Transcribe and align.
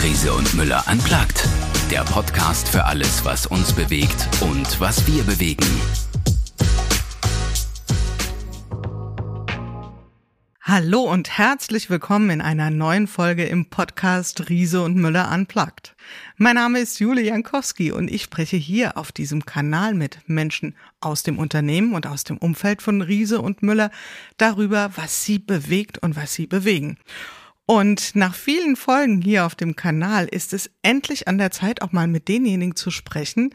Riese 0.00 0.32
und 0.32 0.54
Müller 0.54 0.88
anplagt. 0.88 1.46
Der 1.90 2.02
Podcast 2.02 2.66
für 2.66 2.84
alles, 2.84 3.24
was 3.26 3.46
uns 3.46 3.72
bewegt 3.74 4.26
und 4.40 4.80
was 4.80 5.06
wir 5.06 5.22
bewegen. 5.22 5.66
Hallo 10.62 11.02
und 11.02 11.36
herzlich 11.36 11.90
willkommen 11.90 12.30
in 12.30 12.40
einer 12.40 12.70
neuen 12.70 13.06
Folge 13.06 13.44
im 13.44 13.66
Podcast 13.66 14.48
Riese 14.48 14.82
und 14.82 14.96
Müller 14.96 15.30
Unplugged. 15.30 15.94
Mein 16.36 16.54
Name 16.54 16.80
ist 16.80 16.98
Julie 16.98 17.26
Jankowski 17.26 17.92
und 17.92 18.10
ich 18.10 18.22
spreche 18.22 18.56
hier 18.56 18.96
auf 18.96 19.12
diesem 19.12 19.44
Kanal 19.44 19.92
mit 19.92 20.20
Menschen 20.26 20.74
aus 21.00 21.22
dem 21.22 21.38
Unternehmen 21.38 21.94
und 21.94 22.06
aus 22.06 22.24
dem 22.24 22.38
Umfeld 22.38 22.80
von 22.80 23.02
Riese 23.02 23.42
und 23.42 23.62
Müller 23.62 23.90
darüber, 24.38 24.90
was 24.96 25.24
sie 25.24 25.38
bewegt 25.38 25.98
und 25.98 26.16
was 26.16 26.32
sie 26.32 26.46
bewegen. 26.46 26.96
Und 27.72 28.14
nach 28.14 28.34
vielen 28.34 28.76
Folgen 28.76 29.22
hier 29.22 29.46
auf 29.46 29.54
dem 29.54 29.76
Kanal 29.76 30.26
ist 30.26 30.52
es 30.52 30.70
endlich 30.82 31.26
an 31.26 31.38
der 31.38 31.50
Zeit, 31.50 31.80
auch 31.80 31.90
mal 31.90 32.06
mit 32.06 32.28
denjenigen 32.28 32.76
zu 32.76 32.90
sprechen, 32.90 33.54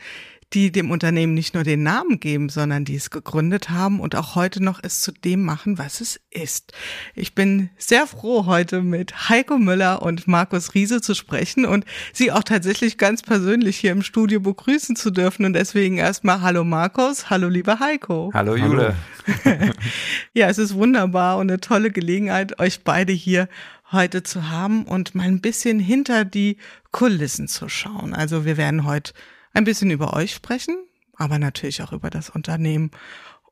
die 0.54 0.72
dem 0.72 0.90
Unternehmen 0.90 1.36
nicht 1.36 1.54
nur 1.54 1.64
den 1.64 1.84
Namen 1.84 2.20
geben, 2.20 2.50
sondern 2.50 2.84
die 2.84 2.96
es 2.96 3.12
gegründet 3.12 3.70
haben 3.70 4.00
und 4.00 4.16
auch 4.16 4.34
heute 4.34 4.64
noch 4.64 4.80
es 4.82 5.02
zu 5.02 5.12
dem 5.12 5.44
machen, 5.44 5.78
was 5.78 6.02
es 6.02 6.20
ist. 6.32 6.74
Ich 7.14 7.36
bin 7.36 7.70
sehr 7.78 8.08
froh, 8.08 8.48
heute 8.48 8.82
mit 8.82 9.30
Heiko 9.30 9.60
Müller 9.60 10.02
und 10.02 10.28
Markus 10.28 10.74
Riese 10.74 11.00
zu 11.00 11.14
sprechen 11.14 11.66
und 11.66 11.86
sie 12.12 12.32
auch 12.32 12.44
tatsächlich 12.44 12.98
ganz 12.98 13.22
persönlich 13.22 13.78
hier 13.78 13.92
im 13.92 14.02
Studio 14.02 14.40
begrüßen 14.40 14.96
zu 14.96 15.12
dürfen. 15.12 15.46
Und 15.46 15.54
deswegen 15.54 16.00
erstmal 16.00 16.42
Hallo 16.42 16.64
Markus, 16.64 17.30
hallo 17.30 17.50
lieber 17.50 17.80
Heiko. 17.80 18.32
Hallo 18.34 18.56
Jule. 18.56 18.96
ja, 20.34 20.50
es 20.50 20.58
ist 20.58 20.74
wunderbar 20.74 21.38
und 21.38 21.52
eine 21.52 21.60
tolle 21.60 21.92
Gelegenheit, 21.92 22.60
euch 22.60 22.84
beide 22.84 23.14
hier 23.14 23.50
heute 23.92 24.24
zu 24.24 24.50
haben 24.50 24.84
und 24.84 25.16
mal 25.16 25.28
ein 25.28 25.42
bisschen 25.42 25.80
hinter 25.80 26.26
die 26.26 26.58
Kulissen 26.92 27.48
zu 27.48 27.70
schauen. 27.70 28.14
Also 28.14 28.46
wir 28.46 28.58
werden 28.58 28.86
heute 28.86 29.14
ein 29.54 29.64
bisschen 29.64 29.92
über 29.92 30.14
euch 30.14 30.34
sprechen, 30.34 30.78
aber 31.16 31.40
natürlich 31.40 31.82
auch 31.82 31.94
über 31.94 32.10
das 32.10 32.30
Unternehmen. 32.30 32.92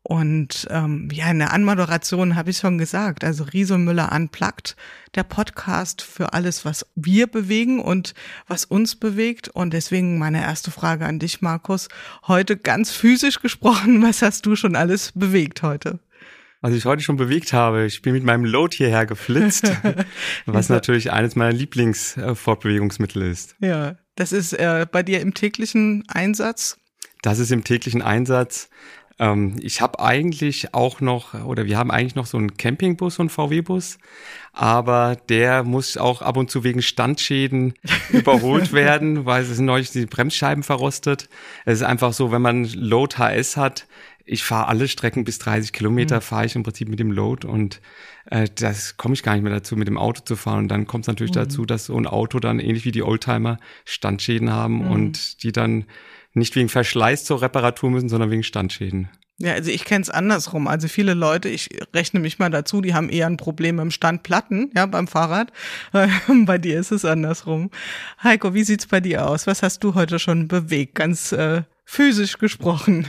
Und 0.08 0.68
ähm, 0.70 1.10
ja, 1.12 1.32
in 1.32 1.40
der 1.40 1.52
Anmoderation 1.52 2.36
habe 2.36 2.52
ich 2.52 2.60
schon 2.60 2.78
gesagt, 2.78 3.24
also 3.24 3.44
Riese 3.44 3.80
Müller 3.80 4.12
Unplugged, 4.12 4.76
der 5.16 5.24
Podcast 5.24 6.04
für 6.04 6.34
alles, 6.34 6.64
was 6.64 6.86
wir 6.94 7.26
bewegen 7.26 7.80
und 7.80 8.14
was 8.48 8.66
uns 8.66 8.96
bewegt. 8.96 9.48
Und 9.48 9.74
deswegen 9.74 10.20
meine 10.20 10.44
erste 10.44 10.70
Frage 10.70 11.08
an 11.08 11.18
dich, 11.18 11.42
Markus. 11.42 11.88
Heute 12.28 12.56
ganz 12.56 12.92
physisch 12.92 13.42
gesprochen, 13.42 14.00
was 14.04 14.22
hast 14.22 14.46
du 14.46 14.56
schon 14.56 14.76
alles 14.76 15.12
bewegt 15.16 15.64
heute? 15.64 15.98
Was 16.66 16.74
ich 16.74 16.86
heute 16.86 17.04
schon 17.04 17.16
bewegt 17.16 17.54
habe. 17.54 17.86
Ich 17.86 18.02
bin 18.02 18.14
mit 18.14 18.24
meinem 18.24 18.44
Load 18.44 18.76
hierher 18.76 19.06
geflitzt, 19.06 19.72
was 20.48 20.68
natürlich 20.68 21.12
eines 21.12 21.36
meiner 21.36 21.54
Lieblingsfortbewegungsmittel 21.54 23.22
ist. 23.22 23.56
Ja, 23.60 23.98
das 24.16 24.32
ist 24.32 24.54
äh, 24.54 24.88
bei 24.92 25.04
dir 25.04 25.22
im 25.22 25.36
täglichen 25.36 26.06
Einsatz? 26.08 26.80
Das 27.22 27.38
ist 27.38 27.52
im 27.52 27.64
täglichen 27.64 28.02
Einsatz. 28.02 28.70
Ähm, 29.20 29.58
ich 29.62 29.80
habe 29.80 30.00
eigentlich 30.00 30.74
auch 30.74 31.02
noch, 31.02 31.36
oder 31.46 31.66
wir 31.66 31.78
haben 31.78 31.92
eigentlich 31.92 32.16
noch 32.16 32.26
so 32.26 32.40
einen 32.40 32.58
Campingbus, 32.58 33.16
so 33.16 33.22
einen 33.22 33.30
VW-Bus, 33.30 34.00
aber 34.52 35.18
der 35.30 35.64
muss 35.64 35.98
auch 35.98 36.24
ab 36.24 36.36
und 36.36 36.50
zu 36.50 36.64
wegen 36.64 36.82
Standschäden 36.82 37.76
überholt 38.10 38.74
werden, 38.74 39.26
weil 39.26 39.44
es 39.44 39.56
sind 39.56 39.66
neulich 39.66 39.92
die 39.92 40.08
Bremsscheiben 40.08 40.64
verrostet. 40.64 41.30
Es 41.64 41.76
ist 41.82 41.86
einfach 41.86 42.12
so, 42.12 42.32
wenn 42.32 42.42
man 42.42 42.64
Load 42.66 43.18
HS 43.18 43.56
hat, 43.56 43.86
ich 44.26 44.44
fahre 44.44 44.68
alle 44.68 44.88
Strecken 44.88 45.24
bis 45.24 45.38
30 45.40 45.72
Kilometer, 45.72 46.18
mhm. 46.18 46.22
fahre 46.22 46.46
ich 46.46 46.56
im 46.56 46.64
Prinzip 46.64 46.90
mit 46.90 47.00
dem 47.00 47.12
Load 47.12 47.48
und 47.48 47.80
äh, 48.26 48.48
das 48.54 48.98
komme 48.98 49.14
ich 49.14 49.24
gar 49.24 49.34
nicht 49.34 49.44
mehr 49.44 49.54
dazu, 49.54 49.76
mit 49.76 49.88
dem 49.88 49.98
Auto 49.98 50.22
zu 50.26 50.36
fahren. 50.36 50.60
Und 50.60 50.68
dann 50.70 50.88
kommt 50.88 51.04
es 51.04 51.08
natürlich 51.08 51.32
mhm. 51.32 51.40
dazu, 51.40 51.66
dass 51.66 51.86
so 51.86 51.98
ein 51.98 52.08
Auto 52.08 52.40
dann 52.40 52.60
ähnlich 52.60 52.86
wie 52.86 52.92
die 52.92 53.04
Oldtimer 53.04 53.58
Standschäden 53.86 54.52
haben 54.52 54.86
mhm. 54.86 54.92
und 54.92 55.44
die 55.44 55.52
dann 55.52 55.86
nicht 56.34 56.56
wegen 56.56 56.70
Verschleiß 56.70 57.24
zur 57.24 57.42
Reparatur 57.42 57.92
müssen, 57.92 58.10
sondern 58.10 58.32
wegen 58.32 58.44
Standschäden. 58.44 59.10
Ja, 59.38 59.54
also 59.54 59.70
ich 59.70 59.84
kenne 59.84 60.02
es 60.02 60.10
andersrum. 60.10 60.68
Also 60.68 60.88
viele 60.88 61.14
Leute, 61.14 61.50
ich 61.50 61.70
rechne 61.94 62.22
mich 62.22 62.40
mal 62.40 62.50
dazu, 62.50 62.80
die 62.80 62.94
haben 62.94 63.10
eher 63.10 63.28
ein 63.28 63.36
Problem 63.36 63.80
im 63.80 63.92
Standplatten, 63.92 64.72
ja, 64.76 64.86
beim 64.86 65.08
Fahrrad. 65.08 65.52
bei 66.46 66.58
dir 66.58 66.80
ist 66.80 66.92
es 66.92 67.04
andersrum. 67.04 67.70
Heiko, 68.24 68.54
wie 68.54 68.64
sieht's 68.64 68.88
bei 68.88 69.02
dir 69.02 69.28
aus? 69.28 69.46
Was 69.46 69.62
hast 69.62 69.84
du 69.84 69.94
heute 69.94 70.20
schon 70.20 70.48
bewegt, 70.48 70.96
ganz 70.96 71.34
äh, 71.34 71.64
physisch 71.86 72.38
gesprochen? 72.38 73.08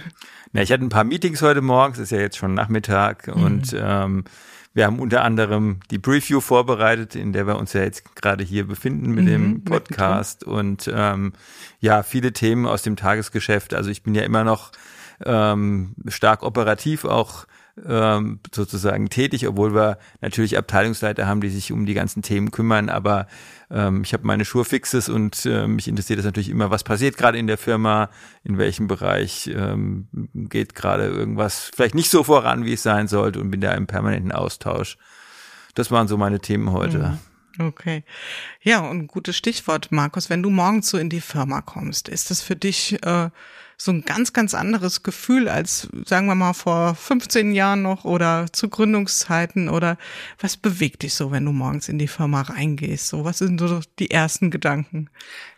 Na, 0.53 0.63
ich 0.63 0.71
hatte 0.71 0.85
ein 0.85 0.91
paar 0.91 1.05
Meetings 1.05 1.43
heute 1.43 1.63
Morgens, 1.63 1.99
ist 1.99 2.13
ja 2.13 2.21
jetzt 2.21 2.37
schon 2.37 2.55
Nachmittag 2.55 3.27
mhm. 3.27 3.43
und 3.43 3.77
ähm, 3.79 4.25
wir 4.75 4.85
haben 4.85 5.01
unter 5.01 5.25
anderem 5.25 5.81
die 5.91 5.99
Preview 5.99 6.43
vorbereitet, 6.43 7.15
in 7.15 7.33
der 7.33 7.47
wir 7.47 7.57
uns 7.57 7.73
ja 7.73 7.81
jetzt 7.83 8.15
gerade 8.15 8.45
hier 8.45 8.67
befinden 8.67 9.13
mit 9.13 9.25
mhm, 9.25 9.29
dem 9.29 9.65
Podcast 9.65 10.45
und 10.45 10.91
ähm, 10.93 11.33
ja, 11.81 12.03
viele 12.03 12.35
Themen 12.35 12.67
aus 12.67 12.83
dem 12.83 12.95
Tagesgeschäft. 12.95 13.73
Also 13.73 13.89
ich 13.89 14.03
bin 14.03 14.15
ja 14.15 14.23
immer 14.23 14.45
noch 14.45 14.73
ähm, 15.25 15.95
stark 16.09 16.43
operativ 16.43 17.07
auch 17.07 17.47
ähm, 17.85 18.41
sozusagen 18.55 19.11
tätig, 19.11 19.47
obwohl 19.47 19.75
wir 19.75 19.99
natürlich 20.21 20.57
Abteilungsleiter 20.57 21.27
haben, 21.27 21.41
die 21.41 21.51
sich 21.51 21.73
um 21.73 21.87
die 21.87 21.95
ganzen 21.95 22.23
Themen 22.23 22.51
kümmern. 22.51 22.89
Aber 22.89 23.27
ähm, 23.71 24.03
ich 24.03 24.13
habe 24.13 24.27
meine 24.27 24.45
Schurfixes 24.45 25.09
und 25.09 25.45
äh, 25.47 25.67
mich 25.67 25.89
interessiert 25.89 26.19
das 26.19 26.25
natürlich 26.27 26.49
immer, 26.49 26.71
was 26.71 26.85
passiert 26.85 27.17
gerade 27.17 27.39
in 27.39 27.47
der 27.47 27.59
Firma, 27.59 28.11
in 28.45 28.59
welchem 28.59 28.87
Bereich 28.87 29.51
ähm, 29.55 30.09
geht 30.35 30.75
gerade 30.75 31.07
irgendwas 31.07 31.71
vielleicht 31.75 31.95
nicht 31.95 32.11
so 32.11 32.25
voran, 32.25 32.65
wie 32.65 32.73
es 32.73 32.83
sein 32.83 33.09
sollte 33.09 33.41
und 33.41 33.51
bin 33.51 33.61
da 33.61 33.73
im 33.73 33.87
permanenten 33.87 34.33
Austausch. 34.33 34.97
Das 35.75 35.91
waren 35.91 36.09
so 36.09 36.17
meine 36.17 36.41
Themen 36.41 36.73
heute. 36.73 36.99
Mhm. 36.99 37.19
Okay. 37.59 38.05
Ja, 38.63 38.81
und 38.81 39.07
gutes 39.09 39.37
Stichwort, 39.37 39.91
Markus. 39.91 40.29
Wenn 40.29 40.43
du 40.43 40.51
morgens 40.51 40.89
so 40.89 40.99
in 40.99 41.09
die 41.09 41.21
Firma 41.21 41.63
kommst, 41.63 42.09
ist 42.09 42.31
das 42.31 42.43
für 42.43 42.57
dich 42.57 43.03
äh, 43.05 43.31
so 43.79 43.93
ein 43.93 44.03
ganz, 44.03 44.33
ganz 44.33 44.55
anderes 44.55 45.03
Gefühl 45.03 45.49
als, 45.49 45.89
sagen 46.07 46.27
wir 46.27 46.35
mal, 46.35 46.55
vor 46.55 46.95
15 46.95 47.53
Jahren 47.53 47.83
noch 47.83 48.05
oder 48.05 48.47
zu 48.51 48.71
Gründungszeiten 48.71 49.69
oder 49.69 49.99
was 50.41 50.57
bewegt 50.57 51.03
dich 51.03 51.15
so, 51.15 51.31
wenn 51.31 51.45
du 51.45 51.53
morgens 51.53 51.91
in 51.91 51.99
die 51.99 52.09
Firma 52.09 52.41
reingehst? 52.43 53.09
So, 53.09 53.25
was 53.25 53.39
sind 53.39 53.61
so 53.61 53.81
die 53.99 54.11
ersten 54.11 54.51
Gedanken? 54.51 55.11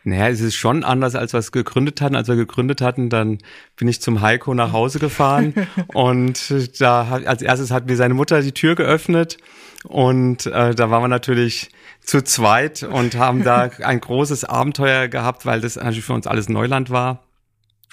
Naja, 0.02 0.28
es 0.28 0.40
ist 0.40 0.56
schon 0.56 0.82
anders, 0.82 1.14
als 1.14 1.32
wir 1.32 1.38
es 1.38 1.52
gegründet 1.52 2.00
hatten. 2.00 2.16
Als 2.16 2.26
wir 2.26 2.36
gegründet 2.36 2.80
hatten, 2.80 3.08
dann 3.08 3.38
bin 3.76 3.86
ich 3.86 4.02
zum 4.02 4.20
Heiko 4.20 4.52
nach 4.52 4.72
Hause 4.72 4.98
gefahren 4.98 5.54
und 5.94 6.52
da 6.80 7.08
hat, 7.08 7.26
als 7.26 7.42
erstes 7.42 7.70
hat 7.70 7.86
mir 7.86 7.96
seine 7.96 8.14
Mutter 8.14 8.42
die 8.42 8.52
Tür 8.52 8.74
geöffnet 8.74 9.38
und 9.84 10.46
äh, 10.46 10.74
da 10.74 10.90
waren 10.90 11.04
wir 11.04 11.08
natürlich 11.08 11.70
zu 12.00 12.22
zweit 12.24 12.82
und 12.82 13.16
haben 13.16 13.44
da 13.44 13.70
ein 13.82 14.00
großes 14.00 14.44
Abenteuer 14.44 15.06
gehabt, 15.06 15.46
weil 15.46 15.60
das 15.60 15.76
natürlich 15.76 16.04
für 16.04 16.14
uns 16.14 16.26
alles 16.26 16.48
Neuland 16.48 16.90
war. 16.90 17.27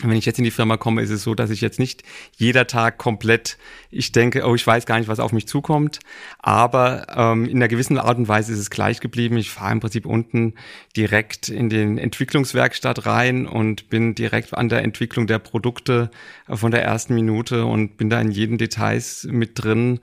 Wenn 0.02 0.18
ich 0.18 0.26
jetzt 0.26 0.38
in 0.38 0.44
die 0.44 0.52
Firma 0.52 0.76
komme, 0.76 1.02
ist 1.02 1.10
es 1.10 1.24
so, 1.24 1.36
dass 1.36 1.50
ich 1.50 1.62
jetzt 1.62 1.80
nicht 1.80 2.04
jeder 2.36 2.68
Tag 2.68 2.98
komplett, 2.98 3.58
ich 3.90 4.12
denke, 4.12 4.46
oh, 4.46 4.54
ich 4.54 4.68
weiß 4.68 4.86
gar 4.86 5.00
nicht, 5.00 5.08
was 5.08 5.22
auf 5.22 5.32
mich 5.32 5.48
zukommt. 5.48 6.00
Aber 6.40 7.08
ähm, 7.16 7.46
in 7.46 7.58
einer 7.58 7.70
gewissen 7.70 7.98
Art 7.98 8.18
und 8.18 8.28
Weise 8.28 8.52
ist 8.52 8.60
es 8.60 8.70
gleich 8.70 9.00
geblieben. 9.00 9.38
Ich 9.38 9.52
fahre 9.52 9.72
im 9.72 9.80
Prinzip 9.80 10.06
unten 10.06 10.56
direkt 10.98 11.48
in 11.48 11.70
den 11.70 11.98
Entwicklungswerkstatt 11.98 13.06
rein 13.06 13.48
und 13.48 13.90
bin 13.90 14.16
direkt 14.16 14.54
an 14.54 14.68
der 14.68 14.84
Entwicklung 14.84 15.28
der 15.28 15.40
Produkte 15.40 16.12
von 16.50 16.72
der 16.72 16.84
ersten 16.84 17.16
Minute 17.16 17.66
und 17.66 17.96
bin 17.96 18.10
da 18.10 18.20
in 18.20 18.32
jeden 18.32 18.58
Details 18.58 19.26
mit 19.32 19.64
drin, 19.64 20.02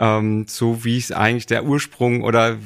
ähm, 0.00 0.46
so 0.48 0.84
wie 0.84 0.96
es 0.96 1.12
eigentlich 1.12 1.46
der 1.46 1.64
Ursprung 1.64 2.22
oder 2.22 2.58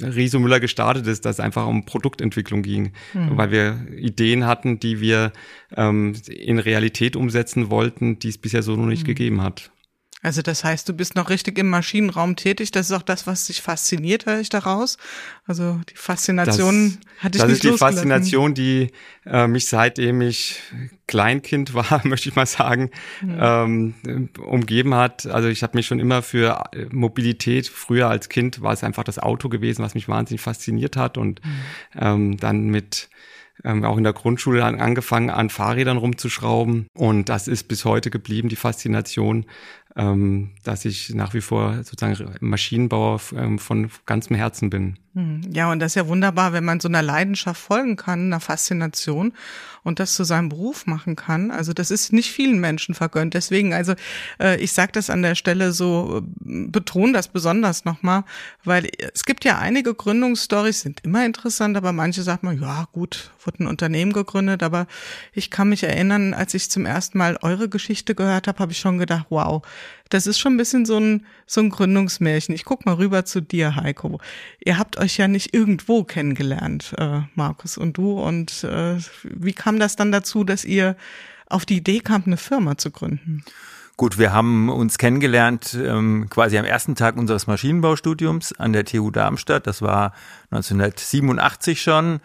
Riso 0.00 0.38
Müller 0.38 0.60
gestartet 0.60 1.06
ist, 1.06 1.24
dass 1.24 1.36
es 1.36 1.40
einfach 1.40 1.66
um 1.66 1.84
Produktentwicklung 1.84 2.62
ging, 2.62 2.92
mhm. 3.14 3.36
weil 3.36 3.50
wir 3.50 3.86
Ideen 3.96 4.46
hatten, 4.46 4.78
die 4.78 5.00
wir 5.00 5.32
ähm, 5.76 6.14
in 6.28 6.58
Realität 6.58 7.16
umsetzen 7.16 7.70
wollten, 7.70 8.18
die 8.18 8.28
es 8.28 8.38
bisher 8.38 8.62
so 8.62 8.76
noch 8.76 8.86
nicht 8.86 9.02
mhm. 9.02 9.08
gegeben 9.08 9.42
hat. 9.42 9.72
Also 10.20 10.42
das 10.42 10.64
heißt, 10.64 10.88
du 10.88 10.94
bist 10.94 11.14
noch 11.14 11.30
richtig 11.30 11.58
im 11.58 11.68
Maschinenraum 11.68 12.34
tätig. 12.34 12.72
Das 12.72 12.90
ist 12.90 12.92
auch 12.92 13.02
das, 13.02 13.28
was 13.28 13.46
dich 13.46 13.62
fasziniert, 13.62 14.26
höre 14.26 14.40
ich 14.40 14.48
daraus. 14.48 14.98
Also 15.46 15.80
die 15.88 15.94
Faszination 15.94 16.98
das, 17.00 17.22
hatte 17.22 17.36
ich 17.36 17.42
Das 17.42 17.50
nicht 17.50 17.64
ist 17.64 17.74
die 17.74 17.78
Faszination, 17.78 18.52
die 18.52 18.90
äh, 19.26 19.46
mich 19.46 19.68
seitdem 19.68 20.20
ich 20.20 20.60
Kleinkind 21.06 21.72
war, 21.74 22.00
möchte 22.04 22.28
ich 22.28 22.34
mal 22.34 22.46
sagen, 22.46 22.90
mhm. 23.20 23.38
ähm, 23.40 24.28
umgeben 24.44 24.94
hat. 24.96 25.26
Also 25.26 25.48
ich 25.48 25.62
habe 25.62 25.76
mich 25.76 25.86
schon 25.86 26.00
immer 26.00 26.22
für 26.22 26.64
äh, 26.72 26.86
Mobilität, 26.90 27.68
früher 27.68 28.08
als 28.08 28.28
Kind 28.28 28.60
war 28.60 28.72
es 28.72 28.82
einfach 28.82 29.04
das 29.04 29.20
Auto 29.20 29.48
gewesen, 29.48 29.84
was 29.84 29.94
mich 29.94 30.08
wahnsinnig 30.08 30.40
fasziniert 30.40 30.96
hat. 30.96 31.16
Und 31.16 31.40
mhm. 31.44 31.60
ähm, 31.96 32.36
dann 32.38 32.66
mit 32.66 33.08
ähm, 33.64 33.84
auch 33.84 33.96
in 33.96 34.04
der 34.04 34.12
Grundschule 34.12 34.64
an, 34.64 34.80
angefangen, 34.80 35.30
an 35.30 35.50
Fahrrädern 35.50 35.96
rumzuschrauben. 35.96 36.88
Und 36.94 37.28
das 37.28 37.48
ist 37.48 37.68
bis 37.68 37.84
heute 37.84 38.10
geblieben, 38.10 38.48
die 38.48 38.56
Faszination, 38.56 39.46
ähm, 39.96 40.50
dass 40.64 40.84
ich 40.84 41.14
nach 41.14 41.34
wie 41.34 41.40
vor 41.40 41.82
sozusagen 41.82 42.34
Maschinenbauer 42.40 43.20
ähm, 43.34 43.58
von 43.58 43.90
ganzem 44.06 44.36
Herzen 44.36 44.70
bin. 44.70 44.98
Hm, 45.18 45.40
ja, 45.52 45.68
und 45.72 45.80
das 45.80 45.92
ist 45.92 45.94
ja 45.96 46.06
wunderbar, 46.06 46.52
wenn 46.52 46.64
man 46.64 46.78
so 46.78 46.86
einer 46.86 47.02
Leidenschaft 47.02 47.60
folgen 47.60 47.96
kann, 47.96 48.26
einer 48.26 48.38
Faszination 48.38 49.32
und 49.82 49.98
das 49.98 50.14
zu 50.14 50.22
seinem 50.22 50.48
Beruf 50.48 50.86
machen 50.86 51.16
kann. 51.16 51.50
Also 51.50 51.72
das 51.72 51.90
ist 51.90 52.12
nicht 52.12 52.30
vielen 52.30 52.60
Menschen 52.60 52.94
vergönnt. 52.94 53.34
Deswegen, 53.34 53.74
also 53.74 53.94
äh, 54.38 54.60
ich 54.60 54.70
sage 54.70 54.92
das 54.92 55.10
an 55.10 55.22
der 55.22 55.34
Stelle 55.34 55.72
so, 55.72 56.18
äh, 56.18 56.68
betone 56.68 57.14
das 57.14 57.26
besonders 57.26 57.84
nochmal, 57.84 58.22
weil 58.62 58.88
es 59.12 59.24
gibt 59.24 59.44
ja 59.44 59.58
einige 59.58 59.92
Gründungsstories, 59.92 60.82
sind 60.82 61.00
immer 61.02 61.26
interessant, 61.26 61.76
aber 61.76 61.92
manche 61.92 62.22
sagt 62.22 62.44
man, 62.44 62.60
ja 62.60 62.86
gut, 62.92 63.32
wurde 63.44 63.64
ein 63.64 63.66
Unternehmen 63.66 64.12
gegründet, 64.12 64.62
aber 64.62 64.86
ich 65.32 65.50
kann 65.50 65.70
mich 65.70 65.82
erinnern, 65.82 66.32
als 66.32 66.54
ich 66.54 66.70
zum 66.70 66.86
ersten 66.86 67.18
Mal 67.18 67.38
eure 67.42 67.68
Geschichte 67.68 68.14
gehört 68.14 68.46
habe, 68.46 68.60
habe 68.60 68.70
ich 68.70 68.78
schon 68.78 68.98
gedacht, 68.98 69.26
wow, 69.30 69.62
das 70.08 70.26
ist 70.26 70.38
schon 70.38 70.54
ein 70.54 70.56
bisschen 70.56 70.86
so 70.86 70.98
ein, 70.98 71.26
so 71.46 71.60
ein 71.60 71.70
Gründungsmärchen. 71.70 72.54
Ich 72.54 72.64
guck 72.64 72.86
mal 72.86 72.94
rüber 72.94 73.24
zu 73.24 73.40
dir, 73.40 73.76
Heiko. 73.76 74.20
Ihr 74.64 74.78
habt 74.78 74.98
euch 74.98 75.16
ja 75.16 75.28
nicht 75.28 75.54
irgendwo 75.54 76.04
kennengelernt, 76.04 76.94
äh, 76.98 77.20
Markus 77.34 77.76
und 77.76 77.96
du. 77.96 78.20
Und 78.20 78.64
äh, 78.64 78.96
wie 79.22 79.52
kam 79.52 79.78
das 79.78 79.96
dann 79.96 80.12
dazu, 80.12 80.44
dass 80.44 80.64
ihr 80.64 80.96
auf 81.46 81.66
die 81.66 81.76
Idee 81.78 82.00
kamt, 82.00 82.26
eine 82.26 82.36
Firma 82.36 82.78
zu 82.78 82.90
gründen? 82.90 83.44
Gut, 83.96 84.16
wir 84.16 84.32
haben 84.32 84.68
uns 84.68 84.96
kennengelernt 84.96 85.74
ähm, 85.74 86.28
quasi 86.30 86.56
am 86.56 86.64
ersten 86.64 86.94
Tag 86.94 87.16
unseres 87.16 87.48
Maschinenbaustudiums 87.48 88.52
an 88.52 88.72
der 88.72 88.84
TU 88.84 89.10
Darmstadt. 89.10 89.66
Das 89.66 89.82
war 89.82 90.12
1987 90.50 91.82
schon. 91.82 92.20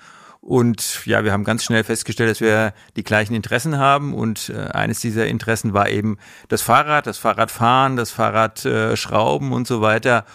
Und 0.45 1.05
ja, 1.05 1.23
wir 1.23 1.31
haben 1.31 1.45
ganz 1.45 1.63
schnell 1.63 1.85
festgestellt, 1.85 2.29
dass 2.29 2.41
wir 2.41 2.73
die 2.97 3.03
gleichen 3.05 3.33
Interessen 3.33 3.77
haben. 3.77 4.13
Und 4.13 4.49
äh, 4.49 4.71
eines 4.71 4.99
dieser 4.99 5.25
Interessen 5.25 5.73
war 5.73 5.87
eben 5.87 6.17
das 6.49 6.61
Fahrrad, 6.61 7.07
das 7.07 7.17
Fahrradfahren, 7.17 7.95
das 7.95 8.11
Fahrradschrauben 8.11 9.51
äh, 9.51 9.55
und 9.55 9.67
so 9.67 9.79
weiter. 9.79 10.25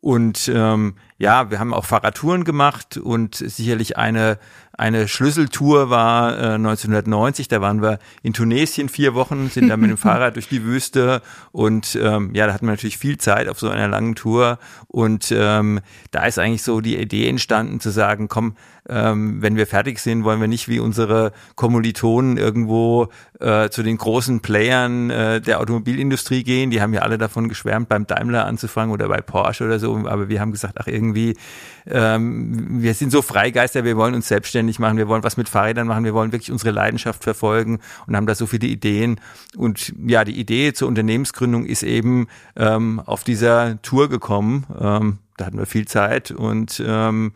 Und 0.00 0.48
ähm, 0.54 0.94
ja, 1.18 1.50
wir 1.50 1.58
haben 1.58 1.72
auch 1.72 1.84
Fahrradtouren 1.84 2.44
gemacht 2.44 2.96
und 2.96 3.36
sicherlich 3.36 3.96
eine 3.96 4.38
eine 4.78 5.08
Schlüsseltour 5.08 5.88
war 5.88 6.36
äh, 6.36 6.54
1990, 6.54 7.48
da 7.48 7.60
waren 7.60 7.80
wir 7.80 7.98
in 8.22 8.34
Tunesien 8.34 8.88
vier 8.88 9.14
Wochen, 9.14 9.48
sind 9.48 9.68
dann 9.68 9.80
mit 9.80 9.90
dem 9.90 9.96
Fahrrad 9.96 10.36
durch 10.36 10.48
die 10.48 10.64
Wüste 10.64 11.22
und 11.50 11.98
ähm, 12.00 12.34
ja, 12.34 12.46
da 12.46 12.52
hatten 12.52 12.66
wir 12.66 12.72
natürlich 12.72 12.98
viel 12.98 13.16
Zeit 13.16 13.48
auf 13.48 13.58
so 13.58 13.70
einer 13.70 13.88
langen 13.88 14.14
Tour 14.14 14.58
und 14.88 15.32
ähm, 15.34 15.80
da 16.10 16.26
ist 16.26 16.38
eigentlich 16.38 16.62
so 16.62 16.80
die 16.80 16.98
Idee 16.98 17.28
entstanden 17.28 17.80
zu 17.80 17.90
sagen, 17.90 18.28
komm, 18.28 18.54
ähm, 18.88 19.42
wenn 19.42 19.56
wir 19.56 19.66
fertig 19.66 19.98
sind, 19.98 20.24
wollen 20.24 20.40
wir 20.40 20.48
nicht 20.48 20.68
wie 20.68 20.78
unsere 20.78 21.32
Kommilitonen 21.54 22.36
irgendwo 22.36 23.08
äh, 23.40 23.68
zu 23.68 23.82
den 23.82 23.96
großen 23.96 24.40
Playern 24.40 25.10
äh, 25.10 25.40
der 25.40 25.60
Automobilindustrie 25.60 26.44
gehen. 26.44 26.70
Die 26.70 26.80
haben 26.80 26.94
ja 26.94 27.02
alle 27.02 27.18
davon 27.18 27.48
geschwärmt, 27.48 27.88
beim 27.88 28.06
Daimler 28.06 28.46
anzufangen 28.46 28.92
oder 28.92 29.08
bei 29.08 29.20
Porsche 29.20 29.64
oder 29.64 29.78
so. 29.78 29.96
Aber 30.06 30.28
wir 30.28 30.40
haben 30.40 30.52
gesagt, 30.52 30.74
ach 30.78 30.86
irgendwie, 30.86 31.05
ähm, 31.86 32.82
wir 32.82 32.94
sind 32.94 33.12
so 33.12 33.22
Freigeister, 33.22 33.84
wir 33.84 33.96
wollen 33.96 34.14
uns 34.14 34.28
selbstständig 34.28 34.78
machen, 34.78 34.98
wir 34.98 35.08
wollen 35.08 35.22
was 35.22 35.36
mit 35.36 35.48
Fahrrädern 35.48 35.86
machen, 35.86 36.04
wir 36.04 36.14
wollen 36.14 36.32
wirklich 36.32 36.50
unsere 36.50 36.70
Leidenschaft 36.70 37.22
verfolgen 37.22 37.80
und 38.06 38.16
haben 38.16 38.26
da 38.26 38.34
so 38.34 38.46
viele 38.46 38.66
Ideen. 38.66 39.20
Und 39.56 39.94
ja, 40.06 40.24
die 40.24 40.38
Idee 40.38 40.72
zur 40.72 40.88
Unternehmensgründung 40.88 41.64
ist 41.64 41.82
eben 41.82 42.26
ähm, 42.56 43.00
auf 43.00 43.24
dieser 43.24 43.80
Tour 43.82 44.08
gekommen. 44.08 44.66
Ähm, 44.78 45.18
da 45.36 45.46
hatten 45.46 45.58
wir 45.58 45.66
viel 45.66 45.86
Zeit 45.86 46.30
und 46.30 46.82
ähm, 46.84 47.32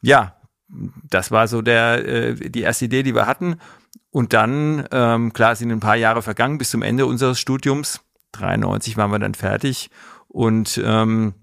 ja, 0.00 0.36
das 1.08 1.30
war 1.30 1.48
so 1.48 1.60
der 1.60 2.06
äh, 2.06 2.34
die 2.34 2.62
erste 2.62 2.86
Idee, 2.86 3.02
die 3.02 3.14
wir 3.14 3.26
hatten. 3.26 3.56
Und 4.10 4.34
dann, 4.34 4.86
ähm, 4.92 5.32
klar, 5.32 5.56
sind 5.56 5.70
ein 5.70 5.80
paar 5.80 5.96
Jahre 5.96 6.22
vergangen 6.22 6.58
bis 6.58 6.70
zum 6.70 6.82
Ende 6.82 7.06
unseres 7.06 7.40
Studiums. 7.40 8.00
93 8.32 8.96
waren 8.96 9.10
wir 9.10 9.18
dann 9.18 9.34
fertig. 9.34 9.90
Und 10.28 10.80
ähm, 10.84 11.34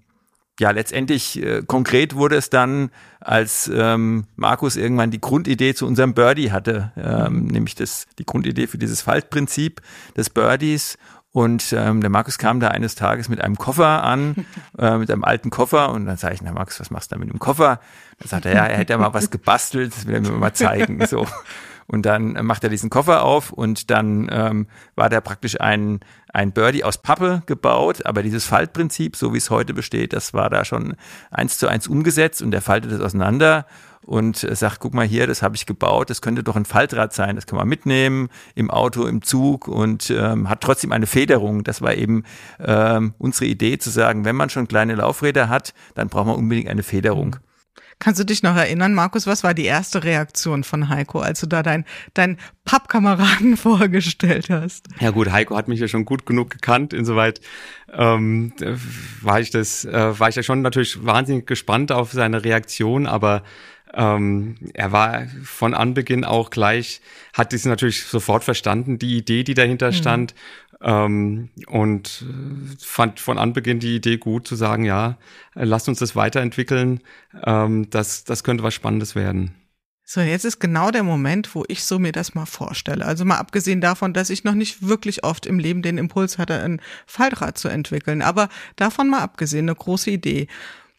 ja, 0.60 0.70
letztendlich 0.70 1.42
äh, 1.42 1.62
konkret 1.66 2.14
wurde 2.14 2.36
es 2.36 2.50
dann, 2.50 2.90
als 3.18 3.70
ähm, 3.74 4.26
Markus 4.36 4.76
irgendwann 4.76 5.10
die 5.10 5.20
Grundidee 5.20 5.74
zu 5.74 5.86
unserem 5.86 6.14
Birdie 6.14 6.52
hatte, 6.52 6.92
ähm, 6.96 7.46
nämlich 7.46 7.74
das, 7.74 8.06
die 8.18 8.26
Grundidee 8.26 8.66
für 8.66 8.78
dieses 8.78 9.00
Faltprinzip 9.00 9.80
des 10.16 10.30
Birdies. 10.30 10.98
Und 11.32 11.72
ähm, 11.72 12.00
der 12.00 12.10
Markus 12.10 12.38
kam 12.38 12.60
da 12.60 12.68
eines 12.68 12.94
Tages 12.94 13.28
mit 13.28 13.40
einem 13.40 13.56
Koffer 13.56 14.02
an, 14.02 14.46
äh, 14.78 14.98
mit 14.98 15.10
einem 15.10 15.24
alten 15.24 15.50
Koffer. 15.50 15.92
Und 15.92 16.04
dann 16.06 16.18
sage 16.18 16.34
ich, 16.34 16.42
na 16.42 16.52
Markus, 16.52 16.78
was 16.78 16.90
machst 16.90 17.10
du 17.10 17.14
da 17.14 17.20
mit 17.20 17.30
dem 17.30 17.38
Koffer? 17.38 17.80
Dann 18.18 18.28
sagt 18.28 18.46
er, 18.46 18.54
ja, 18.54 18.66
er 18.66 18.76
hätte 18.76 18.92
ja 18.92 18.98
mal 18.98 19.14
was 19.14 19.30
gebastelt, 19.30 19.96
das 19.96 20.06
will 20.06 20.16
er 20.16 20.20
mir 20.20 20.30
mal 20.32 20.52
zeigen. 20.52 21.04
So. 21.06 21.26
Und 21.90 22.06
dann 22.06 22.34
macht 22.46 22.62
er 22.62 22.70
diesen 22.70 22.88
Koffer 22.88 23.24
auf 23.24 23.52
und 23.52 23.90
dann 23.90 24.28
ähm, 24.30 24.68
war 24.94 25.08
da 25.08 25.20
praktisch 25.20 25.60
ein, 25.60 25.98
ein 26.32 26.52
Birdie 26.52 26.84
aus 26.84 26.98
Pappe 26.98 27.42
gebaut, 27.46 28.06
aber 28.06 28.22
dieses 28.22 28.46
Faltprinzip, 28.46 29.16
so 29.16 29.34
wie 29.34 29.38
es 29.38 29.50
heute 29.50 29.74
besteht, 29.74 30.12
das 30.12 30.32
war 30.32 30.50
da 30.50 30.64
schon 30.64 30.94
eins 31.32 31.58
zu 31.58 31.66
eins 31.66 31.88
umgesetzt 31.88 32.42
und 32.42 32.54
er 32.54 32.62
faltet 32.62 32.92
es 32.92 33.00
auseinander 33.00 33.66
und 34.02 34.36
sagt, 34.38 34.78
guck 34.78 34.94
mal 34.94 35.04
hier, 35.04 35.26
das 35.26 35.42
habe 35.42 35.56
ich 35.56 35.66
gebaut, 35.66 36.10
das 36.10 36.22
könnte 36.22 36.44
doch 36.44 36.54
ein 36.54 36.64
Faltrad 36.64 37.12
sein, 37.12 37.34
das 37.34 37.46
kann 37.46 37.58
man 37.58 37.68
mitnehmen 37.68 38.28
im 38.54 38.70
Auto, 38.70 39.04
im 39.06 39.22
Zug 39.22 39.66
und 39.66 40.10
ähm, 40.10 40.48
hat 40.48 40.60
trotzdem 40.60 40.92
eine 40.92 41.08
Federung. 41.08 41.64
Das 41.64 41.82
war 41.82 41.94
eben 41.94 42.22
ähm, 42.60 43.14
unsere 43.18 43.46
Idee 43.46 43.78
zu 43.78 43.90
sagen, 43.90 44.24
wenn 44.24 44.36
man 44.36 44.48
schon 44.48 44.68
kleine 44.68 44.94
Laufräder 44.94 45.48
hat, 45.48 45.74
dann 45.96 46.08
braucht 46.08 46.26
man 46.26 46.36
unbedingt 46.36 46.68
eine 46.68 46.84
Federung. 46.84 47.36
Kannst 48.00 48.18
du 48.18 48.24
dich 48.24 48.42
noch 48.42 48.56
erinnern, 48.56 48.94
Markus, 48.94 49.26
was 49.26 49.44
war 49.44 49.52
die 49.52 49.66
erste 49.66 50.02
Reaktion 50.02 50.64
von 50.64 50.88
Heiko, 50.88 51.20
als 51.20 51.40
du 51.40 51.46
da 51.46 51.62
dein, 51.62 51.84
dein 52.14 52.38
Pappkameraden 52.64 53.56
vorgestellt 53.58 54.48
hast? 54.48 54.88
Ja 55.00 55.10
gut, 55.10 55.30
Heiko 55.30 55.54
hat 55.54 55.68
mich 55.68 55.80
ja 55.80 55.86
schon 55.86 56.06
gut 56.06 56.24
genug 56.24 56.48
gekannt, 56.48 56.94
insoweit 56.94 57.42
ähm, 57.92 58.54
war 59.20 59.40
ich 59.40 59.50
das, 59.50 59.84
äh, 59.84 60.18
war 60.18 60.30
ich 60.30 60.36
ja 60.36 60.42
schon 60.42 60.62
natürlich 60.62 61.04
wahnsinnig 61.04 61.46
gespannt 61.46 61.92
auf 61.92 62.12
seine 62.12 62.42
Reaktion, 62.42 63.06
aber 63.06 63.42
ähm, 63.94 64.56
er 64.74 64.92
war 64.92 65.26
von 65.42 65.74
Anbeginn 65.74 66.24
auch 66.24 66.50
gleich, 66.50 67.00
hat 67.32 67.52
dies 67.52 67.64
natürlich 67.64 68.04
sofort 68.04 68.44
verstanden, 68.44 68.98
die 68.98 69.16
Idee, 69.16 69.44
die 69.44 69.54
dahinter 69.54 69.88
mhm. 69.88 69.94
stand. 69.94 70.34
Ähm, 70.82 71.50
und 71.66 72.24
äh, 72.26 72.76
fand 72.84 73.20
von 73.20 73.38
Anbeginn 73.38 73.80
die 73.80 73.96
Idee 73.96 74.16
gut 74.16 74.46
zu 74.46 74.56
sagen, 74.56 74.84
ja, 74.84 75.18
lasst 75.54 75.88
uns 75.88 75.98
das 75.98 76.16
weiterentwickeln. 76.16 77.00
Ähm, 77.44 77.90
das, 77.90 78.24
das 78.24 78.44
könnte 78.44 78.64
was 78.64 78.74
Spannendes 78.74 79.14
werden. 79.14 79.54
So, 80.12 80.20
jetzt 80.20 80.44
ist 80.44 80.58
genau 80.58 80.90
der 80.90 81.04
Moment, 81.04 81.54
wo 81.54 81.64
ich 81.68 81.84
so 81.84 82.00
mir 82.00 82.10
das 82.10 82.34
mal 82.34 82.46
vorstelle. 82.46 83.04
Also 83.04 83.24
mal 83.24 83.36
abgesehen 83.36 83.80
davon, 83.80 84.12
dass 84.12 84.30
ich 84.30 84.42
noch 84.42 84.54
nicht 84.54 84.88
wirklich 84.88 85.22
oft 85.22 85.46
im 85.46 85.60
Leben 85.60 85.82
den 85.82 85.98
Impuls 85.98 86.36
hatte, 86.36 86.60
ein 86.60 86.80
Faltrad 87.06 87.58
zu 87.58 87.68
entwickeln. 87.68 88.20
Aber 88.20 88.48
davon 88.74 89.08
mal 89.08 89.20
abgesehen, 89.20 89.68
eine 89.68 89.76
große 89.76 90.10
Idee. 90.10 90.48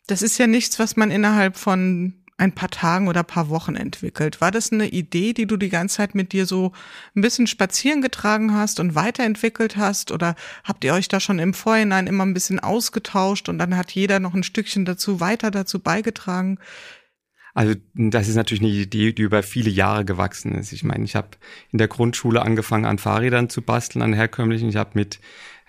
Das 0.08 0.22
ist 0.22 0.38
ja 0.38 0.48
nichts, 0.48 0.80
was 0.80 0.96
man 0.96 1.12
innerhalb 1.12 1.58
von 1.58 2.20
ein 2.42 2.54
paar 2.54 2.72
Tagen 2.72 3.08
oder 3.08 3.22
paar 3.22 3.50
Wochen 3.50 3.76
entwickelt. 3.76 4.42
War 4.42 4.50
das 4.50 4.72
eine 4.72 4.88
Idee, 4.88 5.34
die 5.34 5.46
du 5.46 5.58
die 5.58 5.70
ganze 5.70 5.98
Zeit 5.98 6.16
mit 6.16 6.34
dir 6.34 6.48
so 6.48 6.72
ein 7.16 7.22
bisschen 7.22 7.46
spazieren 7.46 8.02
getragen 8.02 8.56
hast 8.56 8.80
und 8.80 8.96
weiterentwickelt 8.96 9.78
hast? 9.78 10.12
Oder 10.12 10.36
habt 10.64 10.84
ihr 10.84 10.96
euch 10.96 11.08
da 11.08 11.20
schon 11.20 11.38
im 11.38 11.54
Vorhinein 11.54 12.08
immer 12.08 12.26
ein 12.26 12.34
bisschen 12.34 12.60
ausgetauscht 12.60 13.48
und 13.48 13.60
dann 13.60 13.78
hat 13.78 13.92
jeder 13.92 14.20
noch 14.20 14.34
ein 14.34 14.42
Stückchen 14.42 14.86
dazu 14.86 15.20
weiter 15.20 15.52
dazu 15.52 15.80
beigetragen? 15.80 16.58
Also 17.54 17.76
das 17.94 18.28
ist 18.28 18.36
natürlich 18.36 18.64
eine 18.64 18.71
Idee, 18.71 19.14
die 19.14 19.21
über 19.21 19.44
viele 19.44 19.69
Jahre 19.69 20.04
gewachsen 20.04 20.56
ist. 20.56 20.71
Ich 20.71 20.83
meine, 20.83 21.04
ich 21.04 21.16
habe 21.16 21.30
in 21.71 21.78
der 21.78 21.90
Grundschule 21.90 22.42
angefangen, 22.42 22.86
an 22.86 22.98
Fahrrädern 22.98 23.50
zu 23.50 23.62
basteln, 23.62 24.02
an 24.02 24.14
herkömmlichen. 24.14 24.69
Ich 24.69 24.78
habe 24.78 24.92
mit 24.95 25.19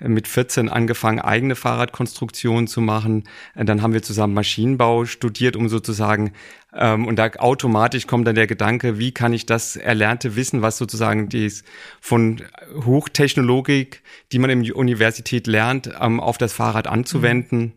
mit 0.06 0.28
14 0.28 0.68
angefangen, 0.68 1.21
eigene 1.21 1.54
Fahrradkonstruktionen 1.54 2.66
zu 2.66 2.80
machen. 2.80 3.25
Dann 3.54 3.82
haben 3.82 3.92
wir 3.92 4.02
zusammen 4.02 4.35
Maschinenbau 4.35 5.04
studiert, 5.04 5.56
um 5.56 5.68
sozusagen, 5.68 6.32
ähm, 6.75 7.06
und 7.06 7.16
da 7.16 7.30
automatisch 7.38 8.06
kommt 8.06 8.26
dann 8.26 8.35
der 8.35 8.47
Gedanke, 8.47 8.99
wie 8.99 9.12
kann 9.12 9.32
ich 9.32 9.47
das 9.47 9.76
erlernte 9.76 10.37
Wissen, 10.37 10.62
was 10.62 10.78
sozusagen 10.78 11.28
dies 11.28 11.64
von 12.00 12.42
Hochtechnologik, 12.85 14.02
die 14.32 14.38
man 14.38 14.50
in 14.50 14.62
der 14.62 14.76
Universität 14.76 15.47
lernt, 15.47 15.90
ähm, 16.00 16.21
auf 16.21 16.38
das 16.38 16.52
Fahrrad 16.52 16.87
anzuwenden. 16.87 17.61
Mhm. 17.61 17.73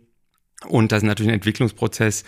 Und 0.67 0.91
das 0.91 1.03
ist 1.03 1.08
natürlich 1.08 1.32
ein 1.32 1.36
Entwicklungsprozess, 1.36 2.24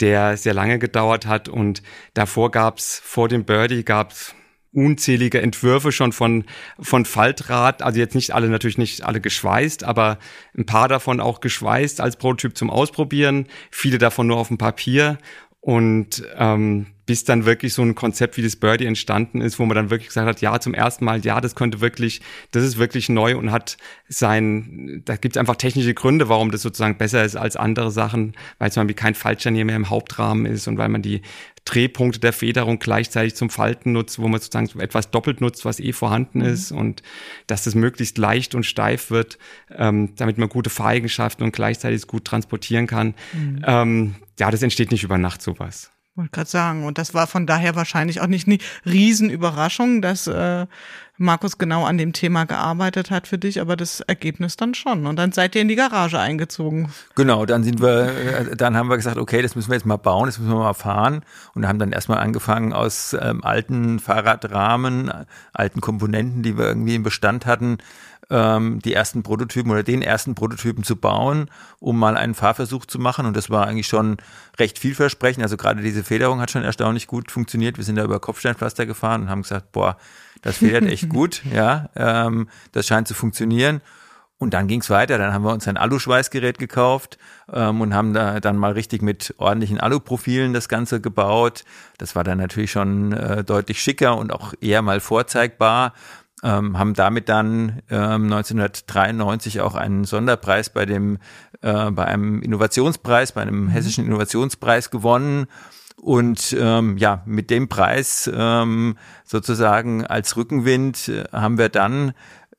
der 0.00 0.36
sehr 0.36 0.54
lange 0.54 0.78
gedauert 0.78 1.26
hat. 1.26 1.48
Und 1.48 1.82
davor 2.14 2.50
gab's 2.50 3.00
vor 3.02 3.28
dem 3.28 3.44
Birdie 3.44 3.84
gab's 3.84 4.34
unzählige 4.72 5.40
Entwürfe 5.40 5.92
schon 5.92 6.12
von, 6.12 6.44
von 6.78 7.04
Faltrad, 7.04 7.82
also 7.82 7.98
jetzt 7.98 8.14
nicht 8.14 8.34
alle, 8.34 8.48
natürlich 8.48 8.78
nicht 8.78 9.04
alle 9.04 9.20
geschweißt, 9.20 9.84
aber 9.84 10.18
ein 10.56 10.66
paar 10.66 10.88
davon 10.88 11.20
auch 11.20 11.40
geschweißt 11.40 12.00
als 12.00 12.16
Prototyp 12.16 12.56
zum 12.56 12.70
Ausprobieren, 12.70 13.46
viele 13.70 13.98
davon 13.98 14.26
nur 14.26 14.36
auf 14.36 14.48
dem 14.48 14.58
Papier. 14.58 15.18
Und 15.60 16.22
ähm, 16.36 16.86
bis 17.08 17.24
dann 17.24 17.46
wirklich 17.46 17.72
so 17.72 17.80
ein 17.80 17.94
Konzept 17.94 18.36
wie 18.36 18.42
das 18.42 18.56
Birdie 18.56 18.84
entstanden 18.84 19.40
ist, 19.40 19.58
wo 19.58 19.64
man 19.64 19.74
dann 19.74 19.88
wirklich 19.88 20.08
gesagt 20.08 20.28
hat, 20.28 20.42
ja, 20.42 20.60
zum 20.60 20.74
ersten 20.74 21.06
Mal, 21.06 21.24
ja, 21.24 21.40
das 21.40 21.54
könnte 21.54 21.80
wirklich, 21.80 22.20
das 22.50 22.62
ist 22.62 22.76
wirklich 22.76 23.08
neu 23.08 23.38
und 23.38 23.50
hat 23.50 23.78
sein, 24.10 25.00
da 25.06 25.16
gibt 25.16 25.34
es 25.34 25.40
einfach 25.40 25.56
technische 25.56 25.94
Gründe, 25.94 26.28
warum 26.28 26.50
das 26.50 26.60
sozusagen 26.60 26.98
besser 26.98 27.24
ist 27.24 27.34
als 27.34 27.56
andere 27.56 27.90
Sachen, 27.90 28.34
weil 28.58 28.70
zum 28.70 28.82
Beispiel 28.82 28.94
kein 28.94 29.14
Fallschirm 29.14 29.54
mehr 29.54 29.74
im 29.74 29.88
Hauptrahmen 29.88 30.44
ist 30.44 30.68
und 30.68 30.76
weil 30.76 30.90
man 30.90 31.00
die 31.00 31.22
Drehpunkte 31.64 32.20
der 32.20 32.34
Federung 32.34 32.78
gleichzeitig 32.78 33.34
zum 33.34 33.48
Falten 33.48 33.92
nutzt, 33.92 34.18
wo 34.18 34.28
man 34.28 34.38
sozusagen 34.38 34.78
etwas 34.78 35.10
doppelt 35.10 35.40
nutzt, 35.40 35.64
was 35.64 35.80
eh 35.80 35.94
vorhanden 35.94 36.40
mhm. 36.40 36.44
ist 36.44 36.72
und 36.72 37.02
dass 37.46 37.64
das 37.64 37.74
möglichst 37.74 38.18
leicht 38.18 38.54
und 38.54 38.64
steif 38.64 39.10
wird, 39.10 39.38
ähm, 39.74 40.14
damit 40.16 40.36
man 40.36 40.50
gute 40.50 40.68
Fahreigenschaften 40.68 41.42
und 41.42 41.52
gleichzeitig 41.52 42.06
gut 42.06 42.26
transportieren 42.26 42.86
kann. 42.86 43.14
Mhm. 43.32 43.64
Ähm, 43.66 44.14
ja, 44.38 44.50
das 44.50 44.62
entsteht 44.62 44.90
nicht 44.90 45.04
über 45.04 45.16
Nacht 45.16 45.40
sowas. 45.40 45.90
Wollte 46.18 46.32
gerade 46.32 46.50
sagen. 46.50 46.84
Und 46.84 46.98
das 46.98 47.14
war 47.14 47.28
von 47.28 47.46
daher 47.46 47.76
wahrscheinlich 47.76 48.20
auch 48.20 48.26
nicht 48.26 48.48
eine 48.48 48.58
Riesenüberraschung, 48.84 50.02
dass 50.02 50.26
äh, 50.26 50.66
Markus 51.16 51.58
genau 51.58 51.84
an 51.84 51.96
dem 51.96 52.12
Thema 52.12 52.44
gearbeitet 52.44 53.12
hat 53.12 53.28
für 53.28 53.38
dich, 53.38 53.60
aber 53.60 53.76
das 53.76 54.00
Ergebnis 54.00 54.56
dann 54.56 54.74
schon. 54.74 55.06
Und 55.06 55.14
dann 55.14 55.30
seid 55.30 55.54
ihr 55.54 55.62
in 55.62 55.68
die 55.68 55.76
Garage 55.76 56.18
eingezogen. 56.18 56.92
Genau, 57.14 57.46
dann 57.46 57.62
sind 57.62 57.80
wir, 57.80 58.08
äh, 58.08 58.56
dann 58.56 58.76
haben 58.76 58.90
wir 58.90 58.96
gesagt, 58.96 59.16
okay, 59.16 59.42
das 59.42 59.54
müssen 59.54 59.70
wir 59.70 59.76
jetzt 59.76 59.86
mal 59.86 59.96
bauen, 59.96 60.26
das 60.26 60.40
müssen 60.40 60.50
wir 60.50 60.58
mal 60.58 60.74
fahren. 60.74 61.22
Und 61.54 61.68
haben 61.68 61.78
dann 61.78 61.92
erstmal 61.92 62.18
angefangen 62.18 62.72
aus 62.72 63.16
ähm, 63.20 63.44
alten 63.44 64.00
Fahrradrahmen, 64.00 65.12
alten 65.52 65.80
Komponenten, 65.80 66.42
die 66.42 66.58
wir 66.58 66.66
irgendwie 66.66 66.96
im 66.96 67.04
Bestand 67.04 67.46
hatten, 67.46 67.78
ähm, 68.30 68.80
die 68.80 68.94
ersten 68.94 69.22
Prototypen 69.22 69.70
oder 69.70 69.82
den 69.82 70.02
ersten 70.02 70.34
Prototypen 70.34 70.84
zu 70.84 70.96
bauen, 70.96 71.50
um 71.78 71.98
mal 71.98 72.16
einen 72.16 72.34
Fahrversuch 72.34 72.86
zu 72.86 72.98
machen. 72.98 73.26
Und 73.26 73.36
das 73.36 73.50
war 73.50 73.66
eigentlich 73.66 73.86
schon 73.86 74.18
recht 74.58 74.78
vielversprechend. 74.78 75.42
Also 75.42 75.56
gerade 75.56 75.82
diese 75.82 76.04
Federung 76.04 76.40
hat 76.40 76.50
schon 76.50 76.64
erstaunlich 76.64 77.06
gut 77.06 77.30
funktioniert. 77.30 77.76
Wir 77.76 77.84
sind 77.84 77.96
da 77.96 78.04
über 78.04 78.20
Kopfsteinpflaster 78.20 78.86
gefahren 78.86 79.22
und 79.22 79.30
haben 79.30 79.42
gesagt, 79.42 79.72
boah, 79.72 79.96
das 80.42 80.58
federt 80.58 80.84
echt 80.84 81.08
gut, 81.08 81.42
ja, 81.52 81.90
ähm, 81.96 82.48
das 82.72 82.86
scheint 82.86 83.08
zu 83.08 83.14
funktionieren. 83.14 83.80
Und 84.40 84.54
dann 84.54 84.68
ging's 84.68 84.88
weiter. 84.88 85.18
Dann 85.18 85.32
haben 85.32 85.42
wir 85.42 85.52
uns 85.52 85.66
ein 85.66 85.76
Aluschweißgerät 85.76 86.60
gekauft 86.60 87.18
ähm, 87.52 87.80
und 87.80 87.92
haben 87.92 88.14
da 88.14 88.38
dann 88.38 88.56
mal 88.56 88.70
richtig 88.72 89.02
mit 89.02 89.34
ordentlichen 89.38 89.80
Aluprofilen 89.80 90.52
das 90.52 90.68
Ganze 90.68 91.00
gebaut. 91.00 91.64
Das 91.98 92.14
war 92.14 92.22
dann 92.22 92.38
natürlich 92.38 92.70
schon 92.70 93.12
äh, 93.12 93.42
deutlich 93.42 93.80
schicker 93.80 94.16
und 94.16 94.32
auch 94.32 94.54
eher 94.60 94.80
mal 94.80 95.00
vorzeigbar 95.00 95.92
ähm, 96.42 96.78
haben 96.78 96.94
damit 96.94 97.28
dann 97.28 97.80
ähm, 97.90 98.24
1993 98.24 99.60
auch 99.60 99.74
einen 99.74 100.04
Sonderpreis 100.04 100.70
bei 100.70 100.86
dem 100.86 101.18
äh, 101.62 101.90
bei 101.90 102.04
einem 102.04 102.42
Innovationspreis, 102.42 103.32
bei 103.32 103.42
einem 103.42 103.64
mhm. 103.64 103.68
hessischen 103.68 104.06
Innovationspreis 104.06 104.90
gewonnen 104.90 105.46
und 106.00 106.56
ähm, 106.58 106.96
ja, 106.96 107.22
mit 107.26 107.50
dem 107.50 107.68
Preis 107.68 108.30
ähm, 108.32 108.96
sozusagen 109.24 110.06
als 110.06 110.36
Rückenwind 110.36 111.08
äh, 111.08 111.24
haben 111.32 111.58
wir 111.58 111.68
dann 111.68 112.12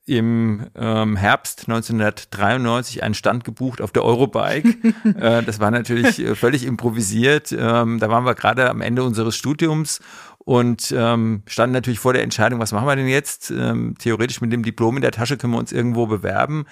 im 0.10 0.66
ähm, 0.76 1.16
Herbst 1.16 1.66
1993 1.68 3.04
einen 3.04 3.14
Stand 3.14 3.44
gebucht 3.44 3.80
auf 3.80 3.92
der 3.92 4.04
Eurobike. 4.04 4.76
äh, 5.20 5.44
das 5.44 5.60
war 5.60 5.70
natürlich 5.70 6.20
äh, 6.20 6.36
völlig 6.36 6.66
improvisiert. 6.66 7.52
Ähm, 7.52 8.00
da 8.00 8.10
waren 8.10 8.26
wir 8.26 8.34
gerade 8.34 8.70
am 8.70 8.82
Ende 8.82 9.04
unseres 9.04 9.36
Studiums 9.36 10.02
und 10.50 10.92
ähm, 10.98 11.44
standen 11.46 11.74
natürlich 11.74 12.00
vor 12.00 12.14
der 12.14 12.24
Entscheidung, 12.24 12.60
was 12.60 12.72
machen 12.72 12.88
wir 12.88 12.96
denn 12.96 13.08
jetzt? 13.08 13.52
Ähm, 13.52 13.94
theoretisch 14.00 14.42
mit 14.42 14.52
dem 14.52 14.64
Diplom 14.64 14.96
in 14.96 15.04
der 15.04 15.12
Tasche 15.12 15.38
können 15.38 15.54
wir 15.54 15.60
uns 15.60 15.72
irgendwo 15.72 16.08
bewerben. 16.08 16.66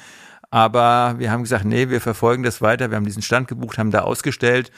Aber 0.49 1.13
wir 1.19 1.29
haben 1.29 1.43
gesagt, 1.43 1.63
nee, 1.63 1.87
wir 1.87 2.01
verfolgen 2.01 2.41
das 2.41 2.59
weiter. 2.59 2.89
Wir 2.89 2.95
haben 2.95 3.05
diesen 3.05 3.21
Stand 3.21 3.47
gebucht, 3.47 3.77
haben 3.77 3.91
da 3.91 3.99
ausgestellt 3.99 4.71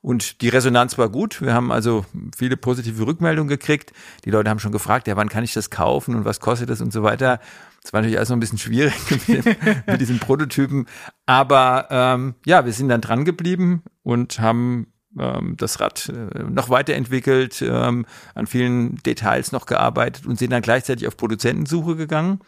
und 0.00 0.40
die 0.40 0.48
Resonanz 0.48 0.96
war 0.96 1.10
gut. 1.10 1.42
Wir 1.42 1.52
haben 1.52 1.70
also 1.70 2.06
viele 2.34 2.56
positive 2.56 3.06
Rückmeldungen 3.06 3.50
gekriegt. 3.50 3.92
Die 4.24 4.30
Leute 4.30 4.48
haben 4.48 4.58
schon 4.58 4.72
gefragt, 4.72 5.06
ja, 5.06 5.16
wann 5.16 5.28
kann 5.28 5.44
ich 5.44 5.52
das 5.52 5.68
kaufen 5.68 6.14
und 6.14 6.24
was 6.24 6.40
kostet 6.40 6.70
das 6.70 6.80
und 6.80 6.94
so 6.94 7.02
weiter. 7.02 7.40
Das 7.82 7.92
war 7.92 8.00
natürlich 8.00 8.16
alles 8.16 8.30
noch 8.30 8.38
ein 8.38 8.40
bisschen 8.40 8.56
schwierig 8.56 8.94
mit, 9.28 9.86
mit 9.86 10.00
diesen 10.00 10.18
Prototypen. 10.18 10.86
Aber 11.26 11.88
ähm, 11.90 12.36
ja, 12.46 12.64
wir 12.64 12.72
sind 12.72 12.88
dann 12.88 13.02
dran 13.02 13.26
geblieben 13.26 13.82
und 14.02 14.40
haben 14.40 14.94
ähm, 15.18 15.56
das 15.56 15.80
Rad 15.80 16.08
äh, 16.08 16.42
noch 16.44 16.68
weiterentwickelt, 16.68 17.62
ähm, 17.62 18.06
an 18.34 18.46
vielen 18.46 18.96
Details 19.02 19.52
noch 19.52 19.66
gearbeitet 19.66 20.26
und 20.26 20.38
sind 20.38 20.50
dann 20.50 20.62
gleichzeitig 20.62 21.06
auf 21.06 21.16
Produzentensuche 21.16 21.96
gegangen. 21.96 22.40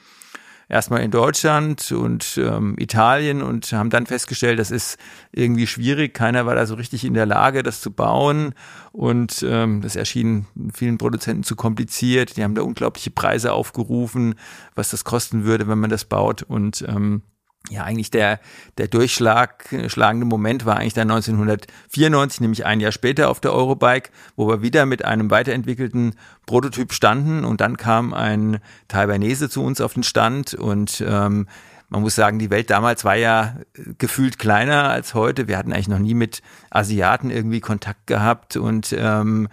Erstmal 0.71 1.01
in 1.01 1.11
Deutschland 1.11 1.93
und 1.93 2.37
ähm, 2.37 2.75
Italien 2.79 3.41
und 3.41 3.73
haben 3.73 3.89
dann 3.89 4.05
festgestellt, 4.05 4.59
das 4.59 4.71
ist 4.71 4.99
irgendwie 5.33 5.67
schwierig. 5.67 6.13
Keiner 6.13 6.45
war 6.45 6.55
da 6.55 6.67
so 6.67 6.75
richtig 6.75 7.07
in 7.07 7.15
der 7.15 7.25
Lage, 7.25 7.63
das 7.63 7.81
zu 7.81 7.91
bauen. 7.91 8.53
Und 8.93 9.43
ähm, 9.49 9.81
das 9.81 9.97
erschien 9.97 10.47
vielen 10.75 10.99
Produzenten 10.99 11.43
zu 11.43 11.57
kompliziert. 11.57 12.37
Die 12.37 12.45
haben 12.45 12.55
da 12.55 12.61
unglaubliche 12.61 13.11
Preise 13.11 13.55
aufgerufen, 13.55 14.35
was 14.75 14.91
das 14.91 15.05
kosten 15.05 15.45
würde, 15.45 15.69
wenn 15.69 15.79
man 15.79 15.89
das 15.89 16.05
baut. 16.05 16.43
Und 16.43 16.85
ähm, 16.87 17.23
ja, 17.71 17.85
eigentlich 17.85 18.11
der, 18.11 18.41
der 18.79 18.89
durchschlagende 18.89 20.27
Moment 20.27 20.65
war 20.65 20.77
eigentlich 20.77 20.95
dann 20.95 21.11
1994, 21.11 22.41
nämlich 22.41 22.65
ein 22.67 22.81
Jahr 22.81 22.93
später 22.93 23.29
auf 23.29 23.41
der 23.41 23.53
Eurobike, 23.53 24.11
wo 24.37 24.49
wir 24.49 24.63
wieder 24.63 24.87
mit 24.87 25.05
einem 25.05 25.31
weiterentwickelten 25.31 26.15
Prototyp 26.47 26.93
standen 26.93 27.45
und 27.45 27.61
dann 27.61 27.77
kam 27.77 28.15
ein 28.15 28.59
Taiwanese 28.89 29.51
zu 29.51 29.63
uns 29.63 29.81
auf 29.81 29.95
den 29.95 30.03
Stand 30.03 30.55
und 30.55 31.05
ähm, 31.07 31.47
man 31.91 32.03
muss 32.03 32.15
sagen, 32.15 32.39
die 32.39 32.51
Welt 32.51 32.71
damals 32.71 33.05
war 33.05 33.17
ja 33.17 33.57
gefühlt 33.97 34.39
kleiner 34.39 34.91
als 34.91 35.15
heute. 35.15 35.49
Wir 35.49 35.57
hatten 35.57 35.73
eigentlich 35.73 35.89
noch 35.89 35.99
nie 35.99 36.15
mit 36.15 36.43
Asiaten 36.71 37.31
irgendwie 37.31 37.61
Kontakt 37.61 38.07
gehabt 38.07 38.57
und 38.57 38.95
ähm, 38.97 39.49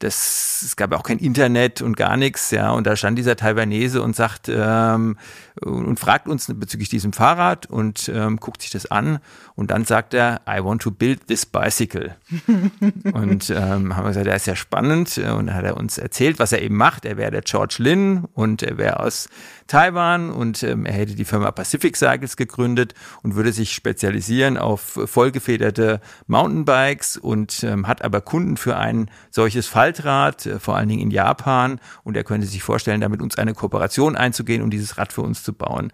das, 0.00 0.62
es 0.64 0.76
gab 0.76 0.92
auch 0.92 1.02
kein 1.02 1.18
Internet 1.18 1.82
und 1.82 1.96
gar 1.96 2.16
nichts, 2.16 2.50
ja. 2.52 2.70
Und 2.70 2.86
da 2.86 2.96
stand 2.96 3.18
dieser 3.18 3.36
Taiwanese 3.36 4.02
und 4.02 4.16
sagt 4.16 4.48
ähm, 4.48 5.18
und 5.64 5.98
fragt 6.00 6.28
uns 6.28 6.46
bezüglich 6.54 6.88
diesem 6.88 7.12
Fahrrad 7.12 7.66
und 7.66 8.10
ähm, 8.14 8.38
guckt 8.38 8.62
sich 8.62 8.70
das 8.70 8.90
an 8.90 9.18
und 9.54 9.70
dann 9.70 9.84
sagt 9.84 10.14
er, 10.14 10.40
I 10.48 10.64
want 10.64 10.82
to 10.82 10.90
build 10.90 11.26
this 11.26 11.44
bicycle. 11.44 12.16
und 13.12 13.50
ähm, 13.50 13.96
haben 13.96 14.04
wir 14.04 14.08
gesagt, 14.08 14.26
der 14.26 14.36
ist 14.36 14.46
ja 14.46 14.56
spannend 14.56 15.18
und 15.18 15.46
dann 15.46 15.54
hat 15.54 15.64
er 15.64 15.76
uns 15.76 15.98
erzählt, 15.98 16.38
was 16.38 16.52
er 16.52 16.62
eben 16.62 16.76
macht. 16.76 17.04
Er 17.04 17.16
wäre 17.16 17.30
der 17.30 17.42
George 17.42 17.76
Lin 17.78 18.24
und 18.34 18.62
er 18.62 18.78
wäre 18.78 19.00
aus 19.00 19.28
Taiwan 19.70 20.30
und 20.30 20.64
ähm, 20.64 20.84
er 20.84 20.92
hätte 20.94 21.14
die 21.14 21.24
Firma 21.24 21.52
Pacific 21.52 21.96
Cycles 21.96 22.36
gegründet 22.36 22.94
und 23.22 23.36
würde 23.36 23.52
sich 23.52 23.72
spezialisieren 23.72 24.56
auf 24.56 24.98
vollgefederte 25.04 26.00
Mountainbikes 26.26 27.16
und 27.16 27.62
ähm, 27.62 27.86
hat 27.86 28.02
aber 28.02 28.20
Kunden 28.20 28.56
für 28.56 28.76
ein 28.76 29.10
solches 29.30 29.68
Faltrad, 29.68 30.46
äh, 30.46 30.58
vor 30.58 30.76
allen 30.76 30.88
Dingen 30.88 31.02
in 31.02 31.10
Japan 31.12 31.80
und 32.02 32.16
er 32.16 32.24
könnte 32.24 32.48
sich 32.48 32.64
vorstellen, 32.64 33.00
damit 33.00 33.22
uns 33.22 33.38
eine 33.38 33.54
Kooperation 33.54 34.16
einzugehen 34.16 34.62
und 34.62 34.70
dieses 34.70 34.98
Rad 34.98 35.12
für 35.12 35.22
uns 35.22 35.44
zu 35.44 35.49
bauen. 35.52 35.92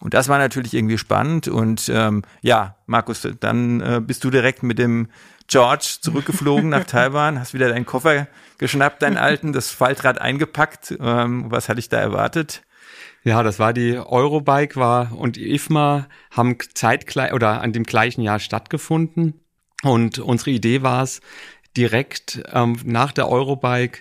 Und 0.00 0.14
das 0.14 0.28
war 0.28 0.38
natürlich 0.38 0.74
irgendwie 0.74 0.98
spannend 0.98 1.46
und 1.46 1.88
ähm, 1.88 2.22
ja, 2.40 2.76
Markus, 2.86 3.28
dann 3.38 3.80
äh, 3.80 4.00
bist 4.04 4.24
du 4.24 4.30
direkt 4.30 4.64
mit 4.64 4.78
dem 4.78 5.08
George 5.46 5.98
zurückgeflogen 6.00 6.70
nach 6.70 6.84
Taiwan, 6.86 7.38
hast 7.38 7.54
wieder 7.54 7.68
deinen 7.68 7.86
Koffer 7.86 8.26
geschnappt, 8.58 9.02
deinen 9.02 9.16
alten, 9.16 9.52
das 9.52 9.70
Faltrad 9.70 10.20
eingepackt. 10.20 10.96
Ähm, 11.00 11.50
was 11.50 11.68
hatte 11.68 11.78
ich 11.78 11.88
da 11.88 11.98
erwartet? 11.98 12.62
Ja, 13.22 13.44
das 13.44 13.60
war 13.60 13.72
die 13.72 13.96
Eurobike 13.96 14.74
war 14.74 15.12
und 15.16 15.36
die 15.36 15.54
IFMA 15.54 16.08
haben 16.32 16.56
zeitgleich 16.74 17.32
oder 17.32 17.60
an 17.60 17.72
dem 17.72 17.84
gleichen 17.84 18.22
Jahr 18.22 18.40
stattgefunden. 18.40 19.34
Und 19.84 20.18
unsere 20.18 20.50
Idee 20.50 20.82
war 20.82 21.02
es, 21.04 21.20
direkt 21.76 22.42
ähm, 22.52 22.78
nach 22.84 23.12
der 23.12 23.28
Eurobike 23.28 24.00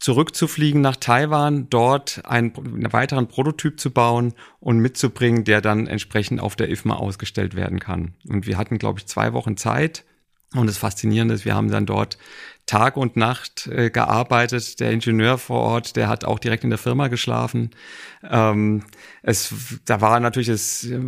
zurückzufliegen 0.00 0.80
nach 0.80 0.96
Taiwan, 0.96 1.68
dort 1.68 2.22
einen, 2.24 2.56
einen, 2.56 2.92
weiteren 2.92 3.28
Prototyp 3.28 3.78
zu 3.78 3.90
bauen 3.90 4.32
und 4.58 4.78
mitzubringen, 4.78 5.44
der 5.44 5.60
dann 5.60 5.86
entsprechend 5.86 6.40
auf 6.40 6.56
der 6.56 6.70
IFMA 6.70 6.96
ausgestellt 6.96 7.54
werden 7.54 7.78
kann. 7.78 8.14
Und 8.26 8.46
wir 8.46 8.56
hatten, 8.56 8.78
glaube 8.78 8.98
ich, 8.98 9.06
zwei 9.06 9.34
Wochen 9.34 9.58
Zeit. 9.58 10.04
Und 10.54 10.66
das 10.66 10.78
Faszinierende 10.78 11.34
ist, 11.34 11.44
wir 11.44 11.54
haben 11.54 11.70
dann 11.70 11.86
dort 11.86 12.18
Tag 12.66 12.96
und 12.96 13.16
Nacht 13.16 13.66
äh, 13.66 13.90
gearbeitet. 13.90 14.80
Der 14.80 14.90
Ingenieur 14.90 15.38
vor 15.38 15.60
Ort, 15.60 15.96
der 15.96 16.08
hat 16.08 16.24
auch 16.24 16.38
direkt 16.38 16.64
in 16.64 16.70
der 16.70 16.78
Firma 16.78 17.08
geschlafen. 17.08 17.70
Ähm, 18.28 18.84
es, 19.22 19.54
da 19.84 20.00
war 20.00 20.18
natürlich 20.18 20.48
das 20.48 20.84
äh, 20.84 20.98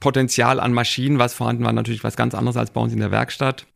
Potenzial 0.00 0.60
an 0.60 0.72
Maschinen, 0.72 1.18
was 1.18 1.34
vorhanden 1.34 1.64
war, 1.64 1.72
natürlich 1.72 2.04
was 2.04 2.16
ganz 2.16 2.34
anderes 2.34 2.56
als 2.56 2.72
bei 2.72 2.80
uns 2.80 2.92
in 2.92 3.00
der 3.00 3.10
Werkstatt. 3.10 3.66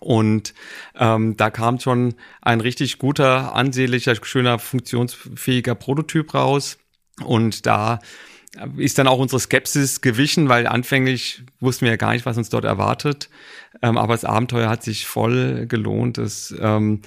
Und 0.00 0.52
ähm, 0.96 1.36
da 1.36 1.50
kam 1.50 1.78
schon 1.78 2.14
ein 2.42 2.60
richtig 2.60 2.98
guter, 2.98 3.54
ansehnlicher, 3.54 4.14
schöner, 4.22 4.58
funktionsfähiger 4.58 5.74
Prototyp 5.74 6.34
raus. 6.34 6.78
Und 7.24 7.66
da 7.66 8.00
ist 8.76 8.98
dann 8.98 9.06
auch 9.06 9.18
unsere 9.18 9.40
Skepsis 9.40 10.00
gewichen, 10.00 10.48
weil 10.48 10.66
anfänglich 10.66 11.42
wussten 11.60 11.84
wir 11.84 11.92
ja 11.92 11.96
gar 11.96 12.12
nicht, 12.12 12.26
was 12.26 12.38
uns 12.38 12.48
dort 12.48 12.64
erwartet. 12.64 13.28
Ähm, 13.82 13.98
aber 13.98 14.14
das 14.14 14.24
Abenteuer 14.24 14.68
hat 14.68 14.82
sich 14.82 15.06
voll 15.06 15.66
gelohnt. 15.66 16.18
Das, 16.18 16.54
ähm, 16.58 17.02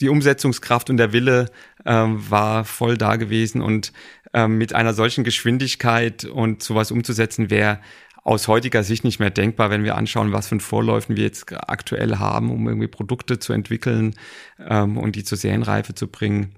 die 0.00 0.08
Umsetzungskraft 0.08 0.88
und 0.90 0.96
der 0.96 1.12
Wille 1.12 1.50
ähm, 1.84 2.30
war 2.30 2.64
voll 2.64 2.96
da 2.96 3.16
gewesen 3.16 3.60
und 3.60 3.92
ähm, 4.32 4.58
mit 4.58 4.74
einer 4.74 4.94
solchen 4.94 5.24
Geschwindigkeit 5.24 6.24
und 6.24 6.62
sowas 6.62 6.90
umzusetzen 6.90 7.50
wäre 7.50 7.80
aus 8.26 8.48
heutiger 8.48 8.82
Sicht 8.82 9.04
nicht 9.04 9.20
mehr 9.20 9.30
denkbar, 9.30 9.70
wenn 9.70 9.84
wir 9.84 9.94
anschauen, 9.94 10.32
was 10.32 10.48
für 10.48 10.56
ein 10.56 10.60
Vorläufen 10.60 11.16
wir 11.16 11.22
jetzt 11.22 11.52
aktuell 11.52 12.16
haben, 12.16 12.50
um 12.50 12.66
irgendwie 12.66 12.88
Produkte 12.88 13.38
zu 13.38 13.52
entwickeln 13.52 14.16
ähm, 14.58 14.98
und 14.98 15.14
die 15.14 15.22
zur 15.22 15.38
Serienreife 15.38 15.94
zu 15.94 16.08
bringen. 16.08 16.56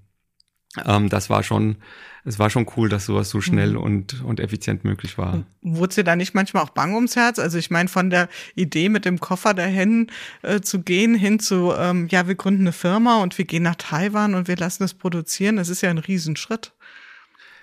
Ähm, 0.87 1.10
das 1.10 1.28
war 1.28 1.42
schon, 1.42 1.76
es 2.25 2.38
war 2.38 2.48
schon 2.48 2.66
cool, 2.76 2.88
dass 2.88 3.04
sowas 3.04 3.28
so 3.28 3.42
schnell 3.42 3.72
mhm. 3.72 3.80
und, 3.80 4.25
und 4.25 4.40
effizient 4.40 4.84
möglich 4.84 5.18
war. 5.18 5.44
Wurde 5.60 5.92
sie 5.92 6.04
da 6.04 6.16
nicht 6.16 6.32
manchmal 6.32 6.62
auch 6.62 6.70
bang 6.70 6.94
ums 6.94 7.16
Herz? 7.16 7.38
Also 7.38 7.58
ich 7.58 7.70
meine, 7.70 7.90
von 7.90 8.08
der 8.08 8.30
Idee 8.54 8.88
mit 8.88 9.04
dem 9.04 9.20
Koffer 9.20 9.52
dahin 9.52 10.06
äh, 10.40 10.62
zu 10.62 10.80
gehen, 10.80 11.14
hin 11.14 11.38
zu, 11.38 11.75
ähm, 11.76 12.08
ja, 12.10 12.26
wir 12.26 12.34
gründen 12.34 12.62
eine 12.62 12.72
Firma 12.72 13.18
und 13.18 13.37
wir 13.37 13.44
gehen 13.44 13.62
nach 13.62 13.76
Taiwan 13.76 14.34
und 14.34 14.48
wir 14.48 14.56
lassen 14.56 14.84
es 14.84 14.94
produzieren, 14.94 15.56
das 15.56 15.68
ist 15.68 15.82
ja 15.82 15.90
ein 15.90 15.98
Riesenschritt. 15.98 16.72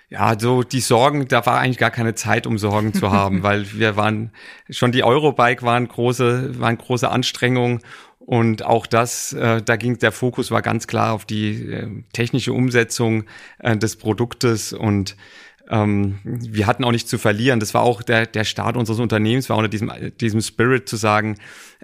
Ja, 0.08 0.38
so 0.38 0.62
die 0.62 0.80
Sorgen, 0.80 1.26
da 1.26 1.44
war 1.46 1.58
eigentlich 1.58 1.78
gar 1.78 1.90
keine 1.90 2.14
Zeit, 2.14 2.46
um 2.46 2.58
Sorgen 2.58 2.94
zu 2.94 3.10
haben, 3.10 3.42
weil 3.42 3.72
wir 3.72 3.96
waren 3.96 4.30
schon 4.70 4.92
die 4.92 5.02
Eurobike 5.02 5.62
waren 5.62 5.88
große, 5.88 6.60
waren 6.60 6.78
große 6.78 7.10
Anstrengungen 7.10 7.80
und 8.18 8.64
auch 8.64 8.86
das, 8.86 9.32
äh, 9.32 9.62
da 9.62 9.76
ging 9.76 9.98
der 9.98 10.12
Fokus 10.12 10.50
war 10.50 10.62
ganz 10.62 10.86
klar 10.86 11.12
auf 11.12 11.24
die 11.24 11.70
äh, 11.70 12.04
technische 12.12 12.52
Umsetzung 12.52 13.24
äh, 13.58 13.76
des 13.76 13.96
Produktes 13.96 14.72
und 14.72 15.16
ähm, 15.68 16.18
wir 16.24 16.66
hatten 16.66 16.84
auch 16.84 16.92
nicht 16.92 17.08
zu 17.08 17.18
verlieren. 17.18 17.60
Das 17.60 17.74
war 17.74 17.82
auch 17.82 18.02
der, 18.02 18.26
der 18.26 18.44
Start 18.44 18.76
unseres 18.76 19.00
Unternehmens, 19.00 19.48
war 19.48 19.56
unter 19.56 19.68
diesem, 19.68 19.90
diesem 20.20 20.40
Spirit 20.40 20.88
zu 20.88 20.96
sagen, 20.96 21.36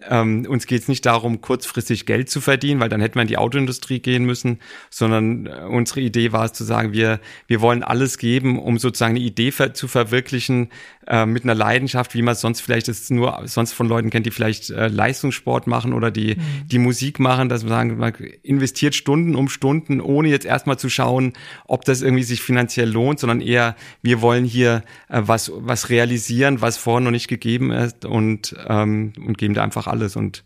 ähm, 0.09 0.47
uns 0.49 0.67
geht 0.67 0.83
es 0.83 0.89
nicht 0.89 1.05
darum, 1.05 1.41
kurzfristig 1.41 2.07
Geld 2.07 2.31
zu 2.31 2.41
verdienen, 2.41 2.81
weil 2.81 2.89
dann 2.89 3.01
hätten 3.01 3.17
wir 3.17 3.23
in 3.23 3.29
die 3.29 3.37
Autoindustrie 3.37 4.01
gehen 4.01 4.25
müssen, 4.25 4.59
sondern 4.91 5.47
äh, 5.47 5.65
unsere 5.69 6.01
Idee 6.01 6.33
war 6.33 6.45
es 6.45 6.53
zu 6.53 6.65
sagen, 6.65 6.93
wir, 6.93 7.21
wir 7.47 7.61
wollen 7.61 7.83
alles 7.83 8.19
geben, 8.19 8.59
um 8.59 8.79
sozusagen 8.79 9.17
eine 9.17 9.25
Idee 9.25 9.51
ver 9.51 9.75
zu 9.75 9.89
verwirklichen 9.89 10.71
äh, 11.07 11.27
mit 11.27 11.45
einer 11.45 11.55
Leidenschaft, 11.55 12.15
wie 12.15 12.23
man 12.23 12.33
es 12.33 12.41
sonst 12.41 12.61
vielleicht 12.61 12.89
ist 12.89 13.11
nur 13.11 13.43
sonst 13.47 13.73
von 13.73 13.89
Leuten 13.89 14.11
kennt, 14.11 14.27
die 14.27 14.31
vielleicht 14.31 14.71
äh, 14.71 14.89
Leistungssport 14.89 15.67
machen 15.67 15.93
oder 15.93 16.11
die, 16.11 16.37
mhm. 16.37 16.69
die 16.69 16.79
Musik 16.79 17.19
machen, 17.19 17.49
dass 17.49 17.63
man 17.63 17.71
sagen, 17.71 17.99
man 17.99 18.15
investiert 18.43 18.95
Stunden 18.95 19.35
um 19.35 19.49
Stunden, 19.49 20.01
ohne 20.01 20.29
jetzt 20.29 20.47
erstmal 20.47 20.79
zu 20.79 20.89
schauen, 20.89 21.33
ob 21.67 21.85
das 21.85 22.03
irgendwie 22.03 22.23
sich 22.23 22.43
finanziell 22.43 22.89
lohnt, 22.89 23.21
sondern 23.21 23.41
eher, 23.41 23.72
wir 24.03 24.21
wollen 24.21 24.45
hier 24.45 24.83
äh, 25.09 25.23
was, 25.25 25.51
was 25.55 25.91
realisieren, 25.91 26.61
was 26.61 26.77
vorher 26.77 27.01
noch 27.01 27.11
nicht 27.11 27.29
gegeben 27.29 27.71
ist 27.71 28.05
und, 28.05 28.55
ähm, 28.69 29.13
und 29.25 29.39
geben 29.39 29.55
da 29.55 29.63
einfach 29.63 29.87
alles. 29.87 30.17
Und 30.17 30.45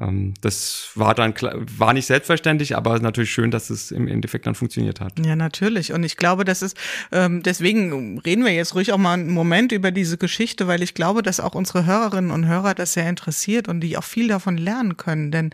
ähm, 0.00 0.34
das 0.40 0.90
war 0.94 1.14
dann 1.14 1.34
war 1.76 1.92
nicht 1.92 2.06
selbstverständlich, 2.06 2.76
aber 2.76 2.98
natürlich 3.00 3.32
schön, 3.32 3.50
dass 3.50 3.70
es 3.70 3.90
im 3.90 4.06
Endeffekt 4.06 4.46
dann 4.46 4.54
funktioniert 4.54 5.00
hat. 5.00 5.24
Ja, 5.24 5.36
natürlich. 5.36 5.92
Und 5.92 6.04
ich 6.04 6.16
glaube, 6.16 6.44
das 6.44 6.62
ist 6.62 6.76
ähm, 7.10 7.42
deswegen 7.42 8.18
reden 8.20 8.44
wir 8.44 8.52
jetzt 8.52 8.74
ruhig 8.74 8.92
auch 8.92 8.98
mal 8.98 9.14
einen 9.14 9.32
Moment 9.32 9.72
über 9.72 9.90
diese 9.90 10.18
Geschichte, 10.18 10.68
weil 10.68 10.82
ich 10.82 10.94
glaube, 10.94 11.22
dass 11.22 11.40
auch 11.40 11.54
unsere 11.54 11.86
Hörerinnen 11.86 12.30
und 12.30 12.46
Hörer 12.46 12.74
das 12.74 12.92
sehr 12.92 13.08
interessiert 13.08 13.68
und 13.68 13.80
die 13.80 13.96
auch 13.96 14.04
viel 14.04 14.28
davon 14.28 14.56
lernen 14.56 14.96
können. 14.96 15.30
Denn 15.30 15.50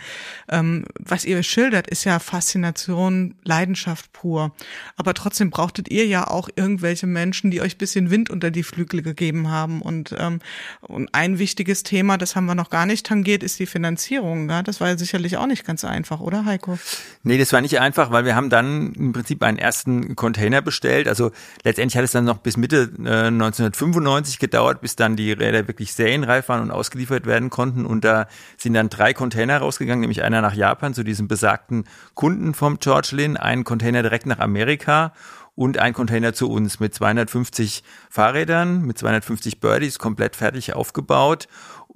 ähm, 0.49 0.85
was 0.99 1.25
ihr 1.25 1.43
schildert, 1.43 1.89
ist 1.89 2.05
ja 2.05 2.19
Faszination, 2.19 3.35
Leidenschaft 3.45 4.13
pur. 4.13 4.55
Aber 4.97 5.15
trotzdem 5.15 5.51
brauchtet 5.51 5.91
ihr 5.91 6.07
ja 6.07 6.27
auch 6.27 6.49
irgendwelche 6.55 7.07
Menschen, 7.07 7.51
die 7.51 7.61
euch 7.61 7.79
bisschen 7.79 8.11
Wind 8.11 8.31
unter 8.31 8.51
die 8.51 8.63
Flügel 8.63 9.03
gegeben 9.03 9.51
haben. 9.51 9.81
Und, 9.81 10.15
ähm, 10.19 10.41
und 10.81 11.15
ein 11.15 11.39
wichtiges 11.39 11.83
Thema, 11.83 12.19
das 12.19 12.37
haben 12.37 12.47
wir 12.47 12.55
noch 12.55 12.71
gar 12.71 12.87
nicht 12.87 13.07
tangiert, 13.07 13.43
ist 13.43 13.59
die 13.59 13.67
Finanzierung. 13.67 14.18
Finanzierung. 14.19 14.49
Ja? 14.49 14.63
Das 14.63 14.81
war 14.81 14.89
ja 14.89 14.99
sicherlich 14.99 15.37
auch 15.37 15.47
nicht 15.47 15.67
ganz 15.67 15.85
einfach, 15.85 16.21
oder 16.21 16.45
Heiko? 16.45 16.79
Nee, 17.23 17.39
das 17.39 17.53
war 17.53 17.61
nicht 17.61 17.81
einfach, 17.81 18.11
weil 18.11 18.25
wir 18.25 18.35
haben 18.35 18.51
dann 18.51 18.93
im 18.93 19.13
Prinzip 19.13 19.43
einen 19.43 19.59
ersten 19.59 20.17
Container 20.17 20.63
bestellt. 20.63 21.09
Also 21.09 21.31
letztendlich 21.65 21.97
hat 21.97 22.05
es 22.05 22.13
dann 22.13 22.25
noch 22.25 22.39
bis 22.39 22.57
Mitte 22.57 22.91
äh, 22.99 23.29
1995 23.29 24.39
gedauert, 24.39 24.81
bis 24.81 24.97
dann 24.97 25.17
die 25.17 25.33
Räder 25.33 25.67
wirklich 25.69 25.93
serienreif 25.95 26.49
waren 26.49 26.63
und 26.63 26.71
ausgeliefert 26.71 27.27
werden 27.27 27.51
konnten. 27.51 27.87
Und 27.87 28.05
da 28.05 28.27
sind 28.57 28.75
dann 28.75 28.89
drei 28.89 29.15
Container 29.15 29.59
rausgegangen, 29.59 30.01
nämlich 30.01 30.23
einer 30.23 30.41
nach 30.41 30.55
Japan 30.55 30.95
zu 30.95 31.03
diesem 31.03 31.29
besagten 31.29 31.85
Kunden 32.15 32.55
vom 32.55 32.79
George 32.79 33.11
Lin, 33.13 33.37
einen 33.37 33.65
Container 33.65 34.03
direkt 34.03 34.27
nach 34.27 34.39
Amerika 34.39 35.13
und 35.59 35.77
ein 35.79 35.93
Container 35.93 36.33
zu 36.35 36.49
uns 36.49 36.79
mit 36.79 36.95
250 36.95 37.83
Fahrrädern, 38.11 38.83
mit 38.83 38.97
250 38.97 39.59
Birdies, 39.59 39.99
komplett 39.99 40.37
fertig 40.37 40.75
aufgebaut. 40.75 41.49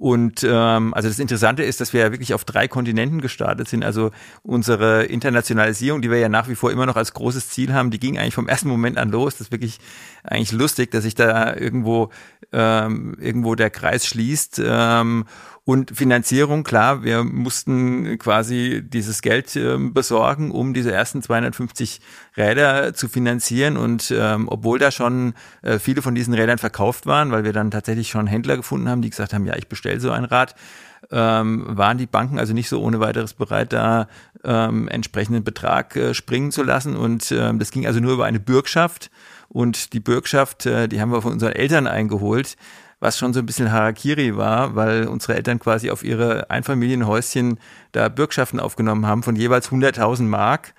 Und 0.03 0.45
ähm, 0.45 0.93
also 0.93 1.07
das 1.07 1.17
Interessante 1.17 1.63
ist, 1.63 1.79
dass 1.79 1.93
wir 1.93 2.01
ja 2.01 2.11
wirklich 2.11 2.33
auf 2.33 2.43
drei 2.43 2.67
Kontinenten 2.67 3.21
gestartet 3.21 3.69
sind. 3.69 3.85
Also 3.85 4.11
unsere 4.41 5.05
Internationalisierung, 5.05 6.01
die 6.01 6.11
wir 6.11 6.17
ja 6.17 6.27
nach 6.27 6.49
wie 6.49 6.55
vor 6.55 6.73
immer 6.73 6.85
noch 6.85 6.97
als 6.97 7.13
großes 7.13 7.47
Ziel 7.47 7.73
haben, 7.73 7.89
die 7.89 8.01
ging 8.01 8.17
eigentlich 8.17 8.33
vom 8.33 8.49
ersten 8.49 8.67
Moment 8.67 8.97
an 8.97 9.11
los. 9.11 9.35
Das 9.35 9.47
ist 9.47 9.51
wirklich 9.53 9.79
eigentlich 10.25 10.51
lustig, 10.51 10.91
dass 10.91 11.05
sich 11.05 11.15
da 11.15 11.55
irgendwo 11.55 12.09
ähm, 12.51 13.15
irgendwo 13.17 13.55
der 13.55 13.69
Kreis 13.69 14.05
schließt. 14.05 14.61
Ähm, 14.65 15.23
und 15.65 15.95
Finanzierung, 15.95 16.63
klar, 16.65 17.03
wir 17.03 17.23
mussten 17.23 18.17
quasi 18.19 18.83
dieses 18.83 19.21
Geld 19.21 19.55
äh, 19.55 19.77
besorgen, 19.77 20.51
um 20.51 20.73
diese 20.73 20.91
ersten 20.91 21.21
250 21.21 22.01
Räder 22.35 22.93
zu 22.93 23.07
finanzieren. 23.07 23.77
Und 23.77 24.13
ähm, 24.15 24.49
obwohl 24.49 24.77
da 24.77 24.91
schon 24.91 25.33
äh, 25.61 25.79
viele 25.79 26.01
von 26.01 26.15
diesen 26.15 26.33
Rädern 26.33 26.57
verkauft 26.57 27.05
waren, 27.05 27.31
weil 27.31 27.45
wir 27.45 27.53
dann 27.53 27.71
tatsächlich 27.71 28.09
schon 28.09 28.27
Händler 28.27 28.57
gefunden 28.57 28.89
haben, 28.89 29.01
die 29.01 29.09
gesagt 29.09 29.33
haben, 29.33 29.45
ja, 29.45 29.55
ich 29.55 29.69
bestelle 29.69 30.01
so 30.01 30.11
ein 30.11 30.25
Rad, 30.25 30.53
ähm, 31.11 31.63
waren 31.65 31.97
die 31.97 32.07
Banken 32.07 32.39
also 32.39 32.53
nicht 32.53 32.67
so 32.67 32.81
ohne 32.81 32.99
weiteres 32.99 33.33
bereit, 33.33 33.71
da 33.71 34.09
ähm, 34.43 34.89
entsprechenden 34.89 35.45
Betrag 35.45 35.95
äh, 35.95 36.13
springen 36.13 36.51
zu 36.51 36.63
lassen. 36.63 36.97
Und 36.97 37.31
ähm, 37.31 37.59
das 37.59 37.71
ging 37.71 37.87
also 37.87 38.01
nur 38.01 38.13
über 38.13 38.25
eine 38.25 38.41
Bürgschaft. 38.41 39.09
Und 39.47 39.93
die 39.93 40.01
Bürgschaft, 40.01 40.65
äh, 40.65 40.89
die 40.89 40.99
haben 40.99 41.11
wir 41.11 41.21
von 41.21 41.31
unseren 41.31 41.53
Eltern 41.53 41.87
eingeholt 41.87 42.57
was 43.03 43.17
schon 43.17 43.33
so 43.33 43.41
ein 43.41 43.45
bisschen 43.45 43.71
Harakiri 43.71 44.37
war, 44.37 44.75
weil 44.75 45.07
unsere 45.07 45.35
Eltern 45.35 45.59
quasi 45.59 45.91
auf 45.91 46.03
ihre 46.05 46.49
Einfamilienhäuschen 46.49 47.59
da 47.91 48.07
Bürgschaften 48.07 48.61
aufgenommen 48.61 49.05
haben 49.05 49.23
von 49.23 49.35
jeweils 49.35 49.69
100.000 49.69 50.23
Mark 50.23 50.73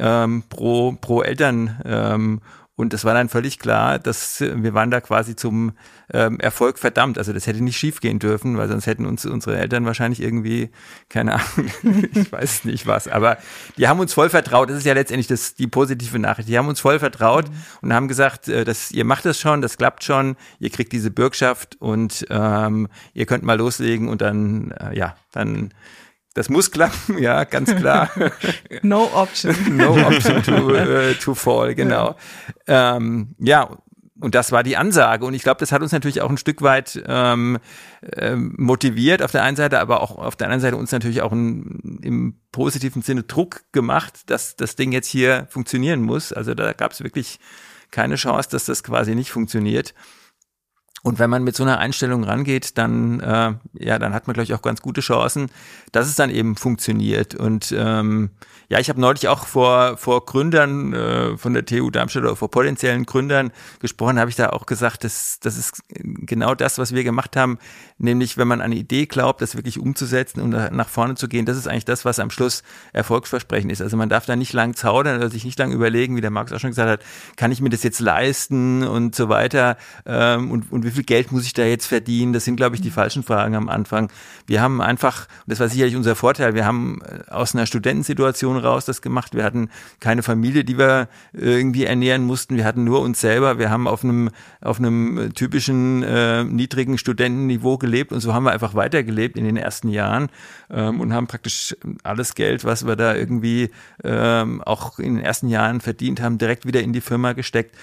ähm, 0.00 0.42
pro, 0.48 0.96
pro 1.00 1.22
Eltern. 1.22 1.80
Ähm, 1.84 2.40
und 2.78 2.94
es 2.94 3.04
war 3.04 3.12
dann 3.12 3.28
völlig 3.28 3.58
klar, 3.58 3.98
dass 3.98 4.40
wir 4.40 4.72
waren 4.72 4.92
da 4.92 5.00
quasi 5.00 5.34
zum 5.34 5.72
ähm, 6.14 6.38
Erfolg 6.38 6.78
verdammt. 6.78 7.18
Also 7.18 7.32
das 7.32 7.48
hätte 7.48 7.60
nicht 7.60 7.76
schiefgehen 7.76 8.20
dürfen, 8.20 8.56
weil 8.56 8.68
sonst 8.68 8.86
hätten 8.86 9.04
uns 9.04 9.26
unsere 9.26 9.58
Eltern 9.58 9.84
wahrscheinlich 9.84 10.22
irgendwie, 10.22 10.70
keine 11.08 11.34
Ahnung, 11.34 11.72
ich 12.14 12.30
weiß 12.30 12.66
nicht 12.66 12.86
was. 12.86 13.08
Aber 13.08 13.38
die 13.78 13.88
haben 13.88 13.98
uns 13.98 14.14
voll 14.14 14.30
vertraut. 14.30 14.70
Das 14.70 14.76
ist 14.76 14.86
ja 14.86 14.94
letztendlich 14.94 15.26
das, 15.26 15.56
die 15.56 15.66
positive 15.66 16.20
Nachricht. 16.20 16.48
Die 16.48 16.56
haben 16.56 16.68
uns 16.68 16.78
voll 16.78 17.00
vertraut 17.00 17.48
mhm. 17.48 17.56
und 17.82 17.92
haben 17.92 18.06
gesagt, 18.06 18.46
äh, 18.46 18.64
dass 18.64 18.92
ihr 18.92 19.04
macht 19.04 19.24
das 19.24 19.40
schon, 19.40 19.60
das 19.60 19.76
klappt 19.76 20.04
schon, 20.04 20.36
ihr 20.60 20.70
kriegt 20.70 20.92
diese 20.92 21.10
Bürgschaft 21.10 21.74
und 21.80 22.26
ähm, 22.30 22.86
ihr 23.12 23.26
könnt 23.26 23.42
mal 23.42 23.58
loslegen 23.58 24.08
und 24.08 24.22
dann, 24.22 24.70
äh, 24.70 24.96
ja, 24.96 25.16
dann 25.32 25.70
das 26.38 26.48
muss 26.48 26.70
klappen, 26.70 27.18
ja, 27.18 27.42
ganz 27.42 27.74
klar. 27.74 28.10
no 28.82 29.10
option. 29.12 29.56
no 29.76 29.90
option 30.06 30.40
to, 30.40 30.70
uh, 30.70 31.14
to 31.20 31.34
fall, 31.34 31.74
genau. 31.74 32.14
Ja. 32.68 32.96
Ähm, 32.96 33.34
ja, 33.40 33.76
und 34.20 34.36
das 34.36 34.52
war 34.52 34.62
die 34.62 34.76
Ansage. 34.76 35.24
Und 35.26 35.34
ich 35.34 35.42
glaube, 35.42 35.58
das 35.58 35.72
hat 35.72 35.82
uns 35.82 35.90
natürlich 35.90 36.20
auch 36.20 36.30
ein 36.30 36.36
Stück 36.36 36.62
weit 36.62 37.02
ähm, 37.08 37.58
ähm, 38.14 38.54
motiviert 38.56 39.20
auf 39.20 39.32
der 39.32 39.42
einen 39.42 39.56
Seite, 39.56 39.80
aber 39.80 40.00
auch 40.00 40.16
auf 40.16 40.36
der 40.36 40.46
anderen 40.46 40.60
Seite 40.60 40.76
uns 40.76 40.92
natürlich 40.92 41.22
auch 41.22 41.32
ein, 41.32 41.98
im 42.02 42.40
positiven 42.52 43.02
Sinne 43.02 43.24
Druck 43.24 43.64
gemacht, 43.72 44.30
dass 44.30 44.54
das 44.54 44.76
Ding 44.76 44.92
jetzt 44.92 45.08
hier 45.08 45.48
funktionieren 45.50 46.02
muss. 46.02 46.32
Also 46.32 46.54
da 46.54 46.72
gab 46.72 46.92
es 46.92 47.02
wirklich 47.02 47.40
keine 47.90 48.14
Chance, 48.14 48.48
dass 48.50 48.64
das 48.64 48.84
quasi 48.84 49.16
nicht 49.16 49.32
funktioniert. 49.32 49.92
Und 51.02 51.18
wenn 51.18 51.30
man 51.30 51.44
mit 51.44 51.54
so 51.54 51.62
einer 51.62 51.78
Einstellung 51.78 52.24
rangeht, 52.24 52.76
dann 52.76 53.20
äh, 53.20 53.54
ja, 53.74 53.98
dann 53.98 54.14
hat 54.14 54.26
man 54.26 54.34
glaube 54.34 54.44
ich 54.44 54.54
auch 54.54 54.62
ganz 54.62 54.82
gute 54.82 55.00
Chancen, 55.00 55.50
dass 55.92 56.08
es 56.08 56.16
dann 56.16 56.30
eben 56.30 56.56
funktioniert. 56.56 57.34
Und 57.34 57.72
ähm, 57.76 58.30
ja, 58.68 58.80
ich 58.80 58.88
habe 58.88 59.00
neulich 59.00 59.28
auch 59.28 59.46
vor 59.46 59.96
vor 59.96 60.24
Gründern 60.24 60.92
äh, 60.92 61.36
von 61.36 61.54
der 61.54 61.64
TU 61.64 61.90
Darmstadt 61.90 62.24
oder 62.24 62.36
vor 62.36 62.50
potenziellen 62.50 63.06
Gründern 63.06 63.52
gesprochen, 63.80 64.18
habe 64.18 64.30
ich 64.30 64.36
da 64.36 64.50
auch 64.50 64.66
gesagt, 64.66 65.04
dass 65.04 65.38
das 65.40 65.56
ist 65.56 65.82
genau 65.92 66.54
das, 66.54 66.78
was 66.78 66.94
wir 66.94 67.04
gemacht 67.04 67.36
haben, 67.36 67.58
nämlich 67.98 68.36
wenn 68.36 68.48
man 68.48 68.60
an 68.60 68.68
eine 68.68 68.76
Idee 68.76 69.06
glaubt, 69.06 69.40
das 69.40 69.56
wirklich 69.56 69.78
umzusetzen 69.78 70.40
und 70.40 70.50
nach 70.50 70.88
vorne 70.88 71.14
zu 71.14 71.28
gehen, 71.28 71.46
das 71.46 71.56
ist 71.56 71.68
eigentlich 71.68 71.84
das, 71.84 72.04
was 72.04 72.18
am 72.18 72.30
Schluss 72.30 72.62
erfolgsversprechend 72.92 73.72
ist. 73.72 73.82
Also 73.82 73.96
man 73.96 74.08
darf 74.08 74.26
da 74.26 74.36
nicht 74.36 74.52
lang 74.52 74.74
zaudern 74.74 75.16
oder 75.16 75.30
sich 75.30 75.44
nicht 75.44 75.58
lang 75.58 75.72
überlegen, 75.72 76.16
wie 76.16 76.20
der 76.20 76.30
Markus 76.30 76.52
auch 76.52 76.60
schon 76.60 76.70
gesagt 76.70 76.90
hat, 76.90 77.00
kann 77.36 77.52
ich 77.52 77.60
mir 77.60 77.70
das 77.70 77.82
jetzt 77.82 78.00
leisten 78.00 78.86
und 78.86 79.14
so 79.14 79.28
weiter 79.28 79.76
ähm, 80.06 80.50
und, 80.50 80.70
und 80.70 80.84
wie 80.88 80.94
viel 80.94 81.04
Geld 81.04 81.32
muss 81.32 81.44
ich 81.44 81.52
da 81.52 81.64
jetzt 81.64 81.86
verdienen? 81.86 82.32
Das 82.32 82.44
sind, 82.44 82.56
glaube 82.56 82.76
ich, 82.76 82.82
die 82.82 82.90
falschen 82.90 83.22
Fragen 83.22 83.54
am 83.54 83.68
Anfang. 83.68 84.10
Wir 84.46 84.60
haben 84.60 84.80
einfach, 84.80 85.28
das 85.46 85.60
war 85.60 85.68
sicherlich 85.68 85.96
unser 85.96 86.16
Vorteil, 86.16 86.54
wir 86.54 86.64
haben 86.64 87.00
äh, 87.02 87.30
aus 87.30 87.54
einer 87.54 87.66
Studentensituation 87.66 88.56
raus 88.56 88.84
das 88.84 89.02
gemacht. 89.02 89.34
Wir 89.34 89.44
hatten 89.44 89.70
keine 90.00 90.22
Familie, 90.22 90.64
die 90.64 90.78
wir 90.78 91.08
irgendwie 91.32 91.84
ernähren 91.84 92.24
mussten. 92.24 92.56
Wir 92.56 92.64
hatten 92.64 92.84
nur 92.84 93.00
uns 93.00 93.20
selber. 93.20 93.58
Wir 93.58 93.70
haben 93.70 93.86
auf 93.86 94.02
einem, 94.02 94.30
auf 94.60 94.78
einem 94.78 95.32
typischen 95.34 96.02
äh, 96.02 96.44
niedrigen 96.44 96.98
Studentenniveau 96.98 97.78
gelebt 97.78 98.12
und 98.12 98.20
so 98.20 98.34
haben 98.34 98.44
wir 98.44 98.52
einfach 98.52 98.74
weitergelebt 98.74 99.36
in 99.36 99.44
den 99.44 99.56
ersten 99.56 99.88
Jahren 99.88 100.28
ähm, 100.70 101.00
und 101.00 101.12
haben 101.12 101.26
praktisch 101.26 101.76
alles 102.02 102.34
Geld, 102.34 102.64
was 102.64 102.86
wir 102.86 102.96
da 102.96 103.14
irgendwie 103.14 103.70
ähm, 104.04 104.62
auch 104.62 104.98
in 104.98 105.16
den 105.16 105.24
ersten 105.24 105.48
Jahren 105.48 105.80
verdient 105.80 106.20
haben, 106.20 106.38
direkt 106.38 106.66
wieder 106.66 106.80
in 106.80 106.92
die 106.92 107.00
Firma 107.00 107.32
gesteckt. 107.32 107.74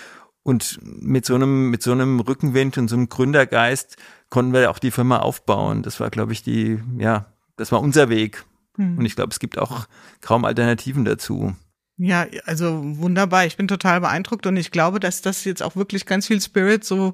Und 0.46 0.80
mit 0.84 1.26
so 1.26 1.34
einem, 1.34 1.72
mit 1.72 1.82
so 1.82 1.92
einem 1.92 2.20
Rückenwind 2.20 2.78
und 2.78 2.88
so 2.88 2.96
einem 2.96 3.10
Gründergeist 3.10 3.98
konnten 4.30 4.54
wir 4.54 4.70
auch 4.70 4.78
die 4.78 4.92
Firma 4.92 5.18
aufbauen. 5.18 5.82
Das 5.82 6.00
war, 6.00 6.12
glaube 6.12 6.34
ich, 6.34 6.44
die, 6.44 6.80
ja, 7.00 7.26
das 7.58 7.72
war 7.72 7.82
unser 7.82 8.10
Weg. 8.10 8.46
Hm. 8.76 9.00
Und 9.00 9.06
ich 9.08 9.16
glaube, 9.16 9.32
es 9.32 9.40
gibt 9.40 9.58
auch 9.58 9.88
kaum 10.22 10.46
Alternativen 10.46 11.04
dazu. 11.04 11.56
Ja, 11.98 12.26
also 12.46 12.82
wunderbar. 12.98 13.46
Ich 13.46 13.56
bin 13.56 13.70
total 13.70 14.02
beeindruckt 14.02 14.46
und 14.48 14.58
ich 14.58 14.72
glaube, 14.72 15.00
dass 15.00 15.22
das 15.22 15.46
jetzt 15.46 15.64
auch 15.64 15.78
wirklich 15.78 16.06
ganz 16.06 16.28
viel 16.28 16.42
Spirit 16.42 16.84
so 16.84 17.14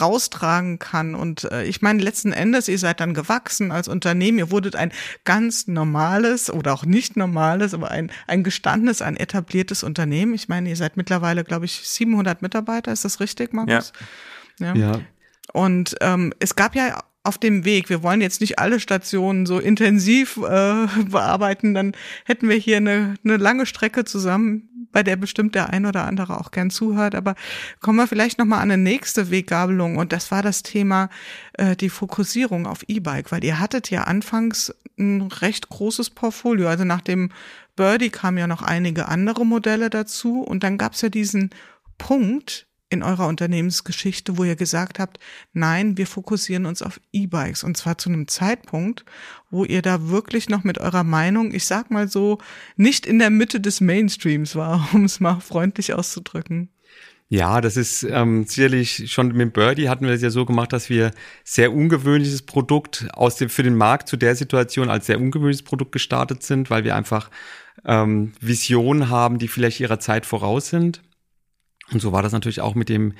raustragen 0.00 0.78
kann. 0.78 1.14
Und 1.14 1.44
äh, 1.44 1.64
ich 1.64 1.82
meine, 1.82 2.02
letzten 2.02 2.32
Endes, 2.32 2.66
ihr 2.68 2.78
seid 2.78 3.00
dann 3.00 3.12
gewachsen 3.12 3.72
als 3.72 3.88
Unternehmen. 3.88 4.38
Ihr 4.38 4.50
wurdet 4.50 4.74
ein 4.74 4.90
ganz 5.24 5.66
normales 5.68 6.50
oder 6.50 6.72
auch 6.72 6.86
nicht 6.86 7.18
normales, 7.18 7.74
aber 7.74 7.90
ein, 7.90 8.10
ein 8.26 8.42
gestandenes, 8.42 9.02
ein 9.02 9.18
etabliertes 9.18 9.82
Unternehmen. 9.82 10.32
Ich 10.32 10.48
meine, 10.48 10.70
ihr 10.70 10.76
seid 10.76 10.96
mittlerweile, 10.96 11.44
glaube 11.44 11.66
ich, 11.66 11.86
700 11.86 12.40
Mitarbeiter. 12.40 12.92
Ist 12.92 13.04
das 13.04 13.20
richtig, 13.20 13.52
Markus? 13.52 13.92
Ja. 14.58 14.74
ja. 14.74 14.92
ja. 14.92 15.00
Und 15.52 15.94
ähm, 16.00 16.32
es 16.38 16.56
gab 16.56 16.74
ja 16.74 17.02
auf 17.26 17.38
dem 17.38 17.64
Weg. 17.64 17.88
Wir 17.88 18.02
wollen 18.02 18.20
jetzt 18.20 18.40
nicht 18.40 18.58
alle 18.58 18.80
Stationen 18.80 19.46
so 19.46 19.58
intensiv 19.58 20.36
äh, 20.36 20.86
bearbeiten, 21.10 21.74
dann 21.74 21.92
hätten 22.24 22.48
wir 22.48 22.56
hier 22.56 22.78
eine, 22.78 23.14
eine 23.24 23.36
lange 23.36 23.66
Strecke 23.66 24.04
zusammen, 24.04 24.68
bei 24.92 25.02
der 25.02 25.16
bestimmt 25.16 25.54
der 25.54 25.70
ein 25.70 25.84
oder 25.84 26.04
andere 26.04 26.40
auch 26.40 26.50
gern 26.50 26.70
zuhört. 26.70 27.14
Aber 27.14 27.34
kommen 27.80 27.98
wir 27.98 28.06
vielleicht 28.06 28.38
noch 28.38 28.46
mal 28.46 28.58
an 28.58 28.70
eine 28.70 28.82
nächste 28.82 29.30
Weggabelung 29.30 29.96
und 29.96 30.12
das 30.12 30.30
war 30.30 30.42
das 30.42 30.62
Thema 30.62 31.10
äh, 31.54 31.76
die 31.76 31.90
Fokussierung 31.90 32.66
auf 32.66 32.84
E-Bike, 32.88 33.32
weil 33.32 33.44
ihr 33.44 33.60
hattet 33.60 33.90
ja 33.90 34.04
anfangs 34.04 34.74
ein 34.98 35.22
recht 35.22 35.68
großes 35.68 36.10
Portfolio. 36.10 36.68
Also 36.68 36.84
nach 36.84 37.02
dem 37.02 37.30
Birdie 37.76 38.10
kamen 38.10 38.38
ja 38.38 38.46
noch 38.46 38.62
einige 38.62 39.08
andere 39.08 39.44
Modelle 39.44 39.90
dazu 39.90 40.40
und 40.40 40.62
dann 40.62 40.78
gab's 40.78 41.02
ja 41.02 41.10
diesen 41.10 41.50
Punkt, 41.98 42.66
in 42.88 43.02
eurer 43.02 43.26
Unternehmensgeschichte, 43.26 44.38
wo 44.38 44.44
ihr 44.44 44.56
gesagt 44.56 44.98
habt, 44.98 45.18
nein, 45.52 45.96
wir 45.96 46.06
fokussieren 46.06 46.66
uns 46.66 46.82
auf 46.82 47.00
E-Bikes 47.12 47.64
und 47.64 47.76
zwar 47.76 47.98
zu 47.98 48.08
einem 48.08 48.28
Zeitpunkt, 48.28 49.04
wo 49.50 49.64
ihr 49.64 49.82
da 49.82 50.08
wirklich 50.08 50.48
noch 50.48 50.62
mit 50.62 50.78
eurer 50.78 51.04
Meinung, 51.04 51.52
ich 51.52 51.66
sag 51.66 51.90
mal 51.90 52.08
so, 52.08 52.38
nicht 52.76 53.04
in 53.06 53.18
der 53.18 53.30
Mitte 53.30 53.60
des 53.60 53.80
Mainstreams 53.80 54.54
war, 54.54 54.88
um 54.94 55.04
es 55.04 55.20
mal 55.20 55.40
freundlich 55.40 55.94
auszudrücken. 55.94 56.70
Ja, 57.28 57.60
das 57.60 57.76
ist 57.76 58.04
ähm, 58.04 58.44
sicherlich 58.44 59.10
schon 59.12 59.32
mit 59.32 59.52
Birdie 59.52 59.88
hatten 59.88 60.06
wir 60.06 60.12
es 60.12 60.22
ja 60.22 60.30
so 60.30 60.46
gemacht, 60.46 60.72
dass 60.72 60.88
wir 60.88 61.10
sehr 61.42 61.72
ungewöhnliches 61.72 62.42
Produkt 62.42 63.08
aus 63.14 63.34
dem 63.34 63.48
für 63.48 63.64
den 63.64 63.74
Markt 63.74 64.06
zu 64.08 64.16
der 64.16 64.36
Situation 64.36 64.90
als 64.90 65.06
sehr 65.06 65.18
ungewöhnliches 65.18 65.64
Produkt 65.64 65.90
gestartet 65.90 66.44
sind, 66.44 66.70
weil 66.70 66.84
wir 66.84 66.94
einfach 66.94 67.30
ähm, 67.84 68.32
Visionen 68.40 69.08
haben, 69.08 69.38
die 69.38 69.48
vielleicht 69.48 69.80
ihrer 69.80 69.98
Zeit 69.98 70.24
voraus 70.24 70.68
sind. 70.68 71.02
Und 71.92 72.00
so 72.00 72.12
war 72.12 72.22
das 72.22 72.32
natürlich 72.32 72.60
auch 72.60 72.74
mit 72.74 72.88
dem 72.88 73.14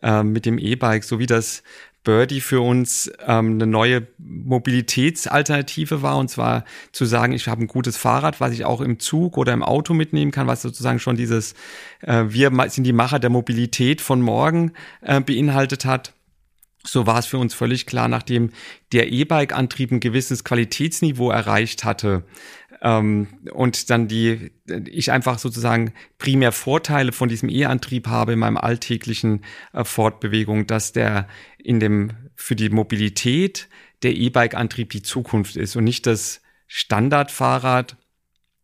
äh, 0.00 0.22
mit 0.22 0.46
dem 0.46 0.58
E-Bike, 0.58 1.04
so 1.04 1.18
wie 1.18 1.26
das 1.26 1.62
Birdie 2.04 2.40
für 2.40 2.60
uns 2.60 3.10
ähm, 3.26 3.54
eine 3.54 3.66
neue 3.66 4.08
Mobilitätsalternative 4.18 6.02
war, 6.02 6.18
und 6.18 6.28
zwar 6.28 6.64
zu 6.90 7.04
sagen, 7.04 7.32
ich 7.32 7.46
habe 7.46 7.62
ein 7.62 7.68
gutes 7.68 7.96
Fahrrad, 7.96 8.40
was 8.40 8.52
ich 8.52 8.64
auch 8.64 8.80
im 8.80 8.98
Zug 8.98 9.38
oder 9.38 9.52
im 9.52 9.62
Auto 9.62 9.94
mitnehmen 9.94 10.32
kann, 10.32 10.48
was 10.48 10.62
sozusagen 10.62 10.98
schon 10.98 11.16
dieses 11.16 11.54
äh, 12.00 12.24
Wir 12.28 12.50
sind 12.68 12.84
die 12.84 12.92
Macher 12.92 13.20
der 13.20 13.30
Mobilität 13.30 14.00
von 14.00 14.20
morgen 14.20 14.72
äh, 15.00 15.20
beinhaltet 15.20 15.84
hat. 15.84 16.12
So 16.84 17.06
war 17.06 17.20
es 17.20 17.26
für 17.26 17.38
uns 17.38 17.54
völlig 17.54 17.86
klar, 17.86 18.08
nachdem 18.08 18.50
der 18.90 19.12
E-Bike-Antrieb 19.12 19.92
ein 19.92 20.00
gewisses 20.00 20.42
Qualitätsniveau 20.42 21.30
erreicht 21.30 21.84
hatte, 21.84 22.24
ähm, 22.82 23.28
und 23.52 23.90
dann 23.90 24.08
die, 24.08 24.50
ich 24.86 25.12
einfach 25.12 25.38
sozusagen 25.38 25.94
primär 26.18 26.50
Vorteile 26.50 27.12
von 27.12 27.28
diesem 27.28 27.48
E-Antrieb 27.48 28.08
habe 28.08 28.32
in 28.32 28.40
meinem 28.40 28.56
alltäglichen 28.56 29.44
äh, 29.72 29.84
Fortbewegung, 29.84 30.66
dass 30.66 30.92
der 30.92 31.28
in 31.58 31.78
dem, 31.78 32.10
für 32.34 32.56
die 32.56 32.70
Mobilität 32.70 33.68
der 34.02 34.16
E-Bike-Antrieb 34.16 34.90
die 34.90 35.02
Zukunft 35.02 35.56
ist 35.56 35.76
und 35.76 35.84
nicht 35.84 36.06
das 36.06 36.42
Standardfahrrad, 36.66 37.96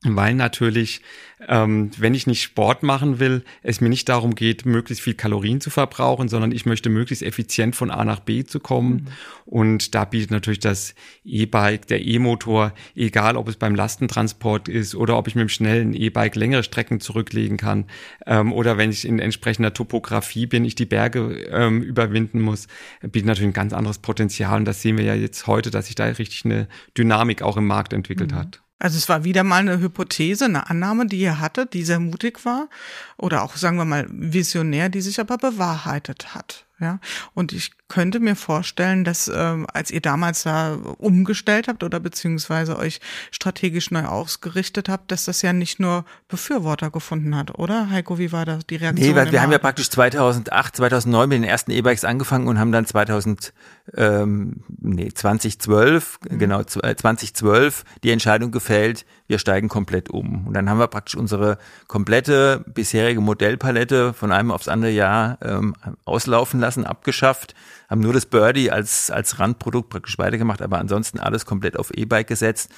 weil 0.02 0.35
natürlich 0.35 1.02
ähm, 1.46 1.90
wenn 1.96 2.14
ich 2.14 2.27
nicht 2.27 2.42
Sport 2.42 2.83
machen 2.83 3.20
will, 3.20 3.44
es 3.62 3.81
mir 3.81 3.88
nicht 3.88 4.09
darum 4.09 4.35
geht, 4.35 4.66
möglichst 4.66 5.03
viel 5.03 5.14
Kalorien 5.14 5.61
zu 5.61 5.70
verbrauchen, 5.70 6.29
sondern 6.29 6.53
ich 6.53 6.66
möchte 6.66 6.90
möglichst 6.90 7.22
effizient 7.22 7.77
von 7.77 7.90
A 7.90 8.05
nach 8.05 8.20
B 8.20 8.44
zu 8.44 8.61
kommen. 8.61 8.90
Mhm. 8.90 9.07
Und 9.44 9.94
da 9.94 10.05
bietet 10.05 10.31
natürlich 10.31 10.59
das 10.59 10.94
E-Bike, 11.24 11.87
der 11.87 12.05
E-Motor, 12.05 12.72
egal 12.94 13.37
ob 13.37 13.48
es 13.48 13.57
beim 13.57 13.74
Lastentransport 13.74 14.68
ist 14.68 14.94
oder 14.94 15.16
ob 15.16 15.29
ich 15.29 15.35
mit 15.35 15.42
dem 15.42 15.48
schnellen 15.48 15.94
E-Bike 15.94 16.37
längere 16.37 16.62
Strecken 16.62 17.01
zurücklegen 17.01 17.57
kann 17.57 17.87
ähm, 18.27 18.53
oder 18.53 18.77
wenn 18.77 18.90
ich 18.90 19.07
in 19.07 19.18
entsprechender 19.18 19.72
Topografie 19.72 20.46
bin, 20.46 20.64
ich 20.64 20.74
die 20.74 20.87
Berge 20.87 21.46
ähm, 21.51 21.83
überwinden 21.83 22.40
muss, 22.40 22.66
bietet 23.01 23.27
natürlich 23.27 23.51
ein 23.51 23.55
ganz 23.55 23.72
anderes 23.72 23.98
Potenzial. 23.98 24.59
Und 24.59 24.64
das 24.64 24.83
sehen 24.83 24.98
wir 24.98 25.05
ja 25.05 25.14
jetzt 25.14 25.46
heute, 25.46 25.70
dass 25.70 25.87
sich 25.87 25.94
da 25.94 26.05
richtig 26.05 26.44
eine 26.44 26.68
Dynamik 26.96 27.42
auch 27.42 27.57
im 27.57 27.66
Markt 27.66 27.92
entwickelt 27.92 28.33
mhm. 28.33 28.37
hat. 28.37 28.62
Also 28.78 28.96
es 28.96 29.08
war 29.08 29.24
wieder 29.24 29.42
mal 29.42 29.56
eine 29.56 29.80
Hypothese, 29.80 30.44
eine 30.44 30.70
Annahme, 30.70 31.06
die 31.06 31.18
ihr 31.18 31.40
hattet, 31.40 31.74
die 31.74 31.82
sehr 31.82 31.98
mutig 31.98 32.44
war 32.44 32.68
oder 33.16 33.42
auch 33.42 33.56
sagen 33.56 33.76
wir 33.76 33.84
mal 33.84 34.06
visionär, 34.08 34.88
die 34.88 35.00
sich 35.00 35.18
aber 35.18 35.36
bewahrheitet 35.36 36.34
hat. 36.34 36.67
Ja, 36.80 37.00
und 37.34 37.52
ich 37.52 37.72
könnte 37.88 38.20
mir 38.20 38.36
vorstellen, 38.36 39.02
dass 39.02 39.30
ähm, 39.34 39.66
als 39.72 39.90
ihr 39.90 40.00
damals 40.00 40.42
da 40.44 40.74
umgestellt 40.98 41.66
habt 41.66 41.82
oder 41.82 41.98
beziehungsweise 41.98 42.78
euch 42.78 43.00
strategisch 43.30 43.90
neu 43.90 44.04
ausgerichtet 44.04 44.88
habt, 44.88 45.10
dass 45.10 45.24
das 45.24 45.42
ja 45.42 45.52
nicht 45.52 45.80
nur 45.80 46.04
Befürworter 46.28 46.90
gefunden 46.90 47.34
hat, 47.34 47.58
oder? 47.58 47.90
Heiko, 47.90 48.18
wie 48.18 48.30
war 48.30 48.44
da 48.44 48.58
die 48.68 48.76
Reaktion? 48.76 49.08
Nee, 49.08 49.16
weil 49.16 49.32
wir 49.32 49.42
haben 49.42 49.50
ja 49.50 49.58
praktisch 49.58 49.90
2008, 49.90 50.76
2009 50.76 51.28
mit 51.28 51.36
den 51.38 51.44
ersten 51.44 51.70
E-Bikes 51.70 52.04
angefangen 52.04 52.46
und 52.46 52.58
haben 52.58 52.72
dann 52.72 52.84
2000, 52.84 53.52
ähm, 53.96 54.62
nee, 54.80 55.08
2012, 55.08 56.20
mhm. 56.30 56.38
genau, 56.38 56.62
2012 56.62 57.80
äh, 57.80 58.00
die 58.04 58.10
Entscheidung 58.10 58.50
gefällt, 58.50 59.06
wir 59.28 59.38
steigen 59.38 59.68
komplett 59.68 60.10
um. 60.10 60.46
Und 60.46 60.54
dann 60.54 60.68
haben 60.68 60.78
wir 60.78 60.88
praktisch 60.88 61.16
unsere 61.16 61.58
komplette 61.86 62.64
bisherige 62.66 63.20
Modellpalette 63.20 64.12
von 64.12 64.30
einem 64.30 64.50
aufs 64.50 64.68
andere 64.68 64.90
Jahr 64.90 65.38
ähm, 65.42 65.74
auslaufen 66.04 66.60
lassen, 66.60 66.67
abgeschafft, 66.85 67.54
haben 67.88 68.01
nur 68.01 68.12
das 68.12 68.27
Birdie 68.27 68.70
als, 68.70 69.11
als 69.11 69.38
Randprodukt 69.38 69.90
praktisch 69.90 70.18
weitergemacht, 70.18 70.62
aber 70.62 70.79
ansonsten 70.79 71.18
alles 71.18 71.46
komplett 71.46 71.79
auf 71.79 71.90
E-Bike 71.90 72.27
gesetzt 72.27 72.70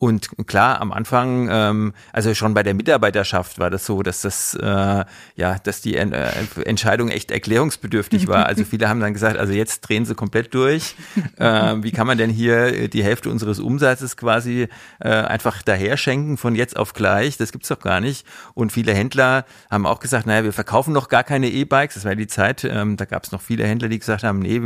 und 0.00 0.28
klar, 0.46 0.80
am 0.80 0.92
Anfang, 0.92 1.48
ähm, 1.50 1.92
also 2.12 2.32
schon 2.32 2.54
bei 2.54 2.62
der 2.62 2.74
Mitarbeiterschaft 2.74 3.58
war 3.58 3.68
das 3.68 3.84
so, 3.84 4.04
dass 4.04 4.20
das, 4.20 4.54
äh, 4.54 5.04
ja, 5.34 5.58
dass 5.60 5.80
die 5.80 5.96
äh, 5.96 6.30
Entscheidung 6.64 7.08
echt 7.08 7.32
erklärungsbedürftig 7.32 8.28
war. 8.28 8.46
Also 8.46 8.64
viele 8.64 8.88
haben 8.88 9.00
dann 9.00 9.12
gesagt, 9.12 9.36
also 9.36 9.52
jetzt 9.52 9.80
drehen 9.80 10.04
sie 10.04 10.14
komplett 10.14 10.54
durch. 10.54 10.94
Äh, 11.36 11.82
wie 11.82 11.92
kann 11.92 12.06
man 12.06 12.18
denn 12.18 12.30
hier 12.30 12.88
die 12.88 13.04
Hälfte 13.04 13.30
unseres 13.30 13.60
Umsatzes 13.60 14.16
quasi 14.16 14.68
äh, 14.98 15.08
einfach 15.08 15.62
daher 15.62 15.96
schenken 15.96 16.36
von 16.36 16.56
jetzt 16.56 16.76
auf 16.76 16.94
gleich? 16.94 17.36
Das 17.36 17.52
gibt's 17.52 17.68
doch 17.68 17.78
gar 17.78 18.00
nicht. 18.00 18.26
Und 18.54 18.72
viele 18.72 18.92
Händler 18.92 19.44
haben 19.70 19.86
auch 19.86 20.00
gesagt, 20.00 20.26
naja, 20.26 20.42
wir 20.42 20.52
verkaufen 20.52 20.92
noch 20.92 21.08
gar 21.08 21.22
keine 21.22 21.48
E-Bikes. 21.48 21.94
Das 21.94 22.04
war 22.04 22.16
die 22.16 22.26
Zeit, 22.26 22.64
ähm, 22.64 22.96
da 22.96 23.04
gab's 23.04 23.30
noch 23.30 23.40
viele 23.40 23.66
Händler, 23.66 23.88
die 23.88 23.98
gesagt 23.98 24.24
haben, 24.24 24.40
nee, 24.40 24.57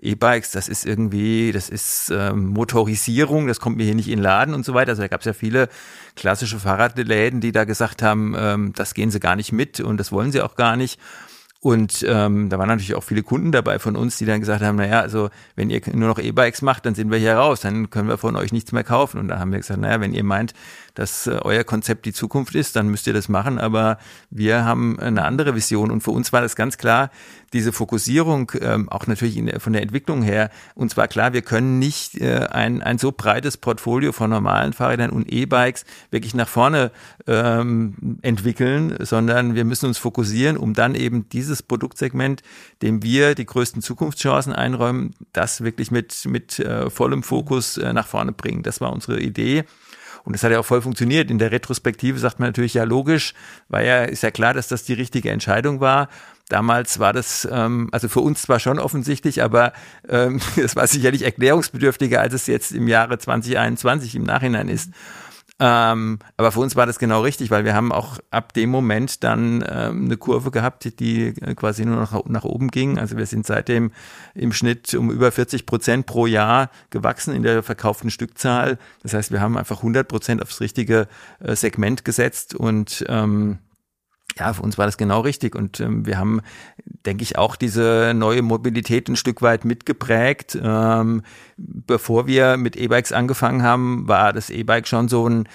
E-Bikes, 0.00 0.50
das 0.50 0.68
ist 0.68 0.86
irgendwie, 0.86 1.52
das 1.52 1.68
ist 1.68 2.10
ähm, 2.14 2.48
Motorisierung, 2.48 3.46
das 3.46 3.60
kommt 3.60 3.76
mir 3.76 3.84
hier 3.84 3.94
nicht 3.94 4.08
in 4.08 4.18
den 4.18 4.22
Laden 4.22 4.54
und 4.54 4.64
so 4.64 4.74
weiter. 4.74 4.90
Also 4.90 5.02
da 5.02 5.08
gab 5.08 5.20
es 5.20 5.26
ja 5.26 5.32
viele 5.32 5.68
klassische 6.16 6.58
Fahrradläden, 6.58 7.40
die 7.40 7.52
da 7.52 7.64
gesagt 7.64 8.02
haben, 8.02 8.34
ähm, 8.36 8.72
das 8.74 8.94
gehen 8.94 9.10
sie 9.10 9.20
gar 9.20 9.36
nicht 9.36 9.52
mit 9.52 9.80
und 9.80 9.98
das 9.98 10.12
wollen 10.12 10.32
sie 10.32 10.40
auch 10.40 10.56
gar 10.56 10.76
nicht. 10.76 10.98
Und 11.60 12.04
ähm, 12.08 12.50
da 12.50 12.58
waren 12.58 12.68
natürlich 12.68 12.94
auch 12.94 13.02
viele 13.02 13.24
Kunden 13.24 13.50
dabei 13.50 13.80
von 13.80 13.96
uns, 13.96 14.16
die 14.16 14.26
dann 14.26 14.38
gesagt 14.38 14.62
haben, 14.62 14.76
naja, 14.76 15.00
also 15.00 15.28
wenn 15.56 15.70
ihr 15.70 15.80
nur 15.92 16.08
noch 16.08 16.20
E-Bikes 16.20 16.62
macht, 16.62 16.86
dann 16.86 16.94
sind 16.94 17.10
wir 17.10 17.18
hier 17.18 17.34
raus, 17.34 17.60
dann 17.60 17.90
können 17.90 18.08
wir 18.08 18.16
von 18.16 18.36
euch 18.36 18.52
nichts 18.52 18.70
mehr 18.70 18.84
kaufen. 18.84 19.18
Und 19.18 19.26
da 19.26 19.40
haben 19.40 19.50
wir 19.50 19.58
gesagt, 19.58 19.80
naja, 19.80 20.00
wenn 20.00 20.14
ihr 20.14 20.22
meint, 20.22 20.54
dass 20.98 21.28
äh, 21.28 21.38
euer 21.42 21.62
Konzept 21.62 22.06
die 22.06 22.12
Zukunft 22.12 22.56
ist, 22.56 22.74
dann 22.74 22.88
müsst 22.88 23.06
ihr 23.06 23.12
das 23.12 23.28
machen. 23.28 23.58
Aber 23.58 23.98
wir 24.30 24.64
haben 24.64 24.98
eine 24.98 25.24
andere 25.24 25.54
Vision. 25.54 25.92
Und 25.92 26.00
für 26.00 26.10
uns 26.10 26.32
war 26.32 26.40
das 26.40 26.56
ganz 26.56 26.76
klar, 26.76 27.10
diese 27.52 27.72
Fokussierung, 27.72 28.50
ähm, 28.60 28.88
auch 28.88 29.06
natürlich 29.06 29.40
von 29.58 29.72
der 29.72 29.82
Entwicklung 29.82 30.22
her, 30.22 30.50
uns 30.74 30.96
war 30.96 31.06
klar, 31.06 31.32
wir 31.32 31.42
können 31.42 31.78
nicht 31.78 32.20
äh, 32.20 32.48
ein, 32.50 32.82
ein 32.82 32.98
so 32.98 33.12
breites 33.12 33.56
Portfolio 33.56 34.10
von 34.10 34.28
normalen 34.28 34.72
Fahrrädern 34.72 35.10
und 35.10 35.32
E-Bikes 35.32 35.84
wirklich 36.10 36.34
nach 36.34 36.48
vorne 36.48 36.90
ähm, 37.28 38.18
entwickeln, 38.22 38.96
sondern 38.98 39.54
wir 39.54 39.64
müssen 39.64 39.86
uns 39.86 39.98
fokussieren, 39.98 40.56
um 40.56 40.74
dann 40.74 40.96
eben 40.96 41.28
dieses 41.28 41.62
Produktsegment, 41.62 42.42
dem 42.82 43.04
wir 43.04 43.36
die 43.36 43.46
größten 43.46 43.82
Zukunftschancen 43.82 44.52
einräumen, 44.52 45.14
das 45.32 45.62
wirklich 45.62 45.92
mit, 45.92 46.26
mit 46.26 46.58
äh, 46.58 46.90
vollem 46.90 47.22
Fokus 47.22 47.76
äh, 47.76 47.92
nach 47.92 48.08
vorne 48.08 48.32
bringen. 48.32 48.64
Das 48.64 48.80
war 48.80 48.92
unsere 48.92 49.20
Idee. 49.20 49.64
Und 50.28 50.34
es 50.34 50.42
hat 50.42 50.52
ja 50.52 50.60
auch 50.60 50.66
voll 50.66 50.82
funktioniert. 50.82 51.30
In 51.30 51.38
der 51.38 51.52
Retrospektive 51.52 52.18
sagt 52.18 52.38
man 52.38 52.50
natürlich, 52.50 52.74
ja, 52.74 52.84
logisch, 52.84 53.32
weil 53.70 53.86
ja, 53.86 54.04
ist 54.04 54.22
ja 54.22 54.30
klar, 54.30 54.52
dass 54.52 54.68
das 54.68 54.84
die 54.84 54.92
richtige 54.92 55.30
Entscheidung 55.30 55.80
war. 55.80 56.10
Damals 56.50 56.98
war 56.98 57.14
das, 57.14 57.48
ähm, 57.50 57.88
also 57.92 58.10
für 58.10 58.20
uns 58.20 58.42
zwar 58.42 58.60
schon 58.60 58.78
offensichtlich, 58.78 59.42
aber 59.42 59.72
ähm, 60.06 60.38
es 60.62 60.76
war 60.76 60.86
sicherlich 60.86 61.22
erklärungsbedürftiger, 61.22 62.20
als 62.20 62.34
es 62.34 62.46
jetzt 62.46 62.72
im 62.72 62.88
Jahre 62.88 63.18
2021 63.18 64.16
im 64.16 64.24
Nachhinein 64.24 64.68
ist. 64.68 64.90
Ähm, 65.60 66.20
aber 66.36 66.52
für 66.52 66.60
uns 66.60 66.76
war 66.76 66.86
das 66.86 66.98
genau 66.98 67.22
richtig, 67.22 67.50
weil 67.50 67.64
wir 67.64 67.74
haben 67.74 67.90
auch 67.90 68.18
ab 68.30 68.52
dem 68.52 68.70
Moment 68.70 69.24
dann 69.24 69.64
ähm, 69.68 70.04
eine 70.04 70.16
Kurve 70.16 70.50
gehabt, 70.50 71.00
die 71.00 71.32
quasi 71.56 71.84
nur 71.84 71.96
noch 71.96 72.26
nach 72.26 72.44
oben 72.44 72.68
ging. 72.68 72.98
Also 72.98 73.16
wir 73.16 73.26
sind 73.26 73.46
seitdem 73.46 73.90
im 74.34 74.52
Schnitt 74.52 74.94
um 74.94 75.10
über 75.10 75.32
40 75.32 75.66
Prozent 75.66 76.06
pro 76.06 76.26
Jahr 76.26 76.70
gewachsen 76.90 77.34
in 77.34 77.42
der 77.42 77.62
verkauften 77.62 78.10
Stückzahl. 78.10 78.78
Das 79.02 79.14
heißt, 79.14 79.32
wir 79.32 79.40
haben 79.40 79.58
einfach 79.58 79.78
100 79.78 80.06
Prozent 80.06 80.42
aufs 80.42 80.60
richtige 80.60 81.08
äh, 81.40 81.56
Segment 81.56 82.04
gesetzt 82.04 82.54
und 82.54 83.04
ähm, 83.08 83.58
ja, 84.38 84.52
für 84.52 84.62
uns 84.62 84.78
war 84.78 84.86
das 84.86 84.96
genau 84.96 85.20
richtig 85.20 85.54
und 85.54 85.80
ähm, 85.80 86.06
wir 86.06 86.18
haben, 86.18 86.40
denke 87.06 87.22
ich, 87.22 87.36
auch 87.38 87.56
diese 87.56 88.12
neue 88.14 88.42
Mobilität 88.42 89.08
ein 89.08 89.16
Stück 89.16 89.42
weit 89.42 89.64
mitgeprägt. 89.64 90.58
Ähm, 90.62 91.22
bevor 91.56 92.26
wir 92.26 92.56
mit 92.56 92.76
E-Bikes 92.76 93.12
angefangen 93.12 93.62
haben, 93.62 94.06
war 94.06 94.32
das 94.32 94.50
E-Bike 94.50 94.86
schon 94.86 95.08
so 95.08 95.28
ein 95.28 95.48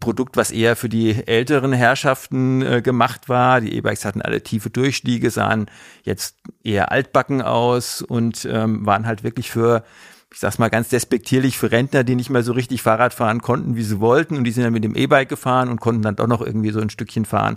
Produkt, 0.00 0.36
was 0.36 0.50
eher 0.50 0.76
für 0.76 0.88
die 0.88 1.26
älteren 1.26 1.72
Herrschaften 1.72 2.62
äh, 2.62 2.82
gemacht 2.82 3.28
war. 3.28 3.60
Die 3.60 3.74
E-Bikes 3.74 4.04
hatten 4.04 4.22
alle 4.22 4.42
tiefe 4.42 4.70
Durchstiege, 4.70 5.30
sahen 5.30 5.66
jetzt 6.02 6.36
eher 6.62 6.92
altbacken 6.92 7.40
aus 7.42 8.02
und 8.02 8.46
ähm, 8.50 8.84
waren 8.84 9.06
halt 9.06 9.24
wirklich 9.24 9.50
für 9.50 9.84
ich 10.32 10.40
sag's 10.40 10.58
mal 10.58 10.68
ganz 10.68 10.88
despektierlich, 10.88 11.56
für 11.56 11.72
Rentner, 11.72 12.04
die 12.04 12.14
nicht 12.14 12.30
mehr 12.30 12.42
so 12.42 12.52
richtig 12.52 12.82
Fahrrad 12.82 13.14
fahren 13.14 13.40
konnten, 13.40 13.76
wie 13.76 13.82
sie 13.82 13.98
wollten. 13.98 14.36
Und 14.36 14.44
die 14.44 14.50
sind 14.50 14.64
dann 14.64 14.72
mit 14.72 14.84
dem 14.84 14.94
E-Bike 14.94 15.28
gefahren 15.28 15.68
und 15.70 15.80
konnten 15.80 16.02
dann 16.02 16.16
doch 16.16 16.26
noch 16.26 16.42
irgendwie 16.42 16.70
so 16.70 16.80
ein 16.80 16.90
Stückchen 16.90 17.24
fahren. 17.24 17.56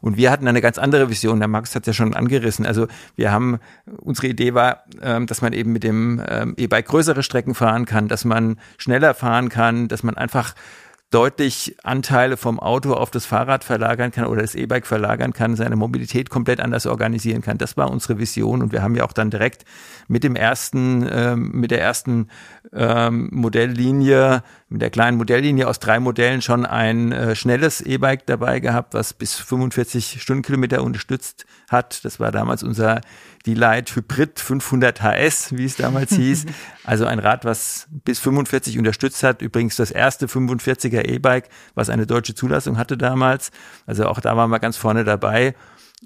Und 0.00 0.16
wir 0.16 0.30
hatten 0.30 0.48
eine 0.48 0.60
ganz 0.60 0.78
andere 0.78 1.10
Vision. 1.10 1.38
Der 1.38 1.48
Max 1.48 1.74
hat 1.74 1.86
ja 1.86 1.92
schon 1.92 2.14
angerissen. 2.14 2.66
Also 2.66 2.86
wir 3.16 3.32
haben, 3.32 3.58
unsere 3.98 4.28
Idee 4.28 4.54
war, 4.54 4.84
ähm, 5.02 5.26
dass 5.26 5.42
man 5.42 5.52
eben 5.52 5.72
mit 5.72 5.84
dem 5.84 6.22
ähm, 6.28 6.54
E-Bike 6.56 6.86
größere 6.86 7.22
Strecken 7.22 7.54
fahren 7.54 7.84
kann, 7.84 8.08
dass 8.08 8.24
man 8.24 8.58
schneller 8.78 9.14
fahren 9.14 9.48
kann, 9.48 9.88
dass 9.88 10.02
man 10.02 10.16
einfach 10.16 10.54
deutlich 11.10 11.76
Anteile 11.82 12.36
vom 12.36 12.60
Auto 12.60 12.94
auf 12.94 13.10
das 13.10 13.26
Fahrrad 13.26 13.64
verlagern 13.64 14.12
kann 14.12 14.26
oder 14.26 14.42
das 14.42 14.54
E-Bike 14.54 14.86
verlagern 14.86 15.32
kann, 15.32 15.56
seine 15.56 15.74
Mobilität 15.74 16.30
komplett 16.30 16.60
anders 16.60 16.86
organisieren 16.86 17.42
kann. 17.42 17.58
Das 17.58 17.76
war 17.76 17.90
unsere 17.90 18.18
Vision 18.18 18.62
und 18.62 18.72
wir 18.72 18.82
haben 18.82 18.94
ja 18.94 19.04
auch 19.04 19.12
dann 19.12 19.28
direkt 19.28 19.64
mit 20.06 20.22
dem 20.22 20.36
ersten, 20.36 21.06
ähm, 21.10 21.50
mit 21.52 21.72
der 21.72 21.80
ersten 21.80 22.28
ähm, 22.72 23.28
Modelllinie, 23.32 24.42
mit 24.68 24.80
der 24.80 24.90
kleinen 24.90 25.16
Modelllinie 25.16 25.66
aus 25.66 25.80
drei 25.80 25.98
Modellen 25.98 26.42
schon 26.42 26.64
ein 26.64 27.10
äh, 27.10 27.34
schnelles 27.34 27.80
E-Bike 27.80 28.26
dabei 28.26 28.60
gehabt, 28.60 28.94
was 28.94 29.12
bis 29.12 29.34
45 29.34 30.22
Stundenkilometer 30.22 30.82
unterstützt 30.82 31.46
hat. 31.68 32.04
Das 32.04 32.20
war 32.20 32.30
damals 32.30 32.62
unser 32.62 33.00
die 33.46 33.54
Light 33.54 33.94
Hybrid 33.96 34.38
500 34.38 35.02
HS, 35.02 35.56
wie 35.56 35.64
es 35.64 35.76
damals 35.76 36.12
hieß. 36.14 36.46
Also 36.84 37.06
ein 37.06 37.18
Rad, 37.18 37.44
was 37.44 37.88
bis 38.04 38.20
45 38.20 38.78
unterstützt 38.78 39.22
hat. 39.22 39.42
Übrigens 39.42 39.76
das 39.76 39.90
erste 39.90 40.26
45er 40.26 41.04
E-Bike, 41.04 41.48
was 41.74 41.90
eine 41.90 42.06
deutsche 42.06 42.34
Zulassung 42.34 42.78
hatte 42.78 42.96
damals. 42.96 43.50
Also 43.86 44.06
auch 44.06 44.20
da 44.20 44.36
waren 44.36 44.50
wir 44.50 44.60
ganz 44.60 44.76
vorne 44.76 45.04
dabei. 45.04 45.54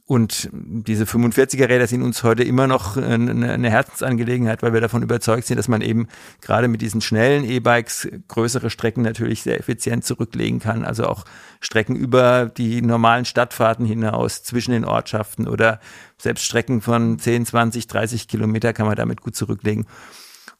Und 0.06 0.50
diese 0.52 1.04
45er 1.04 1.68
Räder 1.68 1.86
sind 1.86 2.02
uns 2.02 2.24
heute 2.24 2.42
immer 2.42 2.66
noch 2.66 2.98
eine 2.98 3.70
Herzensangelegenheit, 3.70 4.62
weil 4.62 4.74
wir 4.74 4.82
davon 4.82 5.02
überzeugt 5.02 5.46
sind, 5.46 5.56
dass 5.56 5.68
man 5.68 5.80
eben 5.80 6.08
gerade 6.42 6.68
mit 6.68 6.82
diesen 6.82 7.00
schnellen 7.00 7.44
E-Bikes 7.44 8.08
größere 8.28 8.68
Strecken 8.68 9.02
natürlich 9.02 9.42
sehr 9.42 9.58
effizient 9.58 10.04
zurücklegen 10.04 10.58
kann. 10.58 10.84
Also 10.84 11.06
auch 11.06 11.24
Strecken 11.60 11.96
über 11.96 12.46
die 12.46 12.82
normalen 12.82 13.24
Stadtfahrten 13.24 13.86
hinaus 13.86 14.42
zwischen 14.42 14.72
den 14.72 14.84
Ortschaften 14.84 15.48
oder 15.48 15.80
selbst 16.18 16.44
Strecken 16.44 16.82
von 16.82 17.18
10, 17.18 17.46
20, 17.46 17.86
30 17.86 18.28
Kilometer 18.28 18.74
kann 18.74 18.86
man 18.86 18.96
damit 18.96 19.22
gut 19.22 19.36
zurücklegen. 19.36 19.86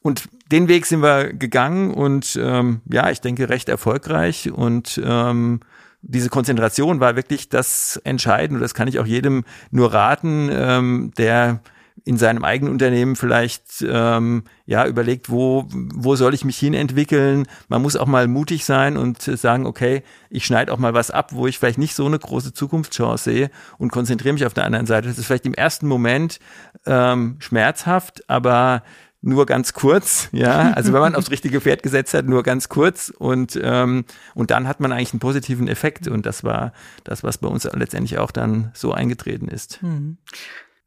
Und 0.01 0.29
den 0.53 0.68
Weg 0.68 0.87
sind 0.87 1.03
wir 1.03 1.33
gegangen 1.33 1.92
und 1.92 2.38
ähm, 2.40 2.83
ja, 2.90 3.11
ich 3.11 3.20
denke 3.20 3.49
recht 3.49 3.68
erfolgreich 3.68 4.51
und 4.51 5.01
ähm, 5.05 5.61
diese 6.07 6.29
Konzentration 6.29 7.01
war 7.01 7.17
wirklich 7.17 7.49
das 7.49 8.01
Entscheidende. 8.05 8.61
Das 8.61 8.75
kann 8.75 8.88
ich 8.88 8.99
auch 8.99 9.07
jedem 9.07 9.45
nur 9.71 9.93
raten, 9.93 10.51
ähm, 10.53 11.12
der 11.17 11.61
in 12.05 12.19
seinem 12.19 12.45
eigenen 12.45 12.73
Unternehmen 12.73 13.17
vielleicht 13.17 13.83
ähm, 13.88 14.45
ja 14.67 14.87
überlegt, 14.87 15.31
wo 15.31 15.67
wo 15.71 16.17
soll 16.17 16.35
ich 16.35 16.45
mich 16.45 16.59
hin 16.59 16.75
entwickeln. 16.75 17.47
Man 17.69 17.81
muss 17.81 17.97
auch 17.97 18.07
mal 18.07 18.27
mutig 18.29 18.64
sein 18.64 18.97
und 18.97 19.23
sagen, 19.23 19.64
okay, 19.64 20.03
ich 20.29 20.45
schneide 20.45 20.73
auch 20.73 20.79
mal 20.79 20.93
was 20.93 21.11
ab, 21.11 21.31
wo 21.33 21.47
ich 21.47 21.59
vielleicht 21.59 21.79
nicht 21.79 21.95
so 21.95 22.05
eine 22.05 22.19
große 22.19 22.53
Zukunftschance 22.53 23.25
sehe 23.25 23.51
und 23.79 23.90
konzentriere 23.90 24.35
mich 24.35 24.45
auf 24.45 24.55
der 24.55 24.64
anderen 24.64 24.87
Seite. 24.87 25.09
Das 25.09 25.19
ist 25.19 25.27
vielleicht 25.27 25.47
im 25.47 25.55
ersten 25.55 25.87
Moment 25.87 26.40
ähm, 26.85 27.37
schmerzhaft, 27.38 28.29
aber 28.29 28.83
nur 29.25 29.47
ganz 29.47 29.73
kurz, 29.73 30.29
ja. 30.33 30.73
Also 30.73 30.93
wenn 30.93 31.01
man 31.01 31.15
aufs 31.17 31.31
richtige 31.31 31.61
Pferd 31.61 31.83
gesetzt 31.83 32.13
hat, 32.15 32.27
nur 32.27 32.43
ganz 32.43 32.69
kurz 32.69 33.09
und 33.17 33.59
ähm, 33.63 34.05
und 34.35 34.51
dann 34.51 34.69
hat 34.69 34.81
man 34.81 34.93
eigentlich 34.93 35.13
einen 35.13 35.21
positiven 35.21 35.67
Effekt 35.67 36.07
und 36.09 36.27
das 36.27 36.45
war 36.45 36.73
das, 37.05 37.23
was 37.23 37.39
bei 37.39 37.49
uns 37.49 37.65
letztendlich 37.73 38.19
auch 38.19 38.31
dann 38.31 38.71
so 38.75 38.93
eingetreten 38.93 39.49
ist. 39.49 39.83
Mhm. 39.83 40.19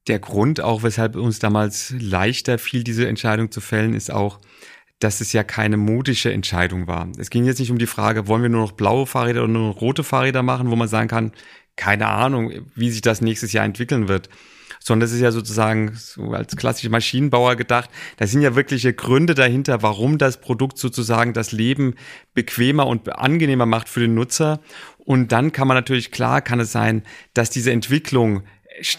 Der 0.07 0.19
Grund 0.19 0.61
auch, 0.61 0.83
weshalb 0.83 1.15
uns 1.15 1.39
damals 1.39 1.93
leichter 1.99 2.59
fiel, 2.59 2.83
diese 2.83 3.07
Entscheidung 3.07 3.51
zu 3.51 3.59
fällen, 3.59 3.93
ist 3.93 4.11
auch, 4.11 4.39
dass 4.99 5.19
es 5.19 5.33
ja 5.33 5.43
keine 5.43 5.77
modische 5.77 6.31
Entscheidung 6.31 6.87
war. 6.87 7.09
Es 7.17 7.29
ging 7.29 7.43
jetzt 7.43 7.59
nicht 7.59 7.71
um 7.71 7.77
die 7.77 7.87
Frage, 7.87 8.27
wollen 8.27 8.43
wir 8.43 8.49
nur 8.49 8.61
noch 8.61 8.71
blaue 8.71 9.05
Fahrräder 9.05 9.43
oder 9.43 9.51
nur 9.51 9.69
noch 9.69 9.81
rote 9.81 10.03
Fahrräder 10.03 10.43
machen, 10.43 10.69
wo 10.69 10.75
man 10.75 10.87
sagen 10.87 11.09
kann, 11.09 11.33
keine 11.75 12.07
Ahnung, 12.07 12.51
wie 12.75 12.89
sich 12.91 13.01
das 13.01 13.21
nächstes 13.21 13.51
Jahr 13.51 13.65
entwickeln 13.65 14.07
wird 14.07 14.29
sondern 14.87 15.01
das 15.01 15.11
ist 15.11 15.19
ja 15.19 15.33
sozusagen 15.33 15.91
so 15.95 16.31
als 16.31 16.55
klassischer 16.55 16.89
Maschinenbauer 16.89 17.57
gedacht. 17.57 17.89
Da 18.15 18.25
sind 18.25 18.41
ja 18.41 18.55
wirkliche 18.55 18.93
Gründe 18.93 19.35
dahinter, 19.35 19.83
warum 19.83 20.17
das 20.17 20.39
Produkt 20.39 20.77
sozusagen 20.77 21.33
das 21.33 21.51
Leben 21.51 21.95
bequemer 22.33 22.87
und 22.87 23.13
angenehmer 23.13 23.65
macht 23.65 23.89
für 23.89 23.99
den 23.99 24.13
Nutzer. 24.13 24.61
Und 24.97 25.33
dann 25.33 25.51
kann 25.51 25.67
man 25.67 25.75
natürlich 25.75 26.11
klar, 26.11 26.41
kann 26.41 26.61
es 26.61 26.71
sein, 26.71 27.03
dass 27.33 27.49
diese 27.49 27.71
Entwicklung 27.71 28.43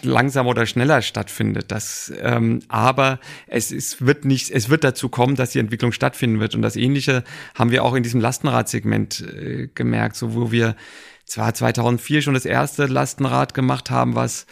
langsamer 0.03 0.49
oder 0.49 0.67
schneller 0.67 1.01
stattfindet. 1.01 1.71
Das, 1.71 2.13
ähm, 2.21 2.59
aber 2.67 3.19
es 3.47 3.71
ist, 3.71 4.05
wird 4.05 4.25
nicht, 4.25 4.51
es 4.51 4.69
wird 4.69 4.83
dazu 4.83 5.09
kommen, 5.09 5.35
dass 5.35 5.51
die 5.51 5.59
Entwicklung 5.59 5.91
stattfinden 5.91 6.39
wird. 6.39 6.53
Und 6.53 6.61
das 6.61 6.75
Ähnliche 6.75 7.23
haben 7.55 7.71
wir 7.71 7.83
auch 7.83 7.95
in 7.95 8.03
diesem 8.03 8.21
Lastenradsegment 8.21 9.21
äh, 9.21 9.69
gemerkt, 9.73 10.17
so 10.17 10.35
wo 10.35 10.51
wir 10.51 10.75
zwar 11.25 11.51
2004 11.51 12.21
schon 12.21 12.35
das 12.35 12.45
erste 12.45 12.85
Lastenrad 12.85 13.55
gemacht 13.55 13.89
haben, 13.89 14.13
was 14.13 14.45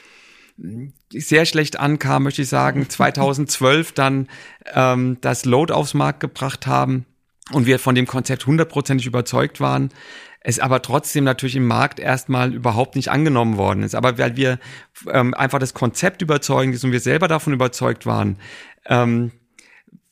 sehr 1.09 1.45
schlecht 1.45 1.79
ankam, 1.79 2.23
möchte 2.23 2.41
ich 2.41 2.49
sagen, 2.49 2.89
2012 2.89 3.91
dann 3.91 4.27
ähm, 4.73 5.17
das 5.21 5.45
Load 5.45 5.73
aufs 5.73 5.93
Markt 5.93 6.19
gebracht 6.19 6.67
haben 6.67 7.05
und 7.51 7.65
wir 7.65 7.79
von 7.79 7.95
dem 7.95 8.07
Konzept 8.07 8.45
hundertprozentig 8.45 9.07
überzeugt 9.07 9.59
waren, 9.59 9.89
es 10.39 10.59
aber 10.59 10.81
trotzdem 10.81 11.23
natürlich 11.23 11.55
im 11.55 11.67
Markt 11.67 11.99
erstmal 11.99 12.53
überhaupt 12.53 12.95
nicht 12.95 13.09
angenommen 13.09 13.57
worden 13.57 13.83
ist. 13.83 13.95
Aber 13.95 14.17
weil 14.17 14.37
wir 14.37 14.59
ähm, 15.11 15.33
einfach 15.33 15.59
das 15.59 15.73
Konzept 15.73 16.21
überzeugen 16.21 16.73
ist 16.73 16.83
und 16.83 16.91
wir 16.91 16.99
selber 16.99 17.27
davon 17.27 17.53
überzeugt 17.53 18.05
waren, 18.05 18.37
ähm, 18.85 19.31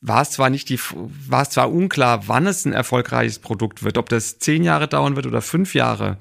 war 0.01 0.21
es 0.21 0.31
zwar 0.31 0.49
nicht 0.49 0.69
die, 0.69 0.79
war 0.93 1.43
es 1.43 1.49
zwar 1.49 1.71
unklar, 1.71 2.27
wann 2.27 2.47
es 2.47 2.65
ein 2.65 2.73
erfolgreiches 2.73 3.39
Produkt 3.39 3.83
wird, 3.83 3.97
ob 3.97 4.09
das 4.09 4.37
zehn 4.37 4.63
Jahre 4.63 4.87
dauern 4.87 5.15
wird 5.15 5.25
oder 5.25 5.41
fünf 5.41 5.73
Jahre, 5.73 6.17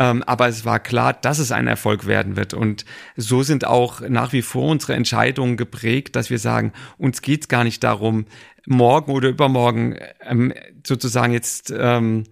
ähm, 0.00 0.22
aber 0.22 0.48
es 0.48 0.64
war 0.64 0.80
klar, 0.80 1.12
dass 1.12 1.38
es 1.38 1.52
ein 1.52 1.66
Erfolg 1.66 2.06
werden 2.06 2.34
wird. 2.34 2.54
Und 2.54 2.86
so 3.16 3.42
sind 3.42 3.66
auch 3.66 4.00
nach 4.00 4.32
wie 4.32 4.40
vor 4.40 4.70
unsere 4.70 4.94
Entscheidungen 4.94 5.58
geprägt, 5.58 6.16
dass 6.16 6.30
wir 6.30 6.38
sagen, 6.38 6.72
uns 6.96 7.20
geht 7.20 7.42
es 7.42 7.48
gar 7.48 7.64
nicht 7.64 7.84
darum, 7.84 8.24
morgen 8.66 9.12
oder 9.12 9.28
übermorgen 9.28 9.96
ähm, 10.22 10.54
sozusagen 10.86 11.34
jetzt 11.34 11.72
ähm, 11.76 12.24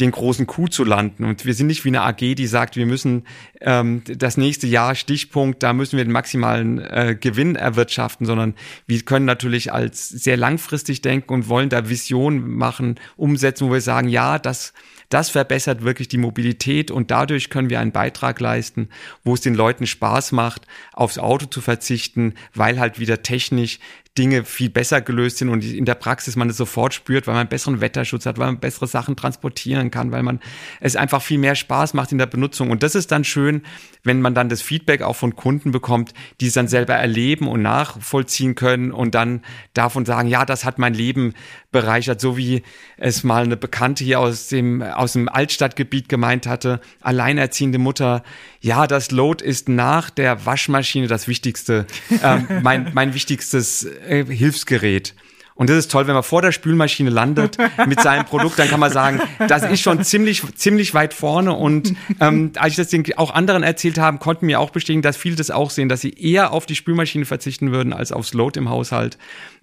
den 0.00 0.10
großen 0.10 0.46
Coup 0.46 0.70
zu 0.70 0.84
landen. 0.84 1.24
Und 1.24 1.46
wir 1.46 1.54
sind 1.54 1.68
nicht 1.68 1.84
wie 1.84 1.88
eine 1.88 2.02
AG, 2.02 2.34
die 2.34 2.46
sagt, 2.46 2.76
wir 2.76 2.86
müssen 2.86 3.24
ähm, 3.60 4.02
das 4.06 4.36
nächste 4.36 4.66
Jahr 4.66 4.94
Stichpunkt, 4.94 5.62
da 5.62 5.72
müssen 5.72 5.96
wir 5.96 6.04
den 6.04 6.12
maximalen 6.12 6.78
äh, 6.78 7.16
Gewinn 7.18 7.56
erwirtschaften, 7.56 8.26
sondern 8.26 8.54
wir 8.86 9.00
können 9.02 9.24
natürlich 9.24 9.72
als 9.72 10.08
sehr 10.08 10.36
langfristig 10.36 11.00
denken 11.00 11.32
und 11.32 11.48
wollen 11.48 11.70
da 11.70 11.88
Visionen 11.88 12.56
machen, 12.56 12.96
umsetzen, 13.16 13.68
wo 13.68 13.72
wir 13.72 13.80
sagen, 13.80 14.08
ja, 14.08 14.38
das 14.38 14.74
das 15.08 15.30
verbessert 15.30 15.82
wirklich 15.82 16.08
die 16.08 16.18
Mobilität 16.18 16.90
und 16.90 17.10
dadurch 17.10 17.48
können 17.48 17.70
wir 17.70 17.80
einen 17.80 17.92
Beitrag 17.92 18.40
leisten, 18.40 18.88
wo 19.22 19.34
es 19.34 19.40
den 19.40 19.54
Leuten 19.54 19.86
Spaß 19.86 20.32
macht, 20.32 20.66
aufs 20.92 21.18
Auto 21.18 21.46
zu 21.46 21.60
verzichten, 21.60 22.34
weil 22.54 22.80
halt 22.80 22.98
wieder 22.98 23.22
technisch 23.22 23.78
Dinge 24.16 24.44
viel 24.44 24.70
besser 24.70 25.00
gelöst 25.00 25.38
sind 25.38 25.48
und 25.48 25.64
in 25.64 25.84
der 25.84 25.94
Praxis 25.94 26.36
man 26.36 26.48
es 26.48 26.56
sofort 26.56 26.94
spürt, 26.94 27.26
weil 27.26 27.34
man 27.34 27.48
besseren 27.48 27.80
Wetterschutz 27.80 28.26
hat, 28.26 28.38
weil 28.38 28.46
man 28.46 28.60
bessere 28.60 28.86
Sachen 28.86 29.16
transportieren 29.16 29.90
kann, 29.90 30.12
weil 30.12 30.22
man 30.22 30.40
es 30.80 30.96
einfach 30.96 31.22
viel 31.22 31.38
mehr 31.38 31.54
Spaß 31.54 31.94
macht 31.94 32.12
in 32.12 32.18
der 32.18 32.26
Benutzung. 32.26 32.70
Und 32.70 32.82
das 32.82 32.94
ist 32.94 33.12
dann 33.12 33.24
schön, 33.24 33.62
wenn 34.02 34.20
man 34.20 34.34
dann 34.34 34.48
das 34.48 34.62
Feedback 34.62 35.02
auch 35.02 35.16
von 35.16 35.36
Kunden 35.36 35.72
bekommt, 35.72 36.14
die 36.40 36.46
es 36.46 36.54
dann 36.54 36.68
selber 36.68 36.94
erleben 36.94 37.48
und 37.48 37.62
nachvollziehen 37.62 38.54
können 38.54 38.92
und 38.92 39.14
dann 39.14 39.42
davon 39.74 40.04
sagen, 40.04 40.28
ja, 40.28 40.44
das 40.44 40.64
hat 40.64 40.78
mein 40.78 40.94
Leben 40.94 41.34
bereichert, 41.72 42.20
so 42.20 42.36
wie 42.36 42.62
es 42.96 43.24
mal 43.24 43.44
eine 43.44 43.56
Bekannte 43.56 44.04
hier 44.04 44.20
aus 44.20 44.48
dem, 44.48 44.80
aus 44.82 45.12
dem 45.12 45.28
Altstadtgebiet 45.28 46.08
gemeint 46.08 46.46
hatte, 46.46 46.80
alleinerziehende 47.00 47.78
Mutter, 47.78 48.22
ja, 48.60 48.86
das 48.86 49.10
Load 49.10 49.44
ist 49.44 49.68
nach 49.68 50.08
der 50.08 50.46
Waschmaschine 50.46 51.06
das 51.06 51.28
wichtigste, 51.28 51.86
äh, 52.22 52.38
mein, 52.62 52.92
mein 52.94 53.12
wichtigstes 53.12 53.84
äh, 54.06 54.24
Hilfsgerät. 54.24 55.14
Und 55.56 55.70
das 55.70 55.78
ist 55.78 55.90
toll, 55.90 56.06
wenn 56.06 56.14
man 56.14 56.22
vor 56.22 56.42
der 56.42 56.52
Spülmaschine 56.52 57.08
landet 57.08 57.56
mit 57.86 58.00
seinem 58.00 58.26
Produkt, 58.26 58.58
dann 58.58 58.68
kann 58.68 58.78
man 58.78 58.92
sagen, 58.92 59.22
das 59.48 59.62
ist 59.62 59.80
schon 59.80 60.04
ziemlich, 60.04 60.42
ziemlich 60.54 60.92
weit 60.92 61.14
vorne. 61.14 61.54
Und 61.54 61.94
ähm, 62.20 62.52
als 62.56 62.78
ich 62.78 62.86
das 62.86 63.16
auch 63.16 63.32
anderen 63.32 63.62
erzählt 63.62 63.98
habe, 63.98 64.18
konnten 64.18 64.46
mir 64.46 64.60
auch 64.60 64.68
bestätigen, 64.68 65.00
dass 65.00 65.16
viele 65.16 65.34
das 65.34 65.50
auch 65.50 65.70
sehen, 65.70 65.88
dass 65.88 66.02
sie 66.02 66.10
eher 66.10 66.52
auf 66.52 66.66
die 66.66 66.76
Spülmaschine 66.76 67.24
verzichten 67.24 67.72
würden 67.72 67.94
als 67.94 68.12
aufs 68.12 68.34
Load 68.34 68.60
im 68.60 68.68
Haushalt. 68.68 69.16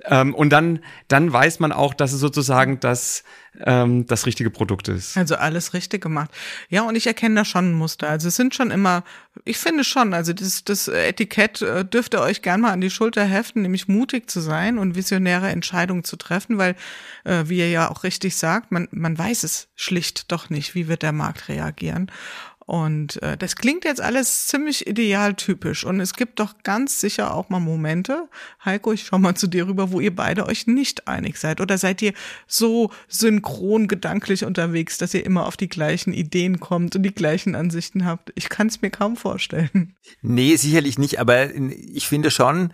Ähm, 0.06 0.36
und 0.36 0.50
dann, 0.50 0.80
dann 1.08 1.32
weiß 1.32 1.60
man 1.60 1.72
auch, 1.72 1.94
dass 1.94 2.12
es 2.12 2.20
sozusagen 2.20 2.80
das, 2.80 3.24
ähm, 3.66 4.06
das 4.06 4.26
richtige 4.26 4.50
Produkt 4.50 4.88
ist. 4.89 5.16
Also 5.18 5.36
alles 5.36 5.74
richtig 5.74 6.02
gemacht. 6.02 6.30
Ja, 6.70 6.82
und 6.84 6.96
ich 6.96 7.08
erkenne 7.08 7.36
da 7.36 7.46
schon 7.46 7.72
ein 7.72 7.74
Muster. 7.74 8.10
Also 8.10 8.28
es 8.28 8.36
sind 8.36 8.54
schon 8.54 8.72
immer, 8.72 9.04
ich 9.46 9.58
finde 9.58 9.84
schon, 9.84 10.13
also 10.13 10.34
das, 10.34 10.66
das 10.66 10.88
Etikett 10.89 11.62
äh, 11.62 11.86
dürft 11.86 12.16
ihr 12.16 12.22
euch 12.22 12.42
gern 12.42 12.62
mal 12.62 12.72
an 12.72 12.82
die 12.82 12.89
Schulter 12.89 13.24
heften, 13.24 13.62
nämlich 13.62 13.88
mutig 13.88 14.30
zu 14.30 14.42
sein 14.42 14.78
und 14.78 14.96
visionäre 14.96 15.50
Entscheidungen 15.50 16.04
zu 16.04 16.18
treffen, 16.18 16.58
weil, 16.58 16.76
äh, 17.24 17.44
wie 17.46 17.60
ihr 17.60 17.70
ja 17.70 17.89
auch 17.89 18.04
richtig 18.04 18.36
sagt, 18.36 18.72
man, 18.72 18.89
man 18.92 19.18
weiß 19.18 19.44
es 19.44 19.70
schlicht 19.76 20.32
doch 20.32 20.50
nicht, 20.50 20.76
wie 20.76 20.88
wird 20.88 21.02
der 21.02 21.13
Markt 21.13 21.48
reagieren. 21.48 22.12
Und 22.65 23.21
äh, 23.21 23.38
das 23.38 23.56
klingt 23.56 23.84
jetzt 23.84 23.99
alles 23.99 24.47
ziemlich 24.47 24.88
idealtypisch. 24.88 25.84
Und 25.84 25.99
es 25.99 26.13
gibt 26.13 26.39
doch 26.39 26.54
ganz 26.63 26.99
sicher 26.99 27.34
auch 27.34 27.49
mal 27.49 27.60
Momente, 27.60 28.30
Heiko, 28.63 28.93
ich 28.93 29.06
schau 29.06 29.17
mal 29.17 29.36
zu 29.36 29.47
dir 29.47 29.67
rüber, 29.67 29.91
wo 29.91 29.99
ihr 29.99 30.15
beide 30.15 30.45
euch 30.45 30.65
nicht 30.67 31.08
einig 31.08 31.38
seid. 31.38 31.60
Oder 31.60 31.78
seid 31.78 32.02
ihr 32.02 32.13
so 32.47 32.91
synchron 33.08 33.88
gedanklich 33.88 34.45
unterwegs, 34.45 34.97
dass 34.97 35.13
ihr 35.13 35.26
immer 35.26 35.45
auf 35.45 35.58
die 35.58 35.69
gleichen 35.69 36.13
Ideen 36.13 36.60
kommt 36.60 36.95
und 36.95 37.04
die 37.04 37.13
gleichen 37.13 37.56
Ansichten 37.56 38.06
habt? 38.06 38.32
Ich 38.36 38.49
kann 38.49 38.67
es 38.67 38.82
mir 38.82 38.91
kaum 38.91 39.17
vorstellen. 39.17 39.95
Nee, 40.21 40.56
sicherlich 40.56 40.97
nicht, 40.97 41.19
aber 41.19 41.54
ich 41.54 42.08
finde 42.08 42.32
schon, 42.32 42.73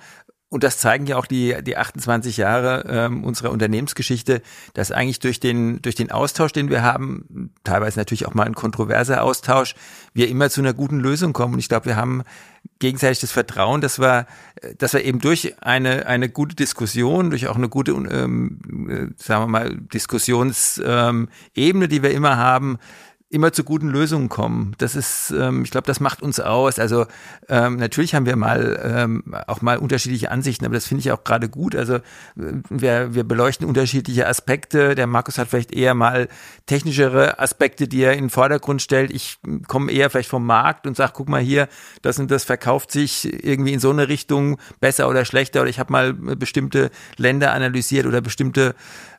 und 0.49 0.63
das 0.63 0.79
zeigen 0.79 1.05
ja 1.05 1.17
auch 1.17 1.27
die, 1.27 1.55
die 1.61 1.77
28 1.77 2.37
Jahre 2.37 2.83
ähm, 2.89 3.23
unserer 3.23 3.51
Unternehmensgeschichte, 3.51 4.41
dass 4.73 4.91
eigentlich 4.91 5.19
durch 5.19 5.39
den, 5.39 5.79
durch 5.83 5.93
den 5.93 6.11
Austausch, 6.11 6.53
den 6.53 6.71
wir 6.71 6.81
haben, 6.81 7.51
teilweise 7.63 7.99
natürlich 7.99 8.25
auch 8.25 8.33
mal 8.33 8.47
ein 8.47 8.55
kontroverser 8.55 9.23
Austausch, 9.23 9.75
wir 10.13 10.27
immer 10.27 10.49
zu 10.49 10.61
einer 10.61 10.73
guten 10.73 10.99
Lösung 10.99 11.33
kommen. 11.33 11.53
Und 11.53 11.59
ich 11.59 11.69
glaube, 11.69 11.85
wir 11.85 11.95
haben 11.95 12.23
gegenseitig 12.79 13.19
das 13.19 13.31
Vertrauen, 13.31 13.79
dass 13.81 13.99
wir, 13.99 14.25
dass 14.79 14.93
wir 14.93 15.05
eben 15.05 15.19
durch 15.19 15.61
eine, 15.61 16.07
eine 16.07 16.29
gute 16.29 16.55
Diskussion, 16.55 17.29
durch 17.29 17.47
auch 17.47 17.55
eine 17.55 17.69
gute, 17.69 17.91
ähm, 17.91 18.59
äh, 18.89 19.23
sagen 19.23 19.43
wir 19.43 19.47
mal, 19.47 19.77
Diskussionsebene, 19.93 21.27
die 21.87 22.01
wir 22.01 22.11
immer 22.11 22.37
haben, 22.37 22.79
immer 23.31 23.53
zu 23.53 23.63
guten 23.63 23.89
Lösungen 23.89 24.27
kommen. 24.27 24.73
Das 24.79 24.95
ist, 24.95 25.31
ähm, 25.31 25.63
ich 25.63 25.69
glaube, 25.69 25.85
das 25.85 25.99
macht 25.99 26.23
uns 26.23 26.39
aus. 26.39 26.79
Also 26.79 27.05
ähm, 27.47 27.75
natürlich 27.75 28.15
haben 28.15 28.25
wir 28.25 28.35
mal 28.35 28.79
ähm, 28.83 29.23
auch 29.45 29.61
mal 29.61 29.77
unterschiedliche 29.77 30.31
Ansichten, 30.31 30.65
aber 30.65 30.73
das 30.73 30.87
finde 30.87 31.01
ich 31.01 31.11
auch 31.11 31.23
gerade 31.23 31.47
gut. 31.47 31.75
Also 31.75 31.95
äh, 31.95 32.01
wir, 32.69 33.13
wir 33.13 33.23
beleuchten 33.23 33.67
unterschiedliche 33.67 34.27
Aspekte. 34.27 34.95
Der 34.95 35.05
Markus 35.05 35.37
hat 35.37 35.47
vielleicht 35.47 35.71
eher 35.71 35.93
mal 35.93 36.27
technischere 36.65 37.37
Aspekte, 37.37 37.87
die 37.87 38.01
er 38.01 38.13
in 38.13 38.25
den 38.25 38.29
Vordergrund 38.31 38.81
stellt. 38.81 39.11
Ich 39.11 39.37
komme 39.67 39.91
eher 39.91 40.09
vielleicht 40.09 40.29
vom 40.29 40.45
Markt 40.45 40.87
und 40.87 40.97
sage, 40.97 41.13
guck 41.15 41.29
mal 41.29 41.41
hier, 41.41 41.67
das 42.01 42.17
und 42.17 42.31
das 42.31 42.45
verkauft 42.45 42.91
sich 42.91 43.31
irgendwie 43.45 43.73
in 43.73 43.79
so 43.79 43.91
eine 43.91 44.07
Richtung 44.07 44.57
besser 44.79 45.07
oder 45.07 45.23
schlechter. 45.23 45.61
Oder 45.61 45.69
ich 45.69 45.79
habe 45.79 45.91
mal 45.91 46.13
bestimmte 46.13 46.89
Länder 47.17 47.53
analysiert 47.53 48.07
oder 48.07 48.21
bestimmte 48.21 48.73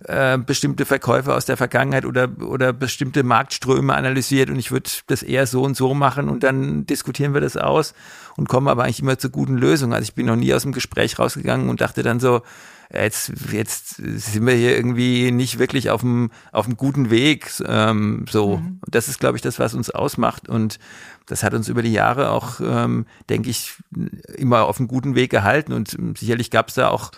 äh, 0.04 0.36
bestimmte 0.38 0.84
Verkäufe 0.84 1.32
aus 1.32 1.44
der 1.44 1.56
Vergangenheit 1.56 2.04
oder 2.04 2.28
oder 2.42 2.72
bestimmte 2.72 3.22
Marktströme 3.22 3.99
analysiert 4.00 4.50
und 4.50 4.58
ich 4.58 4.72
würde 4.72 4.90
das 5.06 5.22
eher 5.22 5.46
so 5.46 5.62
und 5.62 5.76
so 5.76 5.94
machen 5.94 6.28
und 6.28 6.42
dann 6.42 6.86
diskutieren 6.86 7.34
wir 7.34 7.40
das 7.40 7.56
aus 7.56 7.94
und 8.36 8.48
kommen 8.48 8.68
aber 8.68 8.84
eigentlich 8.84 9.00
immer 9.00 9.18
zu 9.18 9.30
guten 9.30 9.56
Lösungen. 9.56 9.92
Also 9.92 10.04
ich 10.04 10.14
bin 10.14 10.26
noch 10.26 10.36
nie 10.36 10.52
aus 10.52 10.62
dem 10.62 10.72
Gespräch 10.72 11.18
rausgegangen 11.18 11.68
und 11.68 11.80
dachte 11.80 12.02
dann 12.02 12.18
so, 12.18 12.42
jetzt, 12.92 13.32
jetzt 13.52 13.96
sind 13.96 14.46
wir 14.46 14.54
hier 14.54 14.76
irgendwie 14.76 15.30
nicht 15.30 15.58
wirklich 15.58 15.90
auf 15.90 16.00
dem, 16.00 16.30
auf 16.52 16.66
dem 16.66 16.76
guten 16.76 17.10
Weg. 17.10 17.50
Ähm, 17.66 18.24
so, 18.28 18.58
mhm. 18.58 18.80
das 18.86 19.08
ist, 19.08 19.20
glaube 19.20 19.36
ich, 19.36 19.42
das, 19.42 19.58
was 19.58 19.74
uns 19.74 19.90
ausmacht. 19.90 20.48
Und 20.48 20.78
das 21.26 21.42
hat 21.42 21.54
uns 21.54 21.68
über 21.68 21.82
die 21.82 21.92
Jahre 21.92 22.30
auch, 22.30 22.60
ähm, 22.60 23.06
denke 23.28 23.50
ich, 23.50 23.74
immer 24.36 24.64
auf 24.64 24.78
einem 24.78 24.88
guten 24.88 25.14
Weg 25.14 25.30
gehalten. 25.30 25.72
Und 25.72 25.96
sicherlich 26.18 26.50
gab 26.50 26.68
es 26.68 26.74
da 26.74 26.88
auch 26.88 27.12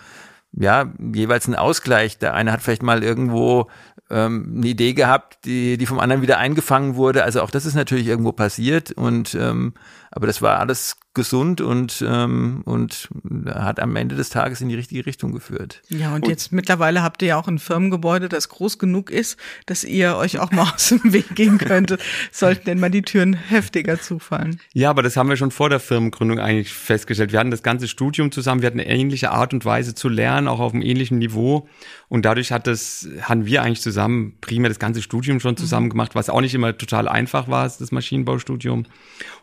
ja, 0.53 0.91
jeweils 1.13 1.45
einen 1.45 1.55
Ausgleich. 1.55 2.17
Der 2.17 2.33
eine 2.33 2.51
hat 2.51 2.61
vielleicht 2.61 2.83
mal 2.83 3.03
irgendwo 3.03 3.69
ähm, 4.09 4.53
eine 4.57 4.67
Idee 4.67 4.93
gehabt, 4.93 5.45
die, 5.45 5.77
die 5.77 5.85
vom 5.85 5.99
anderen 5.99 6.21
wieder 6.21 6.37
eingefangen 6.37 6.95
wurde. 6.95 7.23
Also 7.23 7.41
auch 7.41 7.51
das 7.51 7.65
ist 7.65 7.75
natürlich 7.75 8.07
irgendwo 8.07 8.31
passiert 8.31 8.91
und 8.91 9.35
ähm, 9.35 9.73
aber 10.11 10.27
das 10.27 10.41
war 10.41 10.59
alles 10.59 10.97
gesund 11.13 11.61
und, 11.61 12.03
ähm, 12.07 12.61
und 12.65 13.09
hat 13.45 13.79
am 13.79 13.95
Ende 13.95 14.15
des 14.15 14.29
Tages 14.29 14.61
in 14.61 14.69
die 14.69 14.75
richtige 14.75 15.05
Richtung 15.05 15.31
geführt. 15.31 15.83
Ja, 15.89 16.15
und, 16.15 16.23
und 16.23 16.27
jetzt 16.27 16.51
mittlerweile 16.51 17.03
habt 17.03 17.21
ihr 17.21 17.29
ja 17.29 17.37
auch 17.37 17.47
ein 17.47 17.59
Firmengebäude, 17.59 18.29
das 18.29 18.49
groß 18.49 18.79
genug 18.79 19.11
ist, 19.11 19.37
dass 19.67 19.83
ihr 19.83 20.17
euch 20.17 20.39
auch 20.39 20.51
mal 20.51 20.63
aus 20.73 20.89
dem 20.89 21.13
Weg 21.13 21.35
gehen 21.35 21.59
könntet, 21.59 22.01
sollten 22.31 22.65
denn 22.65 22.79
mal 22.79 22.89
die 22.89 23.03
Türen 23.03 23.33
heftiger 23.33 24.01
zufallen. 24.01 24.59
Ja, 24.73 24.89
aber 24.89 25.03
das 25.03 25.15
haben 25.15 25.29
wir 25.29 25.37
schon 25.37 25.51
vor 25.51 25.69
der 25.69 25.79
Firmengründung 25.79 26.39
eigentlich 26.39 26.73
festgestellt. 26.73 27.31
Wir 27.31 27.39
hatten 27.39 27.51
das 27.51 27.63
ganze 27.63 27.87
Studium 27.87 28.31
zusammen, 28.31 28.61
wir 28.61 28.67
hatten 28.67 28.79
eine 28.79 28.89
ähnliche 28.89 29.31
Art 29.31 29.53
und 29.53 29.65
Weise 29.65 29.93
zu 29.93 30.09
lernen, 30.09 30.47
auch 30.47 30.59
auf 30.59 30.73
einem 30.73 30.81
ähnlichen 30.81 31.19
Niveau. 31.19 31.69
Und 32.09 32.25
dadurch 32.25 32.51
hat 32.51 32.65
das, 32.65 33.07
haben 33.21 33.45
wir 33.45 33.61
eigentlich 33.61 33.81
zusammen 33.81 34.37
primär 34.41 34.69
das 34.69 34.79
ganze 34.79 35.01
Studium 35.01 35.39
schon 35.39 35.57
zusammen 35.57 35.87
mhm. 35.87 35.91
gemacht, 35.91 36.15
was 36.15 36.29
auch 36.29 36.41
nicht 36.41 36.55
immer 36.55 36.75
total 36.75 37.07
einfach 37.07 37.47
war, 37.47 37.63
das 37.63 37.91
Maschinenbaustudium. 37.91 38.85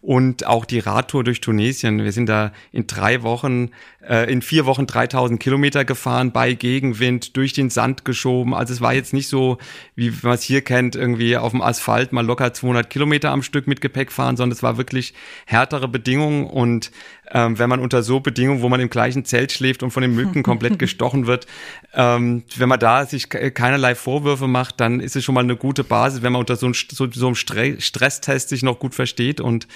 Und 0.01 0.47
auch 0.47 0.65
die 0.65 0.81
Radtour 0.81 1.23
durch 1.23 1.41
Tunesien. 1.41 1.60
Wir 1.61 2.13
sind 2.13 2.27
da 2.27 2.53
in 2.73 2.87
drei 2.87 3.23
Wochen, 3.23 3.71
äh, 4.07 4.31
in 4.33 4.43
vier 4.43 4.67
Wochen 4.67 4.87
3000 4.87 5.41
Kilometer 5.41 5.85
gefahren, 5.85 6.33
bei 6.33 6.55
Gegenwind, 6.55 7.37
durch 7.37 7.53
den 7.53 7.71
Sand 7.71 8.05
geschoben. 8.05 8.55
Also 8.55 8.73
es 8.73 8.81
war 8.81 8.95
jetzt 8.95 9.13
nicht 9.13 9.29
so, 9.29 9.59
wie 9.95 10.13
man 10.23 10.35
es 10.35 10.43
hier 10.43 10.63
kennt, 10.63 10.97
irgendwie 10.97 11.37
auf 11.37 11.53
dem 11.53 11.63
Asphalt 11.63 12.13
mal 12.13 12.25
locker 12.25 12.53
200 12.53 12.91
Kilometer 12.91 13.31
am 13.31 13.43
Stück 13.43 13.67
mit 13.67 13.81
Gepäck 13.81 14.11
fahren, 14.11 14.37
sondern 14.37 14.57
es 14.57 14.63
war 14.63 14.77
wirklich 14.77 15.15
härtere 15.47 15.89
Bedingungen 15.89 16.47
und 16.47 16.91
ähm, 17.33 17.59
wenn 17.59 17.69
man 17.69 17.81
unter 17.81 18.03
so 18.03 18.21
Bedingungen, 18.21 18.63
wo 18.63 18.69
man 18.69 18.81
im 18.81 18.91
gleichen 18.91 19.25
Zelt 19.25 19.53
schläft 19.53 19.83
und 19.83 19.91
von 19.91 20.03
den 20.03 20.15
Mücken 20.15 20.43
komplett 20.43 20.79
gestochen 20.79 21.27
wird, 21.27 21.47
ähm, 21.95 22.43
wenn 22.57 22.69
man 22.69 22.81
da 22.81 23.07
sich 23.07 23.29
keinerlei 23.29 23.95
Vorwürfe 23.95 24.49
macht, 24.49 24.81
dann 24.81 25.01
ist 25.01 25.17
es 25.17 25.25
schon 25.25 25.35
mal 25.35 25.45
eine 25.45 25.57
gute 25.57 25.85
Basis, 25.85 26.23
wenn 26.23 26.33
man 26.33 26.41
unter 26.41 26.57
so 26.57 26.67
einem, 26.67 26.75
so, 26.75 27.11
so 27.11 27.27
einem 27.27 27.35
Stresstest 27.35 28.49
sich 28.49 28.63
noch 28.63 28.79
gut 28.79 28.95
versteht. 28.95 29.41
Und 29.41 29.69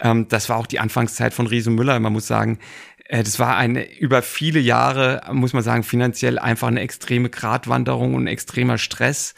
ähm, 0.00 0.28
das 0.28 0.48
war 0.48 0.56
auch 0.56 0.66
die 0.66 0.80
Anfangszeit 0.80 1.34
von 1.34 1.46
Riesen 1.46 1.74
Müller. 1.74 1.98
Man 2.00 2.12
muss 2.12 2.26
sagen, 2.26 2.58
äh, 3.04 3.22
das 3.22 3.38
war 3.38 3.56
eine 3.56 3.98
über 3.98 4.22
viele 4.22 4.60
Jahre, 4.60 5.22
muss 5.32 5.52
man 5.52 5.62
sagen, 5.62 5.82
finanziell 5.82 6.38
einfach 6.38 6.68
eine 6.68 6.80
extreme 6.80 7.30
Gratwanderung 7.30 8.14
und 8.14 8.24
ein 8.24 8.28
extremer 8.28 8.78
Stress 8.78 9.34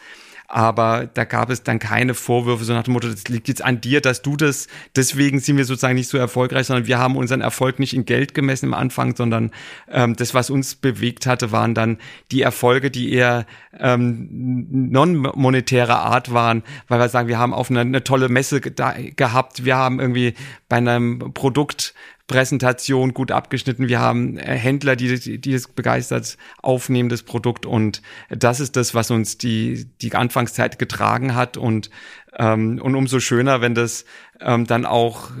aber 0.47 1.09
da 1.13 1.25
gab 1.25 1.49
es 1.49 1.63
dann 1.63 1.77
keine 1.77 2.13
Vorwürfe, 2.13 2.63
so 2.63 2.73
nach 2.73 2.83
dem 2.83 2.93
Motto, 2.93 3.09
das 3.09 3.27
liegt 3.27 3.49
jetzt 3.49 3.61
an 3.61 3.81
dir, 3.81 3.99
dass 3.99 4.21
du 4.21 4.37
das, 4.37 4.67
deswegen 4.95 5.39
sind 5.39 5.57
wir 5.57 5.65
sozusagen 5.65 5.95
nicht 5.95 6.07
so 6.07 6.17
erfolgreich, 6.17 6.67
sondern 6.67 6.87
wir 6.87 6.99
haben 6.99 7.17
unseren 7.17 7.41
Erfolg 7.41 7.79
nicht 7.79 7.93
in 7.93 8.05
Geld 8.05 8.33
gemessen 8.33 8.67
im 8.67 8.73
Anfang, 8.73 9.13
sondern 9.15 9.51
ähm, 9.91 10.15
das, 10.15 10.33
was 10.33 10.49
uns 10.49 10.75
bewegt 10.75 11.25
hatte, 11.25 11.51
waren 11.51 11.73
dann 11.73 11.97
die 12.31 12.43
Erfolge, 12.43 12.89
die 12.89 13.11
eher 13.11 13.45
ähm, 13.77 14.67
non-monetärer 14.71 15.99
Art 15.99 16.31
waren, 16.31 16.63
weil 16.87 16.99
wir 16.99 17.09
sagen, 17.09 17.27
wir 17.27 17.39
haben 17.39 17.53
auf 17.53 17.69
eine, 17.69 17.81
eine 17.81 18.05
tolle 18.05 18.29
Messe 18.29 18.61
gehabt, 18.61 19.65
wir 19.65 19.75
haben 19.75 19.99
irgendwie 19.99 20.33
bei 20.69 20.77
einem 20.77 21.33
Produkt 21.33 21.93
Präsentation 22.27 23.13
gut 23.13 23.31
abgeschnitten. 23.31 23.87
Wir 23.87 23.99
haben 23.99 24.37
äh, 24.37 24.55
Händler, 24.55 24.95
die, 24.95 25.39
die 25.39 25.51
das 25.51 25.67
begeistert 25.67 26.37
aufnehmen, 26.61 27.09
das 27.09 27.23
Produkt. 27.23 27.65
Und 27.65 28.01
das 28.29 28.59
ist 28.59 28.75
das, 28.75 28.93
was 28.93 29.11
uns 29.11 29.37
die, 29.37 29.85
die 30.01 30.13
Anfangszeit 30.13 30.77
getragen 30.77 31.35
hat. 31.35 31.57
Und, 31.57 31.89
ähm, 32.37 32.79
und 32.81 32.95
umso 32.95 33.19
schöner, 33.19 33.61
wenn 33.61 33.75
das 33.75 34.05
ähm, 34.41 34.67
dann 34.67 34.85
auch 34.85 35.31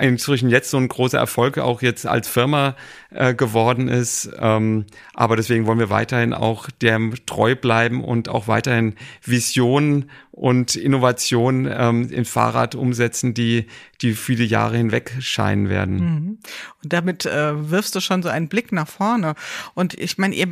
inzwischen 0.00 0.50
jetzt 0.50 0.70
so 0.70 0.76
ein 0.76 0.88
großer 0.88 1.18
Erfolg 1.18 1.58
auch 1.58 1.82
jetzt 1.82 2.06
als 2.06 2.28
Firma 2.28 2.76
äh, 3.10 3.34
geworden 3.34 3.88
ist. 3.88 4.30
Ähm, 4.38 4.86
aber 5.14 5.36
deswegen 5.36 5.66
wollen 5.66 5.80
wir 5.80 5.90
weiterhin 5.90 6.32
auch 6.32 6.70
dem 6.70 7.14
treu 7.26 7.56
bleiben 7.56 8.04
und 8.04 8.28
auch 8.28 8.46
weiterhin 8.46 8.94
Visionen 9.24 10.10
und 10.38 10.76
Innovationen 10.76 11.68
ähm, 11.68 12.10
im 12.12 12.24
Fahrrad 12.24 12.76
umsetzen, 12.76 13.34
die 13.34 13.66
die 14.00 14.14
viele 14.14 14.44
Jahre 14.44 14.76
hinweg 14.76 15.16
scheinen 15.20 15.68
werden. 15.68 15.96
Mhm. 15.96 16.38
Und 16.82 16.92
damit 16.92 17.26
äh, 17.26 17.70
wirfst 17.70 17.94
du 17.96 18.00
schon 18.00 18.22
so 18.22 18.28
einen 18.28 18.48
Blick 18.48 18.70
nach 18.70 18.86
vorne. 18.86 19.34
Und 19.74 19.94
ich 19.94 20.18
meine, 20.18 20.36
ihr 20.36 20.46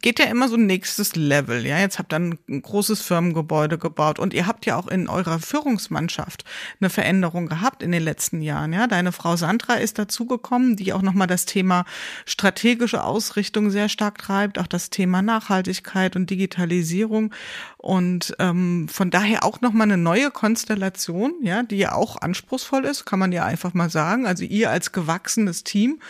geht 0.00 0.18
ja 0.18 0.26
immer 0.26 0.48
so 0.48 0.56
ein 0.56 0.66
nächstes 0.66 1.14
Level. 1.14 1.66
Ja, 1.66 1.78
jetzt 1.78 1.98
habt 1.98 2.14
ihr 2.14 2.16
ein 2.18 2.62
großes 2.62 3.02
Firmengebäude 3.02 3.76
gebaut 3.76 4.18
und 4.18 4.32
ihr 4.32 4.46
habt 4.46 4.64
ja 4.64 4.76
auch 4.76 4.88
in 4.88 5.08
eurer 5.08 5.38
Führungsmannschaft 5.38 6.44
eine 6.80 6.88
Veränderung 6.88 7.48
gehabt 7.48 7.82
in 7.82 7.92
den 7.92 8.02
letzten 8.02 8.40
Jahren. 8.40 8.72
Ja, 8.72 8.86
deine 8.86 9.12
Frau 9.12 9.36
Sandra 9.36 9.74
ist 9.74 9.98
dazugekommen, 9.98 10.76
die 10.76 10.94
auch 10.94 11.02
nochmal 11.02 11.26
das 11.26 11.44
Thema 11.44 11.84
strategische 12.24 13.04
Ausrichtung 13.04 13.70
sehr 13.70 13.90
stark 13.90 14.16
treibt, 14.18 14.58
auch 14.58 14.66
das 14.66 14.88
Thema 14.88 15.20
Nachhaltigkeit 15.20 16.16
und 16.16 16.30
Digitalisierung. 16.30 17.34
Und 17.76 18.34
ähm, 18.38 18.88
von 18.88 19.10
daher 19.18 19.44
auch 19.44 19.60
nochmal 19.60 19.88
eine 19.88 19.96
neue 19.96 20.30
Konstellation, 20.30 21.34
ja, 21.42 21.64
die 21.64 21.78
ja 21.78 21.92
auch 21.92 22.20
anspruchsvoll 22.20 22.84
ist, 22.84 23.04
kann 23.04 23.18
man 23.18 23.32
ja 23.32 23.44
einfach 23.44 23.74
mal 23.74 23.90
sagen. 23.90 24.26
Also 24.26 24.44
ihr 24.44 24.70
als 24.70 24.92
gewachsenes 24.92 25.64
Team 25.64 26.00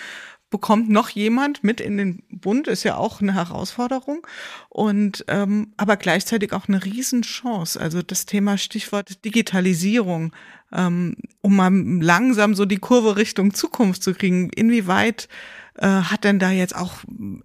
bekommt 0.51 0.91
noch 0.91 1.09
jemand 1.09 1.65
mit 1.65 1.81
in 1.81 1.97
den 1.97 2.23
Bund, 2.31 2.69
ist 2.69 2.85
ja 2.85 2.97
auch 2.97 3.23
eine 3.23 3.35
Herausforderung. 3.35 4.27
Und 4.69 5.25
ähm, 5.29 5.73
aber 5.79 5.97
gleichzeitig 5.97 6.53
auch 6.53 6.69
eine 6.69 6.85
Riesenchance. 6.85 7.81
Also 7.81 8.03
das 8.03 8.27
Thema 8.27 8.59
Stichwort 8.59 9.25
Digitalisierung, 9.25 10.33
ähm, 10.71 11.17
um 11.41 11.57
mal 11.57 11.73
langsam 11.73 12.55
so 12.55 12.67
die 12.67 12.79
Kurve 12.79 13.17
Richtung 13.17 13.55
Zukunft 13.55 14.03
zu 14.03 14.13
kriegen. 14.13 14.51
Inwieweit 14.51 15.29
hat 15.87 16.25
denn 16.25 16.39
da 16.39 16.51
jetzt 16.51 16.75
auch 16.75 16.95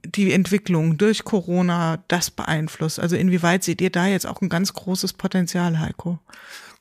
die 0.05 0.33
Entwicklung 0.33 0.97
durch 0.97 1.23
Corona 1.23 2.03
das 2.07 2.31
beeinflusst? 2.31 2.99
Also 2.99 3.15
inwieweit 3.15 3.63
seht 3.63 3.81
ihr 3.81 3.91
da 3.91 4.07
jetzt 4.07 4.25
auch 4.25 4.41
ein 4.41 4.49
ganz 4.49 4.73
großes 4.73 5.13
Potenzial, 5.13 5.79
Heiko? 5.79 6.19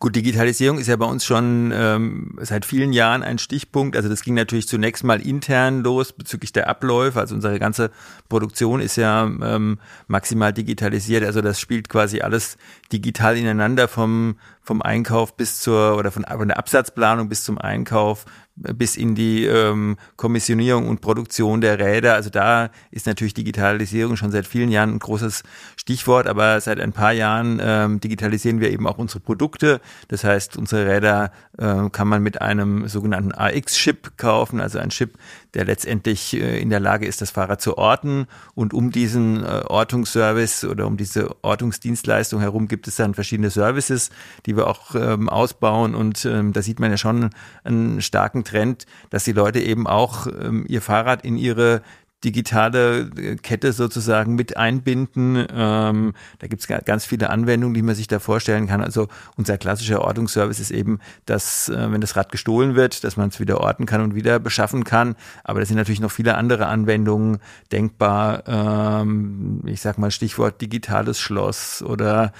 Gut, 0.03 0.17
Digitalisierung 0.17 0.79
ist 0.81 0.89
ja 0.89 0.97
bei 0.97 1.07
uns 1.07 1.25
schon 1.25 1.73
ähm, 1.73 2.37
seit 2.41 2.65
vielen 2.65 2.93
Jahren 2.93 3.23
ein 3.23 3.39
Stichpunkt. 3.39 3.95
Also 3.95 4.09
das 4.09 4.25
ging 4.25 4.35
natürlich 4.35 4.67
zunächst 4.67 5.05
mal 5.05 5.21
intern 5.21 5.85
los 5.85 6.13
bezüglich 6.13 6.51
der 6.51 6.69
Abläufe. 6.69 7.21
Also 7.21 7.37
unsere 7.37 7.61
ganze 7.61 7.93
Produktion 8.29 8.81
ist 8.81 8.97
ja 8.97 9.23
ähm, 9.23 9.79
maximal 10.09 10.53
digitalisiert. 10.53 11.23
Also 11.23 11.41
das 11.41 11.61
spielt 11.61 11.89
quasi 11.89 12.21
alles 12.21 12.57
digital 12.91 13.37
ineinander 13.37 13.87
vom 13.87 14.35
vom 14.65 14.81
Einkauf 14.81 15.37
bis 15.37 15.61
zur 15.61 15.97
oder 15.97 16.11
von, 16.11 16.25
von 16.25 16.49
der 16.49 16.59
Absatzplanung 16.59 17.29
bis 17.29 17.45
zum 17.45 17.59
Einkauf 17.59 18.25
bis 18.57 18.97
in 18.97 19.15
die 19.15 19.45
ähm, 19.47 19.97
Kommissionierung 20.17 20.89
und 20.89 21.01
Produktion 21.01 21.61
der 21.61 21.79
Räder. 21.79 22.15
Also 22.15 22.31
da 22.31 22.71
ist 22.91 23.07
natürlich 23.07 23.35
Digitalisierung 23.35 24.17
schon 24.17 24.31
seit 24.31 24.47
vielen 24.47 24.71
Jahren 24.71 24.91
ein 24.91 24.99
großes 24.99 25.43
Stichwort, 25.77 26.27
aber 26.27 26.61
seit 26.61 26.79
ein 26.81 26.93
paar 26.93 27.13
Jahren 27.13 27.61
ähm, 27.63 28.01
digitalisieren 28.01 28.61
wir 28.61 28.71
eben 28.71 28.87
auch 28.87 28.99
unsere 28.99 29.21
Produkte. 29.21 29.81
Das 30.09 30.25
heißt, 30.25 30.57
unsere 30.57 30.87
Räder 30.87 31.33
äh, 31.59 31.89
kann 31.91 32.09
man 32.09 32.23
mit 32.23 32.43
einem 32.43 32.89
sogenannten 32.89 33.33
AX-Chip 33.33 34.19
kaufen, 34.19 34.61
also 34.61 34.79
ein 34.79 34.91
Chip, 34.91 35.15
der 35.55 35.65
letztendlich 35.65 36.35
äh, 36.35 36.61
in 36.61 36.71
der 36.71 36.81
Lage 36.81 37.07
ist, 37.07 37.21
das 37.21 37.31
Fahrrad 37.31 37.61
zu 37.61 37.79
orten. 37.79 38.27
Und 38.55 38.75
um 38.75 38.91
diesen 38.91 39.45
äh, 39.45 39.63
Ortungsservice 39.67 40.65
oder 40.65 40.87
um 40.87 40.97
diese 40.97 41.35
Ortungsdienstleistung 41.43 42.41
herum 42.41 42.69
gibt 42.69 42.89
es 42.89 42.97
dann 42.97 43.15
verschiedene 43.15 43.51
Services, 43.51 44.11
die 44.47 44.57
wir 44.57 44.67
auch 44.67 44.95
ähm, 44.95 45.29
ausbauen. 45.29 45.95
Und 45.95 46.25
ähm, 46.25 46.53
da 46.53 46.63
sieht 46.63 46.81
man 46.81 46.91
ja 46.91 46.97
schon 46.97 47.31
einen 47.65 48.01
starken 48.01 48.45
Trend, 48.45 48.87
dass 49.11 49.25
die 49.25 49.33
Leute 49.33 49.61
eben 49.61 49.87
auch 49.87 50.27
ähm, 50.27 50.65
ihr 50.69 50.83
Fahrrad 50.83 51.25
in 51.25 51.37
ihre 51.37 51.83
digitale 52.25 53.11
äh, 53.17 53.37
Kette 53.37 53.73
sozusagen 53.73 54.35
mit 54.35 54.57
einbinden. 54.57 55.47
Ähm, 55.53 56.15
da 56.39 56.47
gibt 56.47 56.63
es 56.63 56.85
ganz 56.85 57.05
viele 57.05 57.31
Anwendungen, 57.31 57.75
die 57.75 57.83
man 57.83 57.95
sich 57.95 58.07
da 58.07 58.19
vorstellen 58.19 58.67
kann. 58.67 58.81
Also 58.83 59.09
unser 59.37 59.59
klassischer 59.59 60.03
Ortungsservice 60.03 60.61
ist 60.61 60.71
eben, 60.71 61.01
dass 61.27 61.69
äh, 61.69 61.91
wenn 61.91 62.01
das 62.01 62.17
Rad 62.17 62.31
gestohlen 62.31 62.75
wird, 62.75 63.05
dass 63.05 63.17
man 63.17 63.29
es 63.29 63.41
wieder 63.41 63.61
orten 63.61 63.87
kann 63.87 64.01
und 64.01 64.15
wieder 64.15 64.39
beschaffen 64.39 64.85
kann. 64.85 65.17
Aber 65.45 65.61
da 65.61 65.67
sind 65.67 65.77
natürlich 65.77 66.01
noch 66.01 66.13
viele 66.13 66.37
andere 66.37 66.67
Anwendungen 66.67 67.39
denkbar. 67.71 68.45
Ähm, 68.47 69.63
ich 69.67 69.81
sag 69.81 69.99
mal 69.99 70.11
Stichwort 70.11 70.61
digitales 70.61 71.19
Schloss 71.19 71.83
oder 71.83 72.33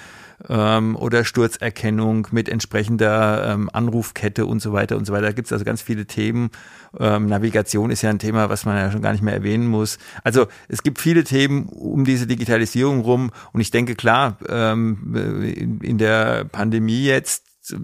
ähm, 0.49 0.95
oder 0.95 1.25
Sturzerkennung 1.25 2.27
mit 2.31 2.49
entsprechender 2.49 3.53
ähm, 3.53 3.69
Anrufkette 3.71 4.45
und 4.45 4.61
so 4.61 4.73
weiter 4.73 4.97
und 4.97 5.05
so 5.05 5.13
weiter. 5.13 5.27
Da 5.27 5.31
gibt 5.31 5.47
es 5.47 5.53
also 5.53 5.65
ganz 5.65 5.81
viele 5.81 6.05
Themen. 6.05 6.51
Ähm, 6.99 7.27
Navigation 7.27 7.91
ist 7.91 8.01
ja 8.01 8.09
ein 8.09 8.19
Thema, 8.19 8.49
was 8.49 8.65
man 8.65 8.77
ja 8.77 8.91
schon 8.91 9.01
gar 9.01 9.11
nicht 9.11 9.23
mehr 9.23 9.33
erwähnen 9.33 9.67
muss. 9.67 9.97
Also 10.23 10.47
es 10.67 10.83
gibt 10.83 10.99
viele 10.99 11.23
Themen 11.23 11.65
um 11.65 12.05
diese 12.05 12.27
Digitalisierung 12.27 13.01
rum 13.01 13.31
und 13.51 13.61
ich 13.61 13.71
denke 13.71 13.95
klar, 13.95 14.37
ähm, 14.47 15.15
in, 15.55 15.81
in 15.81 15.97
der 15.97 16.45
Pandemie 16.45 17.05
jetzt 17.05 17.43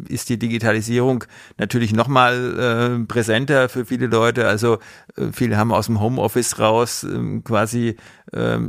ist 0.10 0.30
die 0.30 0.38
Digitalisierung 0.38 1.24
natürlich 1.58 1.94
nochmal 1.94 3.00
äh, 3.00 3.06
präsenter 3.06 3.70
für 3.70 3.86
viele 3.86 4.08
Leute. 4.08 4.48
Also 4.48 4.80
äh, 5.16 5.28
viele 5.32 5.58
haben 5.58 5.72
aus 5.72 5.86
dem 5.86 6.02
Homeoffice 6.02 6.60
raus 6.60 7.04
äh, 7.04 7.40
quasi 7.44 7.96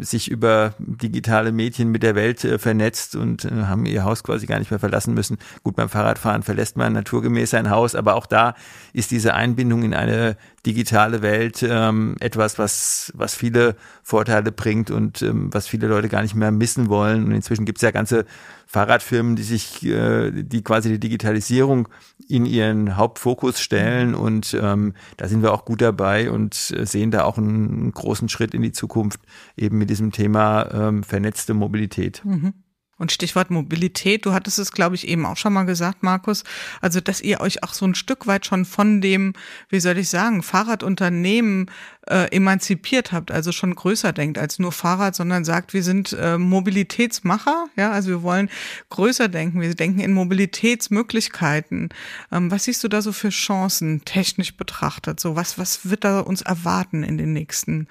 sich 0.01 0.31
über 0.31 0.75
digitale 0.79 1.53
Medien 1.53 1.91
mit 1.91 2.03
der 2.03 2.15
Welt 2.15 2.45
äh, 2.45 2.59
vernetzt 2.59 3.17
und 3.17 3.45
äh, 3.45 3.51
haben 3.65 3.85
ihr 3.87 4.05
Haus 4.05 4.23
quasi 4.23 4.47
gar 4.47 4.59
nicht 4.59 4.71
mehr 4.71 4.81
verlassen 4.81 5.15
müssen. 5.15 5.39
Gut, 5.63 5.77
beim 5.77 5.89
Fahrradfahren 5.89 6.43
verlässt 6.43 6.77
man 6.77 6.93
naturgemäß 6.93 7.51
sein 7.51 7.71
Haus, 7.71 7.95
aber 7.95 8.15
auch 8.15 8.27
da 8.27 8.55
ist 8.93 9.11
diese 9.11 9.35
Einbindung 9.35 9.83
in 9.83 9.95
eine 9.95 10.37
digitale 10.67 11.23
Welt 11.23 11.65
ähm, 11.67 12.17
etwas, 12.21 12.59
was, 12.59 13.13
was 13.15 13.35
viele 13.35 13.77
Vorteile 14.03 14.53
bringt 14.53 14.91
und 14.91 15.23
ähm, 15.23 15.53
was 15.53 15.67
viele 15.67 15.87
Leute 15.87 16.09
gar 16.09 16.23
nicht 16.23 16.35
mehr 16.35 16.51
missen 16.51 16.89
wollen. 16.89 17.25
Und 17.25 17.33
inzwischen 17.33 17.65
gibt 17.65 17.79
es 17.79 17.83
ja 17.83 17.91
ganze 17.91 18.27
Fahrradfirmen, 18.67 19.35
die 19.35 19.43
sich, 19.43 19.85
äh, 19.85 20.31
die 20.31 20.63
quasi 20.63 20.91
die 20.91 21.01
Digitalisierung 21.01 21.89
in 22.29 22.47
ihren 22.47 22.97
Hauptfokus 22.97 23.61
stellen 23.61 24.15
und 24.15 24.57
ähm, 24.61 24.95
da 25.17 25.27
sind 25.27 25.43
wir 25.43 25.53
auch 25.53 25.65
gut 25.65 25.81
dabei 25.81 26.31
und 26.31 26.73
äh, 26.77 26.87
sehen 26.87 27.11
da 27.11 27.25
auch 27.25 27.37
einen 27.37 27.91
großen 27.91 28.29
Schritt 28.29 28.55
in 28.55 28.63
die 28.63 28.71
Zukunft 28.71 29.21
eben 29.61 29.79
mit 29.79 29.91
diesem 29.91 30.11
Thema 30.11 30.69
ähm, 30.73 31.03
vernetzte 31.03 31.55
Mobilität. 31.55 32.23
Mhm. 32.25 32.55
Und 33.01 33.13
Stichwort 33.13 33.51
Mobilität, 33.51 34.27
du 34.27 34.35
hattest 34.35 34.59
es, 34.59 34.73
glaube 34.73 34.95
ich, 34.95 35.09
eben 35.09 35.25
auch 35.25 35.39
schon 35.39 35.55
mal 35.55 35.65
gesagt, 35.65 36.03
Markus, 36.03 36.45
also 36.83 37.01
dass 37.01 37.23
ihr 37.23 37.41
euch 37.41 37.63
auch 37.63 37.73
so 37.73 37.87
ein 37.87 37.95
Stück 37.95 38.27
weit 38.27 38.45
schon 38.45 38.67
von 38.67 39.01
dem, 39.01 39.33
wie 39.71 39.81
soll 39.81 39.97
ich 39.97 40.11
sagen, 40.11 40.43
Fahrradunternehmen 40.43 41.71
äh, 42.07 42.27
emanzipiert 42.31 43.11
habt, 43.13 43.31
also 43.31 43.53
schon 43.53 43.75
größer 43.75 44.13
denkt 44.13 44.37
als 44.37 44.59
nur 44.59 44.71
Fahrrad, 44.71 45.15
sondern 45.15 45.47
sagt, 45.47 45.73
wir 45.73 45.83
sind 45.83 46.13
äh, 46.13 46.37
Mobilitätsmacher, 46.37 47.69
ja, 47.75 47.91
also 47.91 48.11
wir 48.11 48.23
wollen 48.23 48.51
größer 48.91 49.29
denken, 49.29 49.63
wir 49.63 49.75
denken 49.75 50.01
in 50.01 50.13
Mobilitätsmöglichkeiten. 50.13 51.89
Ähm, 52.31 52.51
was 52.51 52.65
siehst 52.65 52.85
du 52.85 52.89
da 52.89 53.01
so 53.01 53.13
für 53.13 53.31
Chancen 53.31 54.05
technisch 54.05 54.59
betrachtet? 54.59 55.21
So 55.21 55.37
was, 55.37 55.57
was 55.57 55.89
wird 55.89 56.05
da 56.05 56.21
uns 56.21 56.43
erwarten 56.43 57.03
in 57.03 57.17
den 57.17 57.33
nächsten, 57.33 57.89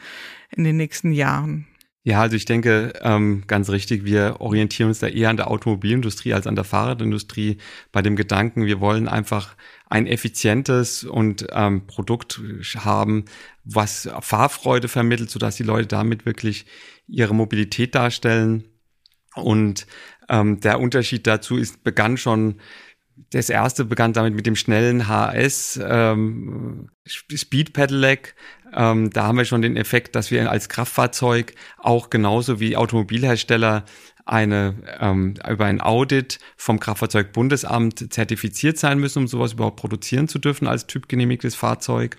in 0.51 0.64
den 0.64 0.78
nächsten 0.78 1.12
Jahren? 1.12 1.66
Ja, 2.03 2.21
also 2.21 2.37
ich 2.37 2.45
denke, 2.45 2.93
ähm, 3.01 3.43
ganz 3.45 3.69
richtig, 3.69 4.05
wir 4.05 4.37
orientieren 4.39 4.87
uns 4.87 4.99
da 4.99 5.07
eher 5.07 5.29
an 5.29 5.35
der 5.37 5.51
Automobilindustrie 5.51 6.33
als 6.33 6.47
an 6.47 6.55
der 6.55 6.63
Fahrradindustrie 6.63 7.57
bei 7.91 8.01
dem 8.01 8.15
Gedanken, 8.15 8.65
wir 8.65 8.79
wollen 8.79 9.09
einfach 9.09 9.55
ein 9.89 10.07
effizientes 10.07 11.03
und 11.03 11.47
ähm, 11.51 11.87
Produkt 11.87 12.39
haben, 12.77 13.25
was 13.65 14.09
Fahrfreude 14.21 14.87
vermittelt, 14.87 15.29
sodass 15.29 15.57
die 15.57 15.63
Leute 15.63 15.87
damit 15.87 16.25
wirklich 16.25 16.65
ihre 17.07 17.35
Mobilität 17.35 17.95
darstellen. 17.95 18.63
Und 19.35 19.85
ähm, 20.29 20.59
der 20.61 20.79
Unterschied 20.79 21.27
dazu 21.27 21.57
ist, 21.57 21.83
begann 21.83 22.17
schon 22.17 22.61
das 23.32 23.49
erste 23.49 23.86
begann 23.86 24.13
damit 24.13 24.34
mit 24.34 24.45
dem 24.45 24.55
schnellen 24.55 25.07
HS 25.07 25.80
ähm, 25.84 26.89
Speed 27.05 27.74
Pedelec. 27.74 28.36
Ähm, 28.74 29.09
da 29.09 29.24
haben 29.24 29.38
wir 29.38 29.45
schon 29.45 29.61
den 29.61 29.78
Effekt, 29.78 30.15
dass 30.15 30.32
wir 30.32 30.49
als 30.49 30.70
Kraftfahrzeug 30.70 31.53
auch 31.78 32.09
genauso 32.09 32.59
wie 32.59 32.78
Automobilhersteller 32.78 33.86
eine 34.26 34.76
ähm, 34.99 35.36
über 35.49 35.65
ein 35.65 35.82
Audit 35.82 36.39
vom 36.55 36.80
Kraftfahrzeugbundesamt 36.80 38.13
zertifiziert 38.13 38.78
sein 38.78 38.99
müssen, 38.99 39.20
um 39.20 39.28
sowas 39.28 39.53
überhaupt 39.53 39.78
produzieren 39.78 40.28
zu 40.28 40.38
dürfen 40.38 40.67
als 40.67 40.86
typgenehmigtes 40.86 41.55
Fahrzeug. 41.55 42.17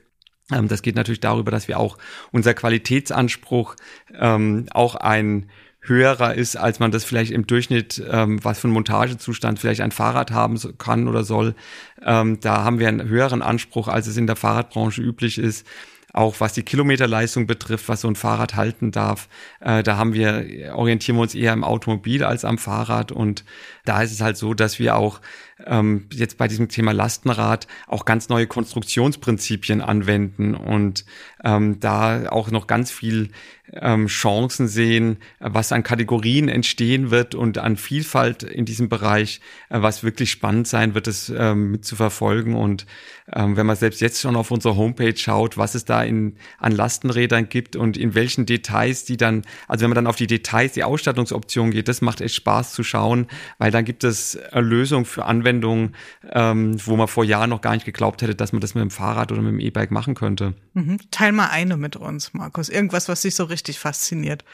Ähm, 0.52 0.68
das 0.68 0.82
geht 0.82 0.96
natürlich 0.96 1.20
darüber, 1.20 1.50
dass 1.50 1.68
wir 1.68 1.78
auch 1.78 1.98
unser 2.32 2.54
Qualitätsanspruch 2.54 3.76
ähm, 4.18 4.66
auch 4.72 4.96
ein 4.96 5.50
höherer 5.82 6.34
ist, 6.34 6.56
als 6.56 6.78
man 6.78 6.90
das 6.90 7.04
vielleicht 7.04 7.32
im 7.32 7.46
Durchschnitt, 7.46 8.02
ähm, 8.10 8.42
was 8.44 8.60
für 8.60 8.66
einen 8.68 8.74
Montagezustand 8.74 9.58
vielleicht 9.58 9.80
ein 9.80 9.92
Fahrrad 9.92 10.30
haben 10.30 10.58
kann 10.78 11.08
oder 11.08 11.24
soll. 11.24 11.54
Ähm, 12.02 12.38
da 12.40 12.64
haben 12.64 12.78
wir 12.78 12.88
einen 12.88 13.08
höheren 13.08 13.42
Anspruch, 13.42 13.88
als 13.88 14.06
es 14.06 14.16
in 14.16 14.26
der 14.26 14.36
Fahrradbranche 14.36 15.00
üblich 15.00 15.38
ist. 15.38 15.66
Auch 16.12 16.40
was 16.40 16.52
die 16.52 16.64
Kilometerleistung 16.64 17.46
betrifft, 17.46 17.88
was 17.88 18.00
so 18.00 18.08
ein 18.08 18.16
Fahrrad 18.16 18.56
halten 18.56 18.90
darf, 18.90 19.28
äh, 19.60 19.84
da 19.84 19.96
haben 19.96 20.12
wir, 20.12 20.72
orientieren 20.74 21.16
wir 21.16 21.22
uns 21.22 21.36
eher 21.36 21.52
im 21.52 21.62
Automobil 21.62 22.24
als 22.24 22.44
am 22.44 22.58
Fahrrad. 22.58 23.12
Und 23.12 23.44
da 23.84 24.02
ist 24.02 24.12
es 24.12 24.20
halt 24.20 24.36
so, 24.36 24.52
dass 24.52 24.80
wir 24.80 24.96
auch 24.96 25.20
ähm, 25.66 26.06
jetzt 26.12 26.38
bei 26.38 26.48
diesem 26.48 26.68
Thema 26.68 26.92
Lastenrad 26.92 27.66
auch 27.86 28.04
ganz 28.04 28.28
neue 28.28 28.46
Konstruktionsprinzipien 28.46 29.80
anwenden 29.80 30.54
und 30.54 31.04
ähm, 31.44 31.80
da 31.80 32.28
auch 32.30 32.50
noch 32.50 32.66
ganz 32.66 32.90
viel 32.90 33.30
ähm, 33.72 34.06
Chancen 34.06 34.68
sehen, 34.68 35.18
was 35.38 35.72
an 35.72 35.82
Kategorien 35.82 36.48
entstehen 36.48 37.10
wird 37.10 37.34
und 37.34 37.58
an 37.58 37.76
Vielfalt 37.76 38.42
in 38.42 38.64
diesem 38.64 38.88
Bereich, 38.88 39.40
äh, 39.68 39.80
was 39.80 40.02
wirklich 40.02 40.30
spannend 40.30 40.66
sein 40.66 40.94
wird, 40.94 41.06
es 41.06 41.32
ähm, 41.34 41.72
mit 41.72 41.84
zu 41.84 41.96
verfolgen. 41.96 42.54
Und 42.54 42.86
ähm, 43.32 43.56
wenn 43.56 43.66
man 43.66 43.76
selbst 43.76 44.00
jetzt 44.00 44.20
schon 44.20 44.36
auf 44.36 44.50
unserer 44.50 44.76
Homepage 44.76 45.16
schaut, 45.16 45.56
was 45.56 45.74
es 45.74 45.84
da 45.84 46.02
in, 46.02 46.36
an 46.58 46.72
Lastenrädern 46.72 47.48
gibt 47.48 47.76
und 47.76 47.96
in 47.96 48.14
welchen 48.14 48.46
Details 48.46 49.04
die 49.04 49.16
dann, 49.16 49.42
also 49.68 49.82
wenn 49.82 49.90
man 49.90 49.96
dann 49.96 50.06
auf 50.06 50.16
die 50.16 50.26
Details, 50.26 50.72
die 50.72 50.84
Ausstattungsoptionen 50.84 51.72
geht, 51.72 51.88
das 51.88 52.00
macht 52.00 52.20
echt 52.20 52.34
Spaß 52.34 52.72
zu 52.72 52.82
schauen, 52.82 53.26
weil 53.58 53.70
dann 53.70 53.84
gibt 53.84 54.04
es 54.04 54.38
Lösungen 54.52 55.04
für 55.04 55.24
Anwendungen, 55.24 55.49
ähm, 55.52 56.76
wo 56.84 56.96
man 56.96 57.08
vor 57.08 57.24
Jahren 57.24 57.50
noch 57.50 57.60
gar 57.60 57.74
nicht 57.74 57.84
geglaubt 57.84 58.22
hätte, 58.22 58.34
dass 58.34 58.52
man 58.52 58.60
das 58.60 58.74
mit 58.74 58.82
dem 58.82 58.90
Fahrrad 58.90 59.32
oder 59.32 59.42
mit 59.42 59.52
dem 59.52 59.60
E-Bike 59.60 59.90
machen 59.90 60.14
könnte. 60.14 60.54
Mhm. 60.74 60.98
Teil 61.10 61.32
mal 61.32 61.48
eine 61.48 61.76
mit 61.76 61.96
uns, 61.96 62.32
Markus. 62.34 62.68
Irgendwas, 62.68 63.08
was 63.08 63.22
dich 63.22 63.34
so 63.34 63.44
richtig 63.44 63.78
fasziniert. 63.78 64.44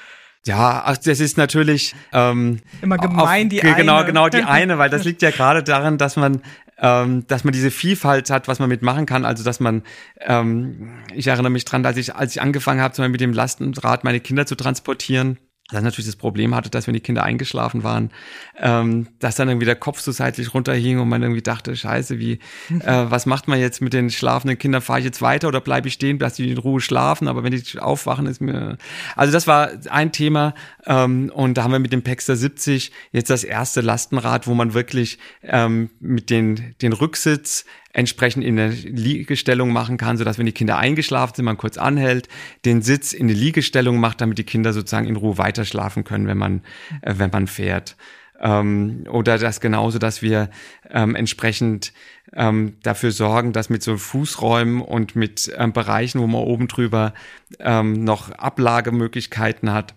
Ja, 0.46 0.94
das 1.04 1.18
ist 1.18 1.36
natürlich 1.36 1.94
ähm, 2.12 2.60
immer 2.80 2.98
gemein 2.98 3.46
auf, 3.46 3.50
die 3.50 3.58
genau, 3.58 3.96
eine. 3.96 4.06
Genau, 4.06 4.28
die 4.28 4.42
eine, 4.42 4.78
weil 4.78 4.90
das 4.90 5.04
liegt 5.04 5.20
ja 5.22 5.30
gerade 5.30 5.62
daran, 5.62 5.98
dass 5.98 6.16
man 6.16 6.40
ähm, 6.78 7.26
dass 7.26 7.44
man 7.44 7.52
diese 7.52 7.70
Vielfalt 7.70 8.30
hat, 8.30 8.48
was 8.48 8.58
man 8.58 8.68
mitmachen 8.68 9.06
kann. 9.06 9.24
Also 9.24 9.44
dass 9.44 9.60
man, 9.60 9.82
ähm, 10.20 10.98
ich 11.14 11.26
erinnere 11.26 11.50
mich 11.50 11.64
dran, 11.64 11.84
als 11.86 11.96
ich, 11.96 12.14
als 12.14 12.36
ich 12.36 12.42
angefangen 12.42 12.80
habe, 12.80 12.94
zum 12.94 13.02
Beispiel 13.02 13.12
mit 13.12 13.20
dem 13.20 13.32
Lastenrad 13.32 14.04
meine 14.04 14.20
Kinder 14.20 14.46
zu 14.46 14.54
transportieren, 14.56 15.38
das 15.70 15.82
natürlich 15.82 16.06
das 16.06 16.16
Problem 16.16 16.54
hatte, 16.54 16.70
dass 16.70 16.86
wenn 16.86 16.94
die 16.94 17.00
Kinder 17.00 17.24
eingeschlafen 17.24 17.82
waren, 17.82 18.10
ähm, 18.56 19.08
dass 19.18 19.34
dann 19.34 19.48
irgendwie 19.48 19.66
der 19.66 19.74
Kopf 19.74 19.98
so 19.98 20.12
seitlich 20.12 20.54
runterhing 20.54 21.00
und 21.00 21.08
man 21.08 21.22
irgendwie 21.22 21.42
dachte, 21.42 21.74
scheiße, 21.74 22.20
wie, 22.20 22.38
äh, 22.80 23.04
was 23.08 23.26
macht 23.26 23.48
man 23.48 23.58
jetzt 23.58 23.82
mit 23.82 23.92
den 23.92 24.10
schlafenden 24.10 24.58
Kindern? 24.58 24.80
Fahre 24.80 25.00
ich 25.00 25.04
jetzt 25.04 25.22
weiter 25.22 25.48
oder 25.48 25.60
bleibe 25.60 25.88
ich 25.88 25.94
stehen, 25.94 26.20
dass 26.20 26.34
die 26.34 26.50
in 26.50 26.58
Ruhe 26.58 26.80
schlafen? 26.80 27.26
Aber 27.26 27.42
wenn 27.42 27.52
die 27.52 27.78
aufwachen, 27.80 28.26
ist 28.26 28.40
mir. 28.40 28.78
Also 29.16 29.32
das 29.32 29.48
war 29.48 29.70
ein 29.90 30.12
Thema. 30.12 30.54
Ähm, 30.86 31.30
und 31.34 31.54
da 31.54 31.64
haben 31.64 31.72
wir 31.72 31.78
mit 31.78 31.92
dem 31.92 32.02
Pexter 32.02 32.36
70 32.36 32.92
jetzt 33.12 33.28
das 33.28 33.44
erste 33.44 33.80
Lastenrad, 33.80 34.46
wo 34.46 34.54
man 34.54 34.72
wirklich 34.72 35.18
ähm, 35.42 35.90
mit 36.00 36.30
den, 36.30 36.74
den 36.80 36.92
Rücksitz 36.92 37.64
entsprechend 37.92 38.44
in 38.44 38.58
eine 38.58 38.72
Liegestellung 38.72 39.72
machen 39.72 39.96
kann, 39.96 40.16
sodass 40.16 40.38
wenn 40.38 40.46
die 40.46 40.52
Kinder 40.52 40.78
eingeschlafen 40.78 41.34
sind, 41.34 41.44
man 41.44 41.56
kurz 41.56 41.76
anhält, 41.78 42.28
den 42.64 42.82
Sitz 42.82 43.12
in 43.12 43.26
eine 43.26 43.32
Liegestellung 43.32 43.98
macht, 43.98 44.20
damit 44.20 44.38
die 44.38 44.44
Kinder 44.44 44.72
sozusagen 44.72 45.08
in 45.08 45.16
Ruhe 45.16 45.38
weiter 45.38 45.64
schlafen 45.64 46.04
können, 46.04 46.26
wenn 46.26 46.38
man, 46.38 46.62
äh, 47.02 47.14
wenn 47.16 47.30
man 47.30 47.46
fährt. 47.46 47.96
Ähm, 48.38 49.04
oder 49.08 49.38
das 49.38 49.60
genauso, 49.60 49.98
dass 49.98 50.22
wir 50.22 50.50
ähm, 50.90 51.14
entsprechend 51.14 51.92
ähm, 52.34 52.76
dafür 52.82 53.10
sorgen, 53.10 53.52
dass 53.52 53.70
mit 53.70 53.82
so 53.82 53.96
Fußräumen 53.96 54.82
und 54.82 55.16
mit 55.16 55.50
ähm, 55.56 55.72
Bereichen, 55.72 56.20
wo 56.20 56.26
man 56.26 56.42
oben 56.42 56.68
drüber 56.68 57.14
ähm, 57.58 58.04
noch 58.04 58.30
Ablagemöglichkeiten 58.30 59.72
hat, 59.72 59.94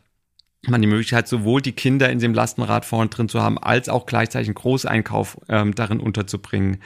man 0.68 0.82
die 0.82 0.88
Möglichkeit, 0.88 1.28
sowohl 1.28 1.62
die 1.62 1.72
Kinder 1.72 2.10
in 2.10 2.20
dem 2.20 2.34
Lastenrad 2.34 2.86
vorne 2.86 3.10
drin 3.10 3.30
zu 3.30 3.42
haben, 3.42 3.58
als 3.58 3.88
auch 3.88 4.06
gleichzeitig 4.06 4.50
einen 4.50 4.56
Großeinkauf 4.56 5.38
ähm, 5.48 5.74
darin 5.74 6.00
unterzubringen. 6.00 6.82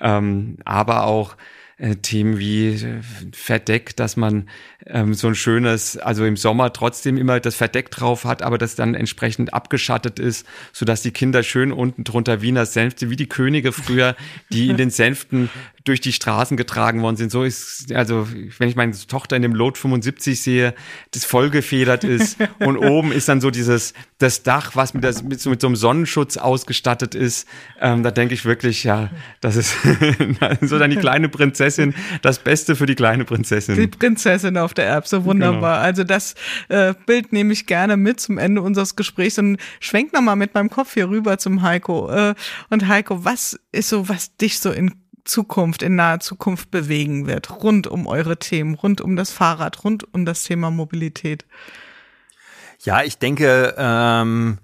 Ähm, 0.00 0.56
aber 0.64 1.04
auch 1.04 1.36
äh, 1.82 1.96
Themen 1.96 2.38
wie 2.38 2.68
äh, 2.68 3.00
Verdeck, 3.32 3.96
dass 3.96 4.16
man 4.16 4.48
ähm, 4.86 5.14
so 5.14 5.26
ein 5.26 5.34
schönes, 5.34 5.96
also 5.96 6.24
im 6.24 6.36
Sommer 6.36 6.72
trotzdem 6.72 7.16
immer 7.16 7.40
das 7.40 7.56
Verdeck 7.56 7.90
drauf 7.90 8.24
hat, 8.24 8.42
aber 8.42 8.56
das 8.56 8.76
dann 8.76 8.94
entsprechend 8.94 9.52
abgeschattet 9.52 10.20
ist, 10.20 10.46
so 10.72 10.84
dass 10.84 11.02
die 11.02 11.10
Kinder 11.10 11.42
schön 11.42 11.72
unten 11.72 12.04
drunter 12.04 12.40
Wiener 12.40 12.66
Sänfte, 12.66 13.10
wie 13.10 13.16
die 13.16 13.28
Könige 13.28 13.72
früher, 13.72 14.14
die 14.52 14.68
in 14.68 14.76
den 14.76 14.90
Sänften 14.90 15.50
durch 15.84 16.00
die 16.00 16.12
Straßen 16.12 16.56
getragen 16.56 17.02
worden 17.02 17.16
sind. 17.16 17.32
So 17.32 17.42
ist, 17.42 17.92
also 17.92 18.28
wenn 18.58 18.68
ich 18.68 18.76
meine 18.76 18.92
Tochter 18.92 19.36
in 19.36 19.42
dem 19.42 19.54
Lot 19.54 19.78
75 19.78 20.40
sehe, 20.40 20.74
das 21.10 21.24
vollgefedert 21.24 22.04
ist 22.04 22.38
und 22.60 22.76
oben 22.76 23.10
ist 23.12 23.28
dann 23.28 23.40
so 23.40 23.50
dieses, 23.50 23.94
das 24.18 24.42
Dach, 24.42 24.72
was 24.74 24.94
mit, 24.94 25.02
das, 25.02 25.22
mit, 25.22 25.40
so, 25.40 25.50
mit 25.50 25.60
so 25.60 25.66
einem 25.66 25.76
Sonnenschutz 25.76 26.36
ausgestattet 26.36 27.14
ist, 27.14 27.48
ähm, 27.80 28.02
da 28.02 28.10
denke 28.10 28.34
ich 28.34 28.44
wirklich, 28.44 28.84
ja, 28.84 29.10
das 29.40 29.56
ist 29.56 29.76
so 30.60 30.78
dann 30.78 30.90
die 30.90 30.96
kleine 30.96 31.28
Prinzessin, 31.28 31.71
das 32.22 32.38
Beste 32.38 32.76
für 32.76 32.86
die 32.86 32.94
kleine 32.94 33.24
Prinzessin. 33.24 33.76
Die 33.76 33.86
Prinzessin 33.86 34.56
auf 34.56 34.74
der 34.74 34.86
Erbse, 34.86 35.24
wunderbar. 35.24 35.76
Genau. 35.76 35.84
Also 35.84 36.04
das 36.04 36.34
äh, 36.68 36.94
Bild 37.06 37.32
nehme 37.32 37.52
ich 37.52 37.66
gerne 37.66 37.96
mit 37.96 38.20
zum 38.20 38.38
Ende 38.38 38.62
unseres 38.62 38.96
Gesprächs 38.96 39.38
und 39.38 39.58
schwenk 39.80 40.12
nochmal 40.12 40.36
mit 40.36 40.54
meinem 40.54 40.70
Kopf 40.70 40.94
hier 40.94 41.08
rüber 41.08 41.38
zum 41.38 41.62
Heiko. 41.62 42.10
Äh, 42.10 42.34
und 42.70 42.88
Heiko, 42.88 43.24
was 43.24 43.58
ist 43.72 43.88
so, 43.88 44.08
was 44.08 44.36
dich 44.36 44.58
so 44.58 44.70
in 44.70 44.94
Zukunft, 45.24 45.82
in 45.82 45.94
naher 45.94 46.20
Zukunft 46.20 46.70
bewegen 46.70 47.26
wird, 47.26 47.62
rund 47.62 47.86
um 47.86 48.06
eure 48.06 48.38
Themen, 48.38 48.74
rund 48.74 49.00
um 49.00 49.16
das 49.16 49.30
Fahrrad, 49.30 49.84
rund 49.84 50.12
um 50.12 50.24
das 50.24 50.44
Thema 50.44 50.70
Mobilität? 50.70 51.44
Ja, 52.80 53.02
ich 53.02 53.18
denke, 53.18 53.74
ähm, 53.78 54.58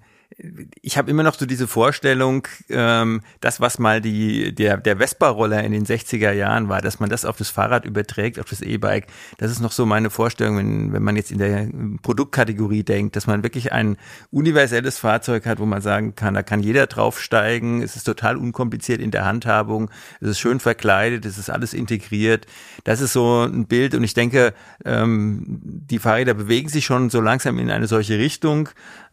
ich 0.81 0.97
habe 0.97 1.11
immer 1.11 1.23
noch 1.23 1.35
so 1.35 1.45
diese 1.45 1.67
Vorstellung, 1.67 2.47
ähm, 2.69 3.21
das, 3.41 3.59
was 3.59 3.79
mal 3.79 4.01
die, 4.01 4.53
der, 4.53 4.77
der 4.77 4.97
Vespa-Roller 4.97 5.63
in 5.63 5.71
den 5.71 5.85
60er 5.85 6.31
Jahren 6.31 6.69
war, 6.69 6.81
dass 6.81 6.99
man 6.99 7.09
das 7.09 7.25
auf 7.25 7.37
das 7.37 7.49
Fahrrad 7.49 7.85
überträgt, 7.85 8.39
auf 8.39 8.49
das 8.49 8.61
E-Bike. 8.61 9.07
Das 9.37 9.51
ist 9.51 9.59
noch 9.59 9.71
so 9.71 9.85
meine 9.85 10.09
Vorstellung, 10.09 10.57
wenn, 10.57 10.93
wenn 10.93 11.03
man 11.03 11.15
jetzt 11.15 11.31
in 11.31 11.39
der 11.39 11.67
Produktkategorie 12.01 12.83
denkt, 12.83 13.15
dass 13.15 13.27
man 13.27 13.43
wirklich 13.43 13.73
ein 13.73 13.97
universelles 14.31 14.97
Fahrzeug 14.97 15.45
hat, 15.45 15.59
wo 15.59 15.65
man 15.65 15.81
sagen 15.81 16.15
kann, 16.15 16.33
da 16.33 16.43
kann 16.43 16.63
jeder 16.63 16.87
draufsteigen, 16.87 17.81
es 17.81 17.95
ist 17.95 18.05
total 18.05 18.37
unkompliziert 18.37 19.01
in 19.01 19.11
der 19.11 19.25
Handhabung, 19.25 19.89
es 20.21 20.29
ist 20.29 20.39
schön 20.39 20.59
verkleidet, 20.59 21.25
es 21.25 21.37
ist 21.37 21.49
alles 21.49 21.73
integriert. 21.73 22.45
Das 22.85 23.01
ist 23.01 23.13
so 23.13 23.43
ein 23.43 23.65
Bild 23.65 23.93
und 23.93 24.03
ich 24.03 24.13
denke, 24.13 24.53
ähm, 24.85 25.43
die 25.63 25.99
Fahrräder 25.99 26.33
bewegen 26.33 26.69
sich 26.69 26.85
schon 26.85 27.09
so 27.09 27.19
langsam 27.19 27.59
in 27.59 27.69
eine 27.69 27.87
solche 27.87 28.17
Richtung 28.17 28.69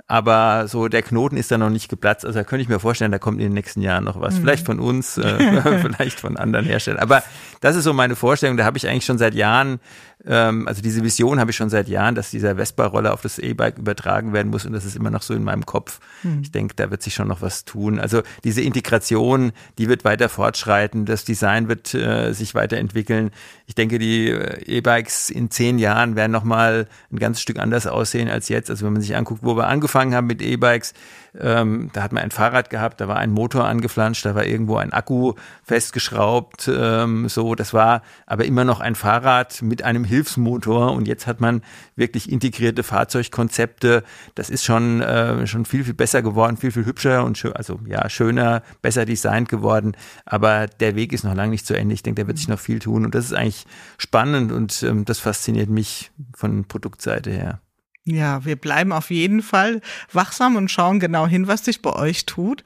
aber 0.08 0.68
so 0.68 0.86
der 0.86 1.02
Knoten 1.02 1.36
ist 1.36 1.50
da 1.50 1.58
noch 1.58 1.70
nicht 1.70 1.88
geplatzt. 1.88 2.24
Also 2.24 2.38
da 2.38 2.44
könnte 2.44 2.62
ich 2.62 2.68
mir 2.68 2.78
vorstellen, 2.78 3.10
da 3.10 3.18
kommt 3.18 3.38
in 3.38 3.46
den 3.46 3.54
nächsten 3.54 3.80
Jahren 3.82 4.04
noch 4.04 4.20
was. 4.20 4.36
Mhm. 4.36 4.40
Vielleicht 4.42 4.66
von 4.66 4.78
uns, 4.78 5.18
äh, 5.18 5.62
vielleicht 5.80 6.20
von 6.20 6.36
anderen 6.36 6.64
Herstellern. 6.64 7.00
Aber 7.00 7.24
das 7.60 7.74
ist 7.74 7.84
so 7.84 7.92
meine 7.92 8.14
Vorstellung. 8.14 8.56
Da 8.56 8.64
habe 8.64 8.78
ich 8.78 8.88
eigentlich 8.88 9.04
schon 9.04 9.18
seit 9.18 9.34
Jahren 9.34 9.80
ähm, 10.24 10.66
also 10.66 10.82
diese 10.82 11.02
Vision 11.02 11.38
habe 11.38 11.50
ich 11.50 11.56
schon 11.56 11.68
seit 11.68 11.88
Jahren, 11.88 12.14
dass 12.14 12.30
dieser 12.30 12.56
Vespa-Roller 12.56 13.12
auf 13.12 13.22
das 13.22 13.38
E-Bike 13.38 13.78
übertragen 13.78 14.32
werden 14.32 14.48
muss 14.48 14.64
und 14.64 14.72
das 14.72 14.84
ist 14.84 14.96
immer 14.96 15.10
noch 15.10 15.22
so 15.22 15.34
in 15.34 15.44
meinem 15.44 15.66
Kopf. 15.66 16.00
Mhm. 16.22 16.40
Ich 16.42 16.50
denke, 16.50 16.74
da 16.74 16.90
wird 16.90 17.02
sich 17.02 17.14
schon 17.14 17.28
noch 17.28 17.42
was 17.42 17.64
tun. 17.64 18.00
Also 18.00 18.22
diese 18.42 18.62
Integration, 18.62 19.52
die 19.78 19.88
wird 19.88 20.04
weiter 20.04 20.28
fortschreiten, 20.28 21.04
das 21.04 21.24
Design 21.24 21.68
wird 21.68 21.94
äh, 21.94 22.32
sich 22.32 22.54
weiterentwickeln. 22.54 23.30
Ich 23.66 23.74
denke, 23.74 23.98
die 23.98 24.30
äh, 24.30 24.78
E-Bikes 24.78 25.30
in 25.30 25.50
zehn 25.50 25.78
Jahren 25.78 26.16
werden 26.16 26.32
nochmal 26.32 26.88
ein 27.12 27.18
ganzes 27.18 27.42
Stück 27.42 27.58
anders 27.58 27.86
aussehen 27.86 28.28
als 28.28 28.48
jetzt. 28.48 28.70
Also 28.70 28.86
wenn 28.86 28.94
man 28.94 29.02
sich 29.02 29.16
anguckt, 29.16 29.42
wo 29.42 29.56
wir 29.56 29.66
angefangen 29.66 30.14
haben 30.14 30.26
mit 30.26 30.40
E-Bikes, 30.40 30.94
ähm, 31.40 31.90
da 31.92 32.02
hat 32.02 32.12
man 32.12 32.22
ein 32.22 32.30
Fahrrad 32.30 32.70
gehabt, 32.70 33.00
da 33.00 33.08
war 33.08 33.16
ein 33.16 33.30
Motor 33.30 33.66
angeflanscht, 33.66 34.24
da 34.24 34.34
war 34.34 34.44
irgendwo 34.44 34.76
ein 34.76 34.92
Akku 34.92 35.34
festgeschraubt, 35.64 36.70
ähm, 36.72 37.28
so. 37.28 37.54
Das 37.54 37.74
war 37.74 38.02
aber 38.26 38.44
immer 38.44 38.64
noch 38.64 38.80
ein 38.80 38.94
Fahrrad 38.94 39.62
mit 39.62 39.82
einem 39.82 40.04
Hilfsmotor 40.04 40.92
und 40.92 41.08
jetzt 41.08 41.26
hat 41.26 41.40
man 41.40 41.62
wirklich 41.94 42.30
integrierte 42.30 42.82
Fahrzeugkonzepte. 42.82 44.02
Das 44.34 44.50
ist 44.50 44.64
schon 44.64 45.00
äh, 45.00 45.46
schon 45.46 45.64
viel 45.64 45.84
viel 45.84 45.94
besser 45.94 46.22
geworden, 46.22 46.56
viel 46.56 46.70
viel 46.72 46.86
hübscher 46.86 47.24
und 47.24 47.42
also 47.54 47.80
ja 47.86 48.08
schöner, 48.08 48.62
besser 48.82 49.04
designt 49.04 49.48
geworden. 49.48 49.96
Aber 50.24 50.66
der 50.66 50.96
Weg 50.96 51.12
ist 51.12 51.24
noch 51.24 51.34
lange 51.34 51.50
nicht 51.50 51.66
zu 51.66 51.74
Ende. 51.74 51.94
Ich 51.94 52.02
denke, 52.02 52.22
da 52.22 52.28
wird 52.28 52.38
sich 52.38 52.48
noch 52.48 52.58
viel 52.58 52.78
tun 52.78 53.04
und 53.04 53.14
das 53.14 53.26
ist 53.26 53.34
eigentlich 53.34 53.66
spannend 53.98 54.52
und 54.52 54.82
ähm, 54.82 55.04
das 55.04 55.18
fasziniert 55.18 55.68
mich 55.68 56.10
von 56.34 56.64
Produktseite 56.66 57.30
her. 57.30 57.60
Ja, 58.08 58.44
wir 58.44 58.54
bleiben 58.54 58.92
auf 58.92 59.10
jeden 59.10 59.42
Fall 59.42 59.80
wachsam 60.12 60.54
und 60.54 60.70
schauen 60.70 61.00
genau 61.00 61.26
hin, 61.26 61.48
was 61.48 61.64
sich 61.64 61.82
bei 61.82 61.92
euch 61.92 62.24
tut. 62.24 62.62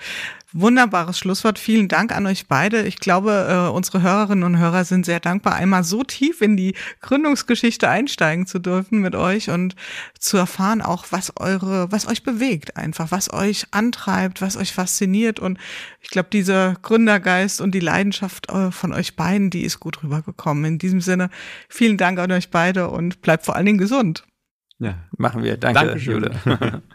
Wunderbares 0.53 1.19
Schlusswort. 1.19 1.59
Vielen 1.59 1.89
Dank 1.89 2.15
an 2.15 2.27
euch 2.27 2.47
beide. 2.47 2.83
Ich 2.83 2.99
glaube, 2.99 3.47
äh, 3.49 3.75
unsere 3.75 4.03
Hörerinnen 4.03 4.45
und 4.45 4.59
Hörer 4.59 4.85
sind 4.85 5.07
sehr 5.07 5.19
dankbar, 5.21 5.55
einmal 5.55 5.83
so 5.83 6.03
tief 6.03 6.43
in 6.43 6.59
die 6.59 6.75
Gründungsgeschichte 7.01 7.89
einsteigen 7.89 8.47
zu 8.47 8.59
dürfen 8.59 8.99
mit 8.99 9.15
euch 9.15 9.49
und 9.49 9.77
zu 10.19 10.37
erfahren 10.37 10.83
auch, 10.83 11.07
was 11.09 11.33
eure, 11.37 11.91
was 11.91 12.07
euch 12.07 12.23
bewegt 12.23 12.77
einfach, 12.77 13.11
was 13.11 13.33
euch 13.33 13.65
antreibt, 13.71 14.43
was 14.43 14.59
euch 14.59 14.75
fasziniert. 14.75 15.41
Und 15.41 15.59
ich 16.03 16.11
glaube, 16.11 16.29
dieser 16.31 16.75
Gründergeist 16.83 17.63
und 17.63 17.73
die 17.75 17.81
Leidenschaft 17.81 18.51
äh, 18.51 18.71
von 18.73 18.93
euch 18.93 19.17
beiden, 19.17 19.49
die 19.49 19.63
ist 19.63 19.81
gut 19.81 20.03
rübergekommen. 20.03 20.67
In 20.67 20.79
diesem 20.79 21.01
Sinne, 21.01 21.31
vielen 21.71 21.97
Dank 21.97 22.19
an 22.19 22.31
euch 22.31 22.51
beide 22.51 22.91
und 22.91 23.23
bleibt 23.23 23.47
vor 23.47 23.57
allen 23.57 23.67
Dingen 23.67 23.79
gesund. 23.79 24.25
Ja, 24.81 24.95
machen 25.19 25.43
wir. 25.45 25.57
Danke, 25.57 25.87
Dankeschön. 25.87 26.15
Jule. 26.15 26.83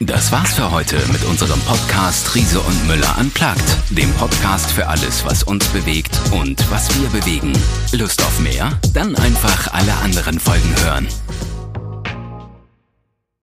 Das 0.00 0.30
war's 0.30 0.54
für 0.54 0.70
heute 0.70 0.96
mit 1.10 1.24
unserem 1.24 1.60
Podcast 1.62 2.32
Riese 2.36 2.60
und 2.60 2.86
Müller 2.86 3.16
unplugged, 3.18 3.64
dem 3.90 4.10
Podcast 4.12 4.70
für 4.70 4.86
alles, 4.86 5.24
was 5.26 5.42
uns 5.42 5.66
bewegt 5.68 6.18
und 6.30 6.70
was 6.70 6.88
wir 7.00 7.08
bewegen. 7.08 7.52
Lust 7.92 8.22
auf 8.22 8.38
mehr? 8.38 8.78
Dann 8.94 9.16
einfach 9.16 9.74
alle 9.74 9.92
anderen 9.96 10.38
Folgen 10.38 10.72
hören. 10.84 11.08